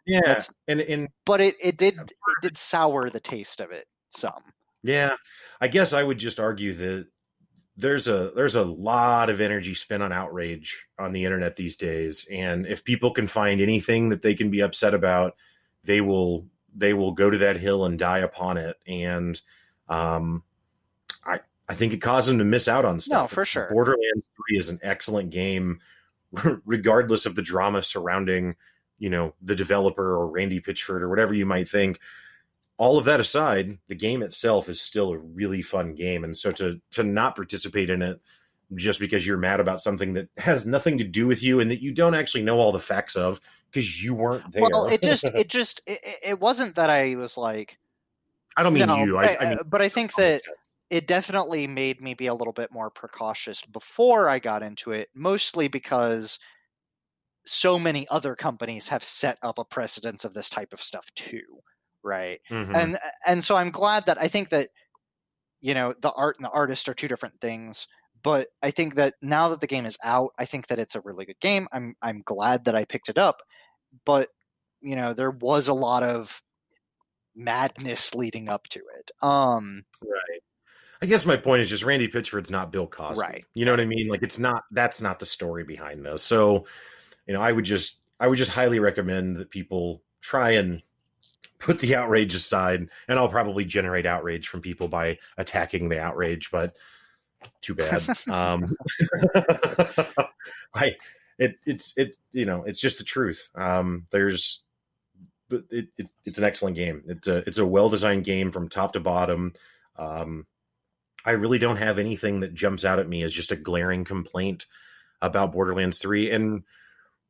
[0.07, 4.43] yeah and and but it it did it did sour the taste of it some.
[4.83, 5.17] Yeah
[5.61, 7.07] i guess i would just argue that
[7.77, 12.27] there's a there's a lot of energy spent on outrage on the internet these days.
[12.31, 15.37] And if people can find anything that they can be upset about
[15.85, 18.77] they will they will go to that hill and die upon it.
[18.87, 19.41] And
[19.89, 20.43] um
[21.25, 23.33] i i think it caused them to miss out on stuff.
[23.33, 23.69] No for sure.
[23.73, 25.81] Borderlands 3 is an excellent game
[26.67, 28.57] regardless of the drama surrounding
[28.99, 31.99] you know the developer or randy pitchford or whatever you might think
[32.83, 36.51] all of that aside, the game itself is still a really fun game, and so
[36.51, 38.21] to to not participate in it
[38.75, 41.81] just because you're mad about something that has nothing to do with you and that
[41.81, 43.41] you don't actually know all the facts of
[43.71, 44.65] because you weren't there.
[44.69, 47.79] Well, it just it just it, it wasn't that I was like.
[48.57, 49.17] I don't mean you.
[49.17, 50.43] I, I, mean, but I think that
[50.91, 55.09] it definitely made me be a little bit more precautious before I got into it,
[55.15, 56.37] mostly because
[57.47, 61.63] so many other companies have set up a precedence of this type of stuff too,
[62.03, 62.41] right?
[62.51, 62.75] Mm-hmm.
[62.75, 64.69] And and so I'm glad that I think that
[65.61, 67.87] you know the art and the artist are two different things,
[68.23, 71.01] but I think that now that the game is out, I think that it's a
[71.01, 71.69] really good game.
[71.73, 73.39] I'm I'm glad that I picked it up,
[74.05, 74.29] but
[74.81, 76.43] you know there was a lot of
[77.35, 79.11] madness leading up to it.
[79.23, 80.43] Um, right.
[81.01, 83.21] I guess my point is just Randy Pitchford's not Bill Cosby.
[83.21, 83.45] Right.
[83.55, 84.09] You know what I mean?
[84.09, 86.23] Like it's not that's not the story behind this.
[86.23, 86.67] So,
[87.27, 90.81] you know, I would just I would just highly recommend that people try and
[91.63, 96.51] put the outrage aside and I'll probably generate outrage from people by attacking the outrage,
[96.51, 96.77] but
[97.61, 98.03] too bad.
[98.29, 98.75] um
[100.75, 100.97] I
[101.39, 103.49] it it's it you know, it's just the truth.
[103.55, 104.63] Um there's
[105.71, 107.03] it, it, it's an excellent game.
[107.07, 109.53] It's a it's a well designed game from top to bottom.
[109.97, 110.47] Um,
[111.25, 114.67] I really don't have anything that jumps out at me as just a glaring complaint
[115.21, 116.65] about Borderlands 3 and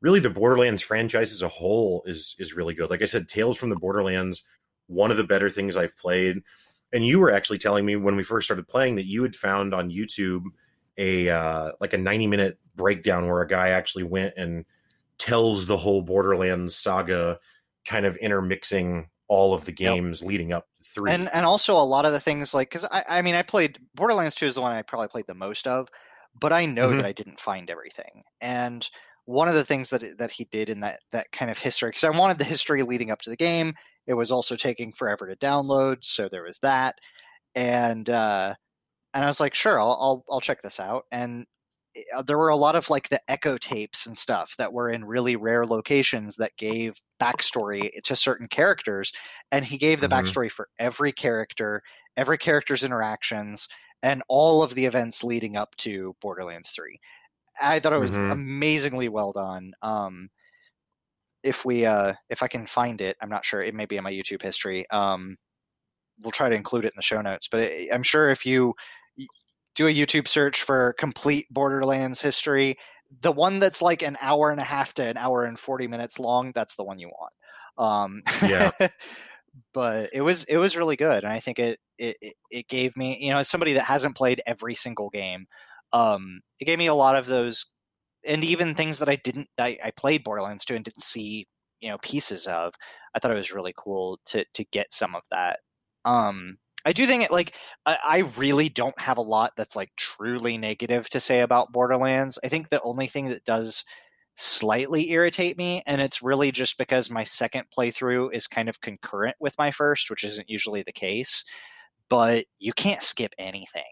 [0.02, 2.90] really the Borderlands franchise as a whole is is really good.
[2.90, 4.44] Like I said Tales from the Borderlands
[4.92, 6.42] one of the better things I've played.
[6.92, 9.72] And you were actually telling me when we first started playing that you had found
[9.72, 10.42] on YouTube
[10.98, 14.66] a uh, like a 90 minute breakdown where a guy actually went and
[15.18, 17.38] tells the whole Borderlands saga
[17.86, 20.28] kind of intermixing all of the games yep.
[20.28, 21.10] leading up to three.
[21.10, 23.78] And and also a lot of the things like because I, I mean I played
[23.94, 25.88] Borderlands 2 is the one I probably played the most of,
[26.38, 26.98] but I know mm-hmm.
[26.98, 28.24] that I didn't find everything.
[28.42, 28.86] And
[29.26, 32.04] one of the things that that he did in that that kind of history because
[32.04, 33.72] I wanted the history leading up to the game.
[34.06, 36.96] It was also taking forever to download, so there was that.
[37.54, 38.54] And uh,
[39.14, 41.04] and I was like, sure, I'll I'll, I'll check this out.
[41.12, 41.46] And
[42.14, 45.04] uh, there were a lot of like the echo tapes and stuff that were in
[45.04, 49.12] really rare locations that gave backstory to certain characters
[49.50, 50.26] and he gave the mm-hmm.
[50.26, 51.82] backstory for every character
[52.16, 53.68] every character's interactions
[54.02, 56.98] and all of the events leading up to borderlands 3
[57.60, 58.30] i thought it was mm-hmm.
[58.30, 60.28] amazingly well done um
[61.42, 64.04] if we uh if i can find it i'm not sure it may be in
[64.04, 65.36] my youtube history um
[66.20, 68.74] we'll try to include it in the show notes but it, i'm sure if you
[69.74, 72.78] do a YouTube search for complete Borderlands history.
[73.20, 76.18] The one that's like an hour and a half to an hour and 40 minutes
[76.18, 77.32] long, that's the one you want.
[77.78, 78.70] Um, yeah.
[79.74, 82.16] but it was it was really good, and I think it, it
[82.50, 85.46] it gave me you know as somebody that hasn't played every single game,
[85.92, 87.66] um, it gave me a lot of those,
[88.24, 91.46] and even things that I didn't I, I played Borderlands 2 and didn't see
[91.80, 92.72] you know pieces of.
[93.14, 95.60] I thought it was really cool to to get some of that.
[96.04, 97.54] Um, I do think it like
[97.86, 102.38] I really don't have a lot that's like truly negative to say about Borderlands.
[102.42, 103.84] I think the only thing that does
[104.36, 109.36] slightly irritate me, and it's really just because my second playthrough is kind of concurrent
[109.40, 111.44] with my first, which isn't usually the case.
[112.08, 113.82] But you can't skip anything.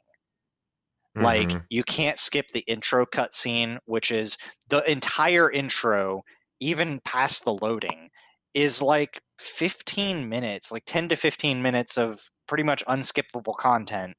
[1.17, 1.25] Mm-hmm.
[1.25, 4.37] Like you can't skip the intro cutscene, which is
[4.69, 6.23] the entire intro,
[6.61, 8.11] even past the loading,
[8.55, 14.17] is like 15 minutes, like 10 to 15 minutes of pretty much unskippable content,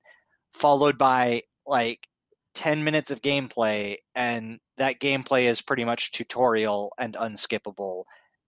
[0.53, 1.99] followed by like
[2.55, 8.03] 10 minutes of gameplay, and that gameplay is pretty much tutorial and unskippable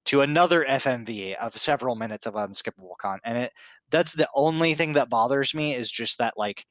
[0.05, 3.21] to another FMV of several minutes of unskippable content.
[3.25, 3.53] And it
[3.89, 6.65] that's the only thing that bothers me is just that like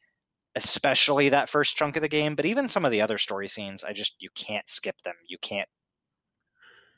[0.54, 3.84] especially that first chunk of the game, but even some of the other story scenes,
[3.84, 5.14] I just you can't skip them.
[5.26, 5.68] You can't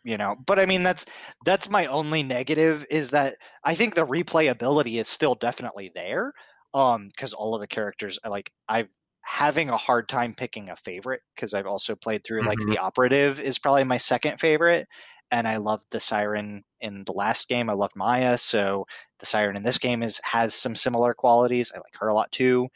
[0.05, 1.05] you know but i mean that's
[1.45, 6.33] that's my only negative is that i think the replayability is still definitely there
[6.75, 8.89] um because all of the characters are like i'm
[9.23, 12.51] having a hard time picking a favorite because i've also played through mm-hmm.
[12.51, 14.87] like the operative is probably my second favorite
[15.31, 18.85] and i loved the siren in the last game i loved maya so
[19.21, 22.31] the siren in this game is has some similar qualities i like her a lot
[22.31, 22.69] too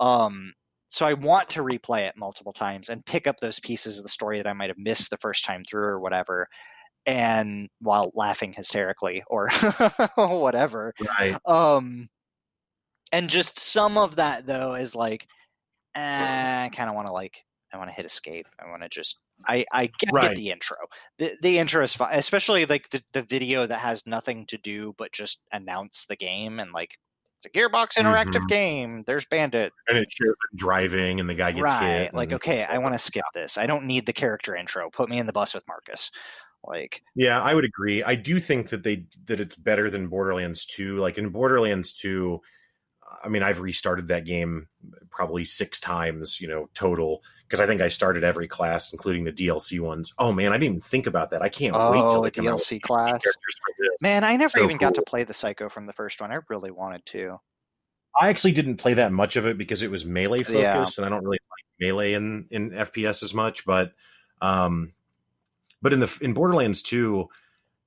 [0.00, 0.52] um
[0.88, 4.08] so I want to replay it multiple times and pick up those pieces of the
[4.08, 6.48] story that I might have missed the first time through or whatever,
[7.04, 9.50] and while laughing hysterically or
[10.16, 10.94] whatever.
[11.18, 11.36] Right.
[11.44, 12.08] Um,
[13.12, 15.26] and just some of that though is like,
[15.94, 18.46] eh, I kind of want to like, I want to hit escape.
[18.58, 20.28] I want to just, I, I get, right.
[20.28, 20.76] get, the intro.
[21.18, 24.94] The, the intro is fine, especially like the, the video that has nothing to do
[24.98, 26.96] but just announce the game and like
[27.46, 28.46] a Gearbox interactive mm-hmm.
[28.46, 29.04] game.
[29.06, 29.72] There's Bandit.
[29.88, 32.02] And it shows driving and the guy gets right.
[32.02, 32.14] hit.
[32.14, 33.56] Like, okay, I want to skip this.
[33.56, 34.90] I don't need the character intro.
[34.90, 36.10] Put me in the bus with Marcus.
[36.66, 38.02] Like Yeah, I would agree.
[38.02, 40.98] I do think that they that it's better than Borderlands 2.
[40.98, 42.40] Like in Borderlands 2,
[43.22, 44.68] I mean, I've restarted that game
[45.10, 49.32] probably six times, you know, total, because I think I started every class, including the
[49.32, 50.12] DLC ones.
[50.18, 51.42] Oh man, I didn't even think about that.
[51.42, 53.20] I can't oh, wait till the DLC class.
[54.00, 54.88] Man, I never so even cool.
[54.88, 56.32] got to play the Psycho from the first one.
[56.32, 57.38] I really wanted to.
[58.18, 61.04] I actually didn't play that much of it because it was melee focused, yeah.
[61.04, 63.64] and I don't really like melee in in FPS as much.
[63.64, 63.92] But
[64.40, 64.92] um,
[65.82, 67.28] but in the in Borderlands 2,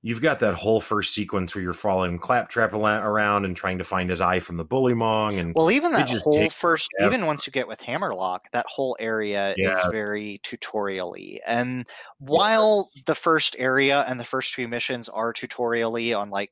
[0.02, 4.08] you've got that whole first sequence where you're following Claptrap around and trying to find
[4.08, 5.38] his eye from the bully Bullymong.
[5.38, 9.54] And well, even that whole first, even once you get with Hammerlock, that whole area
[9.56, 9.72] yeah.
[9.72, 11.38] is very tutorially.
[11.46, 11.86] And
[12.18, 13.02] while yeah.
[13.06, 16.50] the first area and the first few missions are tutorially on like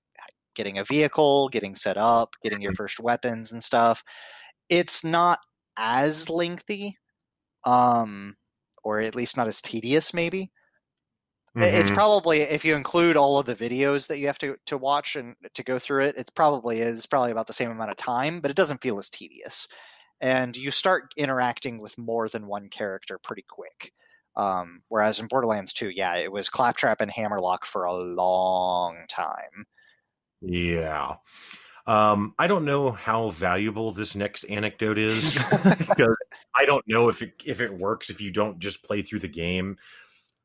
[0.54, 2.82] getting a vehicle, getting set up, getting your mm-hmm.
[2.82, 4.02] first weapons and stuff,
[4.68, 5.38] it's not
[5.76, 6.98] as lengthy,
[7.64, 8.36] um,
[8.84, 10.50] or at least not as tedious, maybe.
[11.58, 11.76] Mm-hmm.
[11.76, 15.16] It's probably if you include all of the videos that you have to to watch
[15.16, 18.40] and to go through it, it's probably is probably about the same amount of time,
[18.40, 19.66] but it doesn't feel as tedious.
[20.20, 23.92] And you start interacting with more than one character pretty quick.
[24.36, 29.66] Um, whereas in Borderlands 2, yeah, it was Claptrap and Hammerlock for a long time.
[30.40, 31.16] Yeah.
[31.88, 35.34] Um, I don't know how valuable this next anecdote is
[35.78, 36.16] because
[36.54, 39.28] I don't know if it if it works if you don't just play through the
[39.28, 39.76] game.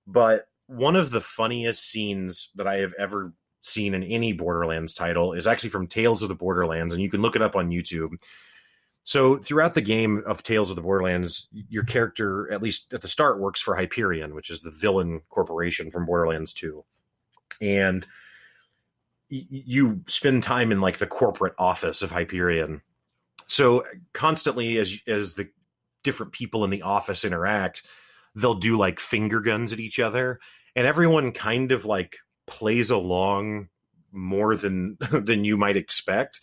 [0.08, 5.34] But one of the funniest scenes that I have ever seen in any Borderlands title
[5.34, 8.16] is actually from Tales of the Borderlands, and you can look it up on YouTube.
[9.06, 13.08] So throughout the game of Tales of the Borderlands, your character, at least at the
[13.08, 16.84] start, works for Hyperion, which is the villain corporation from Borderlands 2.
[17.62, 18.06] And
[19.30, 22.82] you spend time in like the corporate office of Hyperion.
[23.48, 23.84] So
[24.14, 25.50] constantly as as the
[26.04, 27.84] different people in the office interact,
[28.36, 30.40] they'll do like finger guns at each other
[30.76, 33.70] and everyone kind of like plays along
[34.12, 36.40] more than than you might expect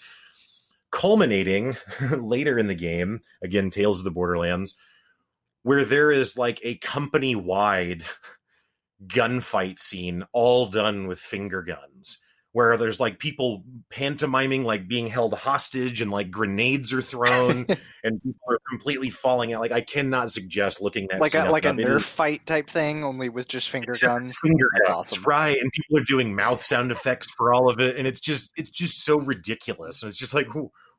[0.91, 1.77] culminating
[2.11, 4.77] later in the game again tales of the borderlands
[5.63, 8.05] where there is like a company wide
[9.07, 12.19] gunfight scene all done with finger guns
[12.53, 17.65] where there's like people pantomiming like being held hostage and like grenades are thrown
[18.05, 19.61] and people are completely falling out.
[19.61, 23.29] Like I cannot suggest looking at like a like a Nerf fight type thing, only
[23.29, 24.37] with just finger guns.
[24.39, 25.25] Finger That's guns, awesome.
[25.25, 25.59] right?
[25.59, 28.71] And people are doing mouth sound effects for all of it, and it's just it's
[28.71, 30.03] just so ridiculous.
[30.03, 30.49] And it's just like,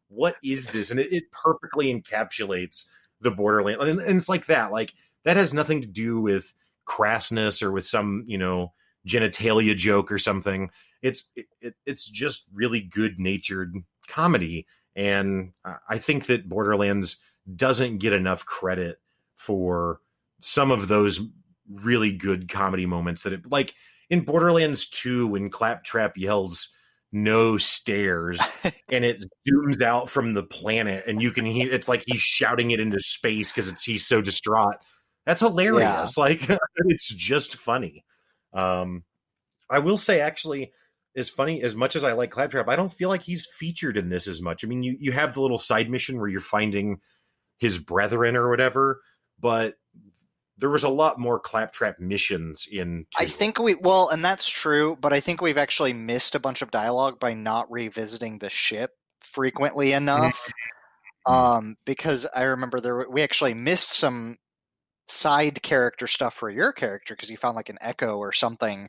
[0.08, 0.90] what is this?
[0.90, 2.86] And it, it perfectly encapsulates
[3.20, 4.72] the Borderland, and, and it's like that.
[4.72, 4.94] Like
[5.26, 6.54] that has nothing to do with
[6.88, 8.72] crassness or with some you know
[9.06, 10.70] genitalia joke or something
[11.02, 13.74] it's it, it's just really good natured
[14.08, 15.54] comedy, and
[15.88, 17.18] I think that Borderlands
[17.56, 19.00] doesn't get enough credit
[19.36, 20.00] for
[20.42, 21.22] some of those
[21.70, 23.74] really good comedy moments that it like
[24.10, 26.70] in Borderlands 2 when Claptrap yells
[27.12, 28.40] no stairs
[28.92, 32.72] and it zooms out from the planet and you can hear it's like he's shouting
[32.72, 34.78] it into space because it's he's so distraught.
[35.26, 35.82] That's hilarious.
[35.82, 36.08] Yeah.
[36.18, 36.50] Like
[36.86, 38.04] it's just funny.
[38.54, 39.04] Um
[39.70, 40.74] I will say actually
[41.16, 44.10] as funny as much as I like Claptrap, I don't feel like he's featured in
[44.10, 44.64] this as much.
[44.64, 47.00] I mean, you you have the little side mission where you're finding
[47.58, 49.02] his brethren or whatever,
[49.40, 49.76] but
[50.58, 53.06] there was a lot more Claptrap missions in.
[53.18, 53.24] Two.
[53.24, 56.62] I think we well, and that's true, but I think we've actually missed a bunch
[56.62, 60.40] of dialogue by not revisiting the ship frequently enough.
[61.28, 61.34] Mm-hmm.
[61.34, 64.38] um, because I remember there we actually missed some
[65.08, 68.88] side character stuff for your character because you found like an echo or something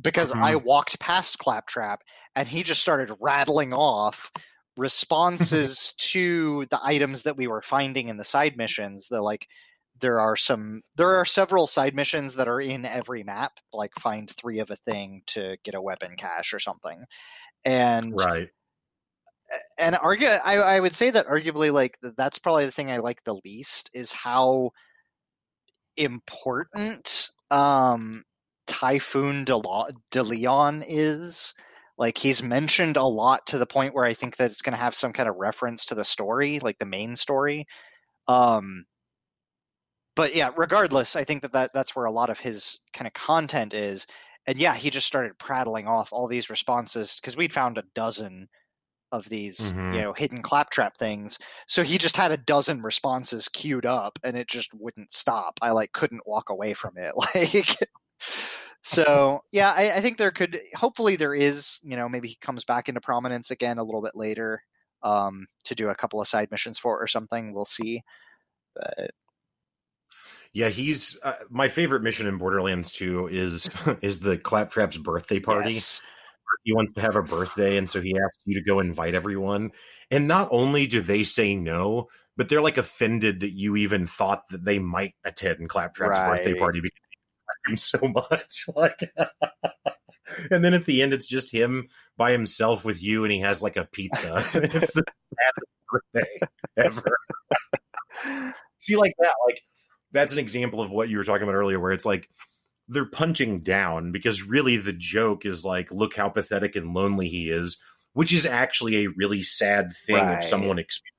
[0.00, 0.44] because mm-hmm.
[0.44, 2.02] I walked past Claptrap
[2.34, 4.30] and he just started rattling off
[4.76, 9.08] responses to the items that we were finding in the side missions.
[9.08, 9.46] The like
[10.00, 14.30] there are some there are several side missions that are in every map, like find
[14.30, 17.04] three of a thing to get a weapon cache or something.
[17.64, 18.48] And right.
[19.78, 23.22] And argue I, I would say that arguably like that's probably the thing I like
[23.24, 24.72] the least is how
[25.96, 28.24] important um
[28.84, 29.58] Typhon De,
[30.10, 31.54] De Leon is.
[31.96, 34.82] Like he's mentioned a lot to the point where I think that it's going to
[34.82, 37.66] have some kind of reference to the story, like the main story.
[38.28, 38.84] Um,
[40.16, 43.14] but yeah, regardless, I think that, that that's where a lot of his kind of
[43.14, 44.06] content is.
[44.46, 48.48] And yeah, he just started prattling off all these responses because we'd found a dozen
[49.12, 49.94] of these, mm-hmm.
[49.94, 51.38] you know, hidden claptrap things.
[51.66, 55.58] So he just had a dozen responses queued up and it just wouldn't stop.
[55.62, 57.14] I like couldn't walk away from it.
[57.34, 57.78] Like
[58.84, 62.64] so yeah, I, I, think there could hopefully there is, you know, maybe he comes
[62.64, 64.62] back into prominence again a little bit later
[65.02, 67.54] um, to do a couple of side missions for or something.
[67.54, 68.02] We'll see.
[68.74, 69.10] But
[70.52, 73.70] yeah, he's uh, my favorite mission in Borderlands 2 is
[74.02, 75.72] is the Claptrap's birthday party.
[75.74, 76.02] Yes.
[76.62, 79.72] He wants to have a birthday, and so he asks you to go invite everyone.
[80.10, 84.42] And not only do they say no, but they're like offended that you even thought
[84.50, 86.28] that they might attend Claptrap's right.
[86.28, 87.00] birthday party because
[87.66, 88.66] him so much.
[88.74, 89.12] Like,
[90.50, 93.62] and then at the end, it's just him by himself with you, and he has
[93.62, 94.36] like a pizza.
[94.54, 96.40] it's the saddest they
[96.76, 97.16] ever.
[98.78, 99.60] See, like that, like
[100.12, 102.28] that's an example of what you were talking about earlier, where it's like
[102.88, 107.50] they're punching down because really the joke is like, look how pathetic and lonely he
[107.50, 107.78] is,
[108.12, 110.38] which is actually a really sad thing right.
[110.38, 111.14] if someone experiences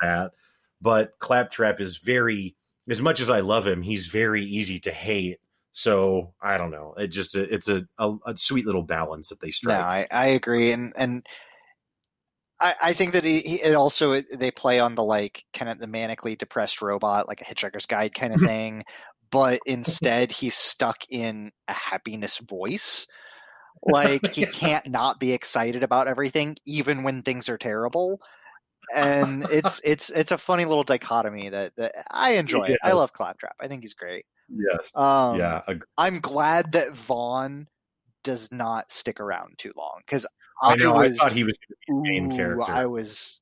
[0.00, 0.32] that.
[0.80, 2.54] But Claptrap is very,
[2.88, 5.38] as much as I love him, he's very easy to hate.
[5.76, 6.94] So I don't know.
[6.96, 9.76] It just it's a, a, a sweet little balance that they strike.
[9.76, 11.28] No, I, I agree, and and
[12.58, 15.78] I, I think that he, he, it also they play on the like kind of
[15.78, 18.84] the manically depressed robot, like a Hitchhiker's Guide kind of thing,
[19.30, 23.06] but instead he's stuck in a happiness voice.
[23.82, 28.18] Like he can't not be excited about everything, even when things are terrible.
[28.94, 32.66] And it's it's it's a funny little dichotomy that, that I enjoy.
[32.68, 32.76] Yeah.
[32.82, 33.56] I love Claptrap.
[33.60, 34.24] I think he's great.
[34.48, 34.90] Yes.
[34.94, 35.62] Um, yeah.
[35.98, 37.66] I'm glad that Vaughn
[38.22, 40.26] does not stick around too long because
[40.62, 41.54] I, I, know was, I thought he was
[41.88, 42.70] the main ooh, character.
[42.70, 43.40] I was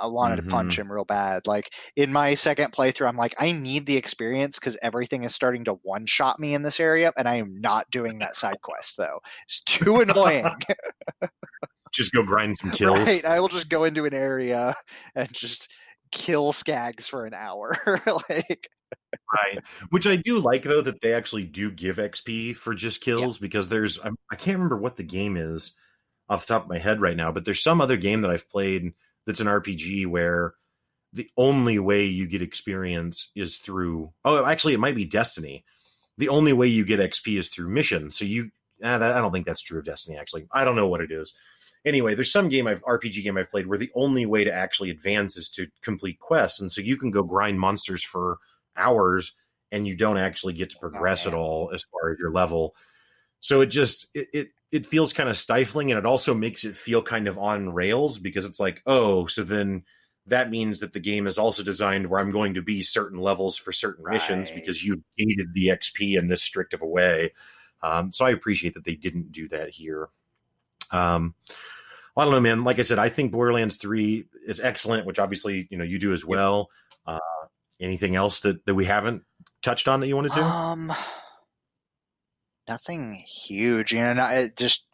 [0.00, 0.48] I wanted mm-hmm.
[0.48, 0.82] to punch mm-hmm.
[0.82, 1.46] him real bad.
[1.46, 5.64] Like in my second playthrough, I'm like, I need the experience because everything is starting
[5.64, 8.96] to one shot me in this area, and I am not doing that side quest
[8.96, 9.20] though.
[9.46, 10.46] It's too annoying.
[11.92, 13.00] just go grind some kills.
[13.00, 13.24] Right.
[13.24, 14.74] I will just go into an area
[15.14, 15.70] and just
[16.10, 17.76] kill skags for an hour.
[18.06, 18.70] like
[19.32, 19.62] right.
[19.90, 23.42] Which I do like though that they actually do give XP for just kills yeah.
[23.42, 25.72] because there's I can't remember what the game is
[26.28, 28.48] off the top of my head right now, but there's some other game that I've
[28.48, 28.92] played
[29.26, 30.54] that's an RPG where
[31.12, 35.64] the only way you get experience is through oh actually it might be Destiny.
[36.18, 38.12] The only way you get XP is through mission.
[38.12, 38.50] So you
[38.82, 40.46] eh, that, I don't think that's true of Destiny actually.
[40.52, 41.34] I don't know what it is.
[41.84, 44.90] Anyway, there's some game I've RPG game I've played where the only way to actually
[44.90, 48.38] advance is to complete quests, and so you can go grind monsters for
[48.76, 49.32] hours
[49.72, 52.30] and you don't actually get to oh, progress oh, at all as far as your
[52.30, 52.74] level.
[53.40, 56.76] So it just it, it it feels kind of stifling and it also makes it
[56.76, 59.84] feel kind of on rails because it's like, oh, so then
[60.26, 63.56] that means that the game is also designed where I'm going to be certain levels
[63.56, 64.14] for certain right.
[64.14, 67.32] missions because you've gated the XP in this strict of a way.
[67.82, 70.08] Um, so I appreciate that they didn't do that here.
[70.90, 71.34] Um,
[72.16, 72.64] I don't know, man.
[72.64, 76.12] Like I said, I think Borderlands 3 is excellent, which obviously, you know, you do
[76.12, 76.68] as well.
[77.06, 77.18] Uh,
[77.80, 79.22] anything else that, that we haven't
[79.62, 80.44] touched on that you want to do?
[80.44, 80.92] Um,
[82.68, 83.92] nothing huge.
[83.92, 84.88] You know, just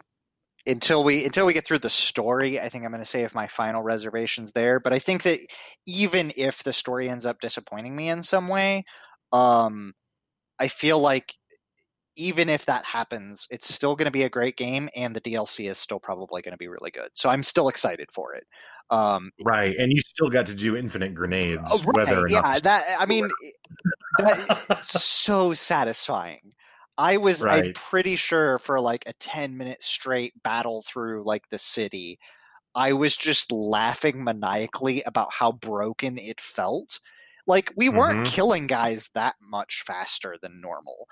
[0.66, 3.46] until we until we get through the story, I think I'm going to save my
[3.46, 4.80] final reservations there.
[4.80, 5.38] But I think that
[5.86, 8.84] even if the story ends up disappointing me in some way,
[9.32, 9.94] um,
[10.58, 11.34] I feel like
[12.16, 15.70] even if that happens, it's still going to be a great game, and the DLC
[15.70, 17.10] is still probably going to be really good.
[17.14, 18.44] So I'm still excited for it.
[18.90, 22.40] Um, right, and you still got to do infinite grenades, oh, right, whether or yeah,
[22.40, 22.62] not.
[22.62, 23.28] that I mean,
[24.18, 26.52] that's so satisfying.
[26.98, 27.64] I was right.
[27.64, 32.18] I'm pretty sure for like a 10 minute straight battle through like the city,
[32.74, 36.98] I was just laughing maniacally about how broken it felt.
[37.46, 38.34] Like we weren't mm-hmm.
[38.34, 41.06] killing guys that much faster than normal.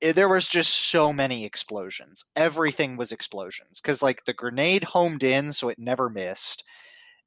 [0.00, 2.24] It, there was just so many explosions.
[2.36, 6.64] Everything was explosions cuz like the grenade homed in so it never missed.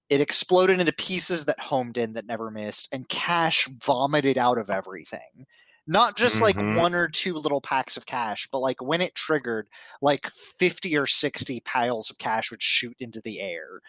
[0.09, 4.69] It exploded into pieces that homed in that never missed and cash vomited out of
[4.69, 5.45] everything
[5.85, 6.43] not just mm-hmm.
[6.43, 9.67] like one or two little packs of cash, but like when it triggered,
[10.01, 10.29] like
[10.59, 13.81] 50 or 60 piles of cash would shoot into the air.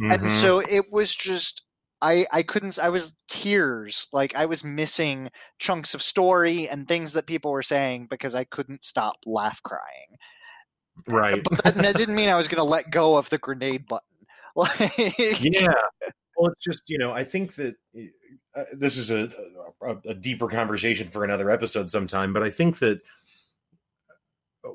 [0.00, 0.12] Mm-hmm.
[0.12, 1.62] And so it was just
[2.00, 7.12] I I couldn't I was tears like I was missing chunks of story and things
[7.14, 10.16] that people were saying because I couldn't stop laugh crying.
[11.06, 11.42] Right.
[11.42, 14.04] But that, that didn't mean I was going to let go of the grenade button.
[14.56, 14.80] Like
[15.40, 15.72] Yeah.
[16.36, 17.76] Well, it's just, you know, I think that
[18.56, 19.30] uh, this is a,
[19.80, 23.00] a, a deeper conversation for another episode sometime, but I think that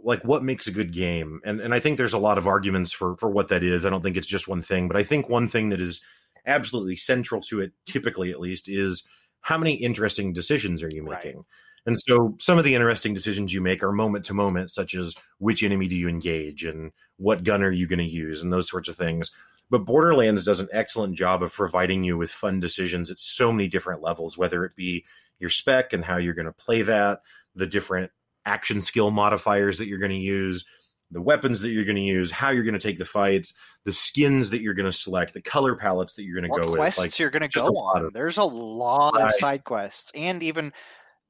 [0.04, 2.94] like what makes a good game and and I think there's a lot of arguments
[2.94, 3.86] for for what that is.
[3.86, 6.00] I don't think it's just one thing, but I think one thing that is
[6.46, 9.04] absolutely central to it typically at least is
[9.42, 11.38] how many interesting decisions are you making?
[11.38, 11.46] Right.
[11.86, 15.16] And so some of the interesting decisions you make are moment to moment such as
[15.40, 18.70] which enemy do you engage and what gun are you going to use and those
[18.70, 19.32] sorts of things.
[19.70, 23.68] But Borderlands does an excellent job of providing you with fun decisions at so many
[23.68, 25.04] different levels, whether it be
[25.40, 27.22] your spec and how you're going to play that,
[27.56, 28.12] the different
[28.46, 30.66] action skill modifiers that you're going to use,
[31.14, 33.54] the weapons that you're going to use, how you're going to take the fights,
[33.86, 36.74] the skins that you're going to select, the color palettes that you're going to go
[36.76, 37.06] quests with.
[37.06, 38.06] Like, you're going to go on.
[38.06, 39.28] Of, there's a lot right.
[39.28, 40.74] of side quests, and even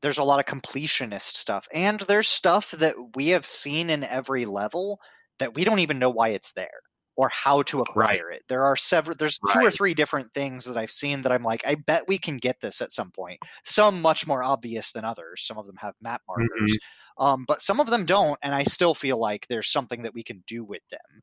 [0.01, 4.45] there's a lot of completionist stuff, and there's stuff that we have seen in every
[4.45, 4.99] level
[5.39, 6.81] that we don't even know why it's there
[7.15, 8.38] or how to acquire right.
[8.38, 8.43] it.
[8.49, 9.53] There are several there's right.
[9.53, 12.38] two or three different things that I've seen that I'm like, I bet we can
[12.38, 13.39] get this at some point.
[13.65, 15.45] Some much more obvious than others.
[15.45, 16.49] Some of them have map markers.
[16.55, 16.76] Mm-hmm.
[17.18, 20.23] Um, but some of them don't, and I still feel like there's something that we
[20.23, 21.22] can do with them.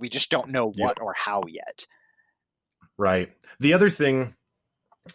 [0.00, 1.86] We just don't know what or how yet.
[2.96, 3.32] Right.
[3.60, 4.34] The other thing,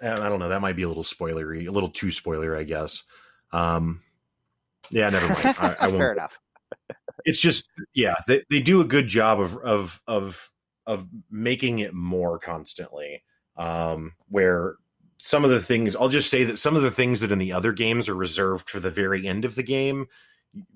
[0.01, 2.63] and I don't know, that might be a little spoilery, a little too spoiler, I
[2.63, 3.03] guess.
[3.51, 4.01] Um,
[4.89, 5.55] yeah, never mind.
[5.59, 6.37] I, I Fair enough.
[7.25, 10.49] It's just, yeah, they, they do a good job of of of
[10.87, 13.23] of making it more constantly.
[13.57, 14.75] Um, where
[15.19, 17.51] some of the things, I'll just say that some of the things that in the
[17.51, 20.07] other games are reserved for the very end of the game,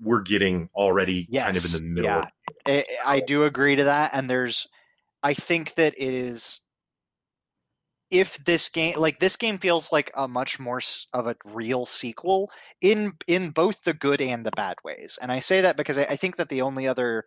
[0.00, 1.44] we're getting already yes.
[1.44, 2.10] kind of in the middle.
[2.10, 2.28] Yeah,
[2.66, 4.68] I, I do agree to that, and there's,
[5.22, 6.60] I think that it is
[8.10, 10.80] if this game like this game feels like a much more
[11.14, 12.50] of a real sequel
[12.80, 16.02] in in both the good and the bad ways and i say that because i,
[16.02, 17.24] I think that the only other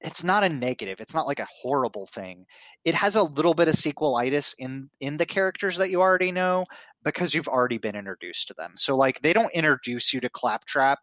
[0.00, 2.44] it's not a negative it's not like a horrible thing
[2.84, 6.64] it has a little bit of sequelitis in in the characters that you already know
[7.04, 10.98] because you've already been introduced to them so like they don't introduce you to claptrap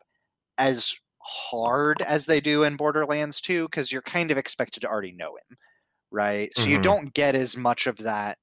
[0.57, 5.11] as hard as they do in borderlands 2 because you're kind of expected to already
[5.11, 5.57] know him
[6.11, 6.71] right so mm-hmm.
[6.71, 8.37] you don't get as much of that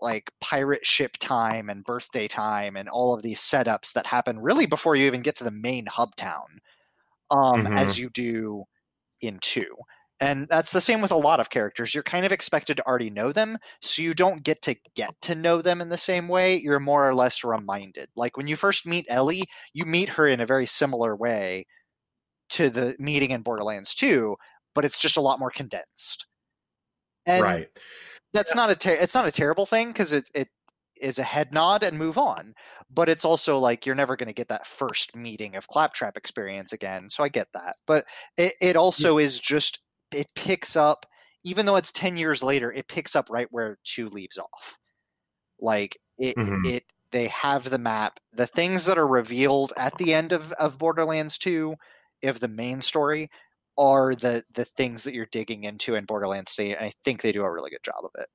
[0.00, 4.66] like pirate ship time and birthday time and all of these setups that happen really
[4.66, 6.60] before you even get to the main hub town
[7.30, 7.72] um, mm-hmm.
[7.72, 8.64] as you do
[9.26, 9.64] in 2
[10.20, 11.92] and that's the same with a lot of characters.
[11.92, 15.34] You're kind of expected to already know them so you don't get to get to
[15.34, 16.56] know them in the same way.
[16.56, 18.08] You're more or less reminded.
[18.14, 21.66] Like when you first meet ellie you meet her in a very similar way
[22.50, 24.36] to the meeting in borderlands 2
[24.74, 26.26] but it's just a lot more condensed.
[27.26, 27.68] And right.
[28.32, 28.60] that's yeah.
[28.60, 30.48] not a ter- it's not a terrible thing because it it
[31.00, 32.54] is a head nod and move on.
[32.90, 36.72] But it's also like you're never going to get that first meeting of claptrap experience
[36.72, 37.10] again.
[37.10, 37.76] So I get that.
[37.86, 38.04] But
[38.36, 39.26] it, it also yeah.
[39.26, 39.80] is just
[40.12, 41.06] it picks up
[41.46, 44.78] even though it's 10 years later it picks up right where 2 leaves off
[45.60, 46.64] like it mm-hmm.
[46.66, 50.78] it they have the map the things that are revealed at the end of, of
[50.78, 51.74] borderlands 2
[52.22, 53.28] of the main story
[53.76, 56.74] are the the things that you're digging into in Borderlands 3.
[56.74, 58.28] And I think they do a really good job of it.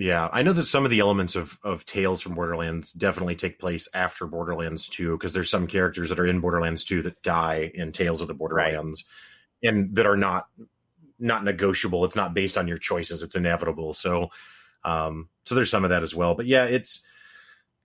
[0.00, 3.58] Yeah, I know that some of the elements of of Tales from Borderlands definitely take
[3.58, 7.70] place after Borderlands 2 because there's some characters that are in Borderlands 2 that die
[7.74, 9.04] in Tales of the Borderlands
[9.62, 9.68] right.
[9.68, 10.46] and that are not
[11.18, 12.06] not negotiable.
[12.06, 13.22] It's not based on your choices.
[13.22, 13.92] It's inevitable.
[13.92, 14.30] So
[14.84, 16.34] um so there's some of that as well.
[16.34, 17.02] But yeah, it's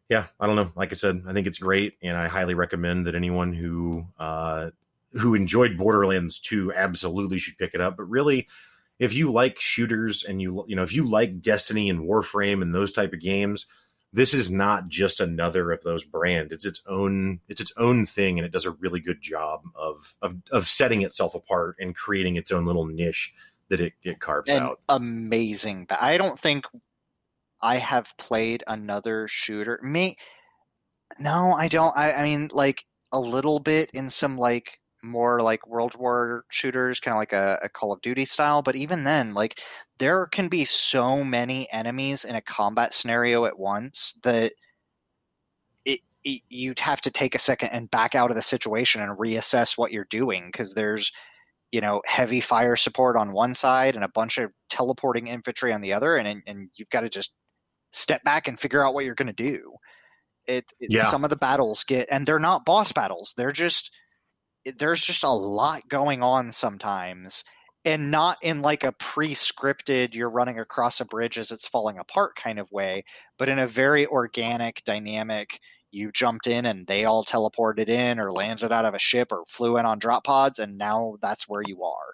[0.08, 0.72] yeah, I don't know.
[0.74, 4.70] Like I said, I think it's great, and I highly recommend that anyone who uh,
[5.12, 7.98] who enjoyed Borderlands 2 absolutely should pick it up.
[7.98, 8.48] But really,
[9.00, 12.74] if you like shooters and you you know if you like Destiny and Warframe and
[12.74, 13.66] those type of games,
[14.14, 16.52] this is not just another of those brand.
[16.52, 20.16] It's its own it's its own thing, and it does a really good job of
[20.22, 23.34] of of setting itself apart and creating its own little niche
[23.70, 24.80] that it, it carves and out.
[24.88, 25.86] Amazing.
[25.90, 26.66] But I don't think
[27.62, 29.80] I have played another shooter.
[29.82, 30.16] Me,
[31.20, 31.96] no, I don't.
[31.98, 37.00] I, I mean, like a little bit in some like more like World War shooters,
[37.00, 38.62] kind of like a, a, Call of Duty style.
[38.62, 39.60] But even then, like
[39.98, 44.54] there can be so many enemies in a combat scenario at once that
[45.86, 49.18] it, it, you'd have to take a second and back out of the situation and
[49.18, 51.12] reassess what you're doing because there's
[51.72, 55.82] you know heavy fire support on one side and a bunch of teleporting infantry on
[55.82, 57.34] the other, and and you've got to just
[57.92, 59.74] step back and figure out what you're going to do.
[60.48, 61.06] It, it yeah.
[61.06, 63.92] some of the battles get and they're not boss battles; they're just
[64.78, 67.44] there's just a lot going on sometimes
[67.84, 72.36] and not in like a pre-scripted you're running across a bridge as it's falling apart
[72.36, 73.04] kind of way
[73.38, 75.60] but in a very organic dynamic
[75.92, 79.44] you jumped in and they all teleported in or landed out of a ship or
[79.48, 82.14] flew in on drop pods and now that's where you are.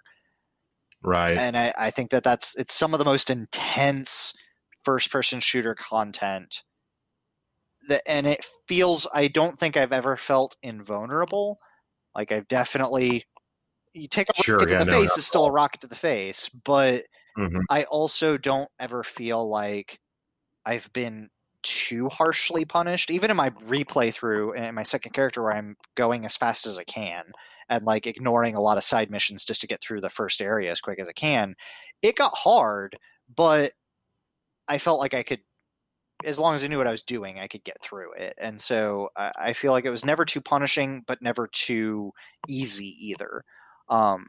[1.02, 1.36] Right.
[1.36, 4.32] And i, I think that that's it's some of the most intense
[4.84, 6.62] first person shooter content
[7.88, 11.58] that and it feels i don't think i've ever felt invulnerable
[12.14, 13.24] like I've definitely
[13.94, 15.86] you take a sure, rocket yeah, to the no, face is still a rocket to
[15.86, 17.04] the face, but
[17.38, 17.60] mm-hmm.
[17.68, 19.98] I also don't ever feel like
[20.64, 21.28] I've been
[21.62, 23.10] too harshly punished.
[23.10, 26.78] Even in my replay through in my second character where I'm going as fast as
[26.78, 27.24] I can
[27.68, 30.70] and like ignoring a lot of side missions just to get through the first area
[30.70, 31.54] as quick as I can,
[32.02, 32.96] it got hard,
[33.34, 33.72] but
[34.68, 35.40] I felt like I could
[36.24, 38.34] as long as I knew what I was doing, I could get through it.
[38.38, 42.12] And so I, I feel like it was never too punishing, but never too
[42.48, 43.44] easy either.
[43.88, 44.28] Um,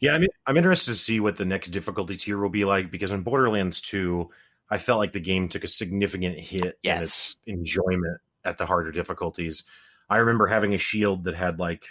[0.00, 3.12] yeah, I'm I'm interested to see what the next difficulty tier will be like because
[3.12, 4.28] in Borderlands 2,
[4.70, 6.96] I felt like the game took a significant hit yes.
[6.96, 9.64] in its enjoyment at the harder difficulties.
[10.08, 11.84] I remember having a shield that had like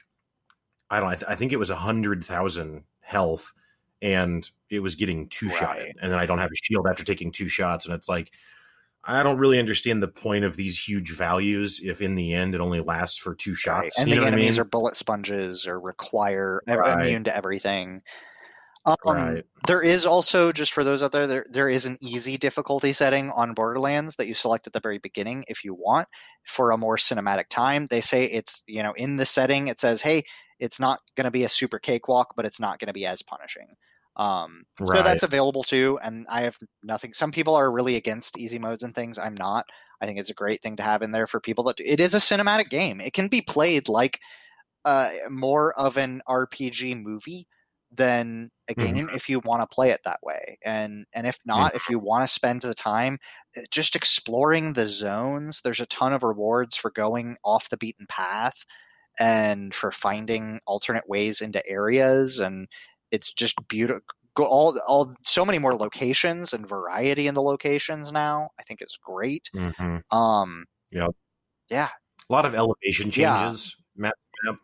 [0.90, 3.54] I don't know, I, th- I think it was a hundred thousand health,
[4.02, 5.56] and it was getting two right.
[5.56, 8.32] shot, and then I don't have a shield after taking two shots, and it's like
[9.06, 12.62] I don't really understand the point of these huge values if in the end it
[12.62, 13.98] only lasts for two shots.
[13.98, 14.02] Right.
[14.02, 14.62] And you the enemies I mean?
[14.62, 17.08] are bullet sponges or require right.
[17.08, 18.02] immune to everything.
[18.86, 19.44] Um, right.
[19.68, 23.30] There is also, just for those out there, there, there is an easy difficulty setting
[23.30, 26.08] on Borderlands that you select at the very beginning if you want
[26.46, 27.88] for a more cinematic time.
[27.90, 30.24] They say it's, you know, in the setting, it says, hey,
[30.60, 33.22] it's not going to be a super cakewalk, but it's not going to be as
[33.22, 33.68] punishing.
[34.16, 34.98] Um, right.
[34.98, 36.00] So that's available too.
[36.04, 37.14] And I have nothing.
[37.14, 39.18] Some people are really against easy modes and things.
[39.18, 39.66] I'm not.
[40.02, 42.14] I think it's a great thing to have in there for people that it is
[42.14, 43.00] a cinematic game.
[43.00, 44.20] It can be played like
[44.86, 47.48] uh, more of an RPG movie
[47.96, 48.94] than a mm-hmm.
[48.94, 49.16] game mm-hmm.
[49.16, 50.58] if you want to play it that way.
[50.64, 51.78] And and if not, mm-hmm.
[51.78, 53.18] if you want to spend the time
[53.58, 58.06] uh, just exploring the zones, there's a ton of rewards for going off the beaten
[58.10, 58.58] path
[59.20, 62.68] and for finding alternate ways into areas and
[63.14, 64.02] it's just beautiful
[64.40, 68.50] all all so many more locations and variety in the locations now.
[68.60, 69.50] I think it's great.
[69.56, 70.18] Mm-hmm.
[70.18, 71.08] Um, yeah,
[71.70, 71.90] yeah,
[72.30, 73.76] a lot of elevation changes.
[73.96, 74.02] Yeah.
[74.02, 74.14] Map,
[74.44, 74.56] map.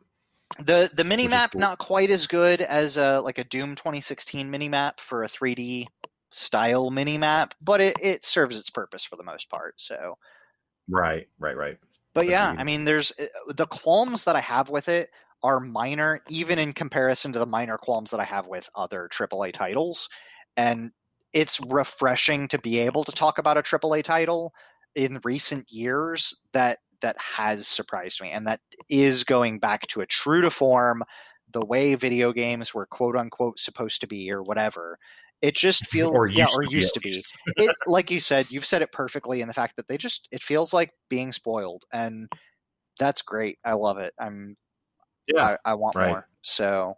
[0.65, 1.61] The the mini map cool.
[1.61, 5.85] not quite as good as a like a Doom 2016 mini map for a 3D
[6.31, 9.75] style mini map, but it, it serves its purpose for the most part.
[9.77, 10.17] So,
[10.89, 11.77] right, right, right.
[12.15, 15.11] But yeah, I mean, there's uh, the qualms that I have with it
[15.43, 19.53] are minor, even in comparison to the minor qualms that I have with other AAA
[19.53, 20.09] titles.
[20.57, 20.91] And
[21.33, 24.53] it's refreshing to be able to talk about a AAA title
[24.95, 28.59] in recent years that that has surprised me and that
[28.89, 31.01] is going back to a true to form
[31.53, 34.97] the way video games were quote unquote supposed to be or whatever
[35.41, 37.23] it just feels or yeah or used to be, to
[37.55, 37.63] be.
[37.63, 40.43] it like you said you've said it perfectly in the fact that they just it
[40.43, 42.27] feels like being spoiled and
[42.97, 44.57] that's great i love it i'm
[45.33, 46.07] yeah, I, I want right.
[46.09, 46.27] more.
[46.41, 46.97] So,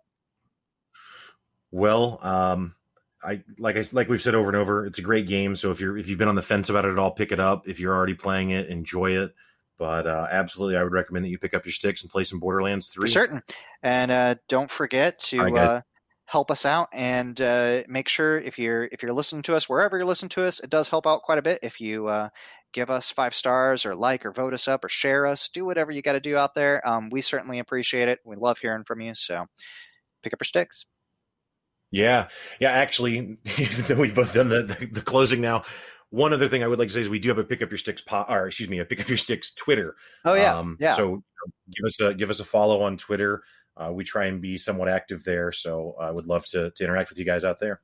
[1.71, 2.75] well, um,
[3.23, 5.55] I like I like we've said over and over, it's a great game.
[5.55, 7.39] So if you're if you've been on the fence about it at all, pick it
[7.39, 7.67] up.
[7.67, 9.33] If you're already playing it, enjoy it.
[9.77, 12.39] But uh, absolutely, I would recommend that you pick up your sticks and play some
[12.39, 13.07] Borderlands Three.
[13.07, 13.41] For certain,
[13.81, 15.81] and uh, don't forget to right, uh,
[16.25, 19.97] help us out and uh, make sure if you're if you're listening to us wherever
[19.97, 22.29] you're listening to us, it does help out quite a bit if you uh,
[22.73, 25.49] give us five stars or like or vote us up or share us.
[25.53, 26.87] Do whatever you got to do out there.
[26.87, 28.19] Um, we certainly appreciate it.
[28.25, 29.13] We love hearing from you.
[29.15, 29.45] So
[30.23, 30.85] pick up your sticks.
[31.91, 32.29] Yeah,
[32.59, 32.71] yeah.
[32.71, 33.37] Actually,
[33.97, 35.63] we've both done the, the, the closing now.
[36.09, 37.69] One other thing I would like to say is we do have a pick up
[37.69, 39.95] your sticks po- or excuse me, a pick up your sticks Twitter.
[40.25, 40.95] Oh yeah, um, yeah.
[40.95, 41.23] So
[41.73, 43.43] give us a give us a follow on Twitter.
[43.77, 47.09] Uh, we try and be somewhat active there, so I would love to to interact
[47.09, 47.81] with you guys out there.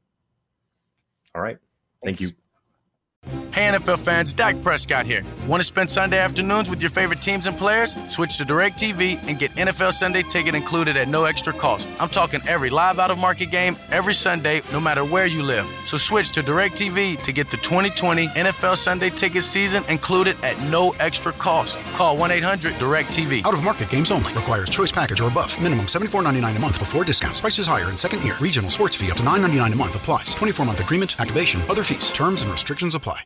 [1.33, 1.57] All right,
[2.03, 2.19] Thanks.
[2.19, 2.37] thank you.
[3.57, 5.25] Hey NFL fans, Dak Prescott here.
[5.47, 7.97] Want to spend Sunday afternoons with your favorite teams and players?
[8.07, 11.87] Switch to DirecTV and get NFL Sunday ticket included at no extra cost.
[11.99, 15.65] I'm talking every live out of market game every Sunday, no matter where you live.
[15.87, 20.91] So switch to DirecTV to get the 2020 NFL Sunday ticket season included at no
[20.99, 21.79] extra cost.
[21.95, 23.43] Call 1 800 DirecTV.
[23.43, 24.31] Out of market games only.
[24.33, 25.59] Requires choice package or above.
[25.59, 27.39] Minimum $74.99 a month before discounts.
[27.39, 28.37] Prices higher in second year.
[28.39, 30.35] Regional sports fee up to $9.99 a month applies.
[30.35, 32.11] 24 month agreement, activation, other fees.
[32.11, 33.16] Terms and restrictions apply.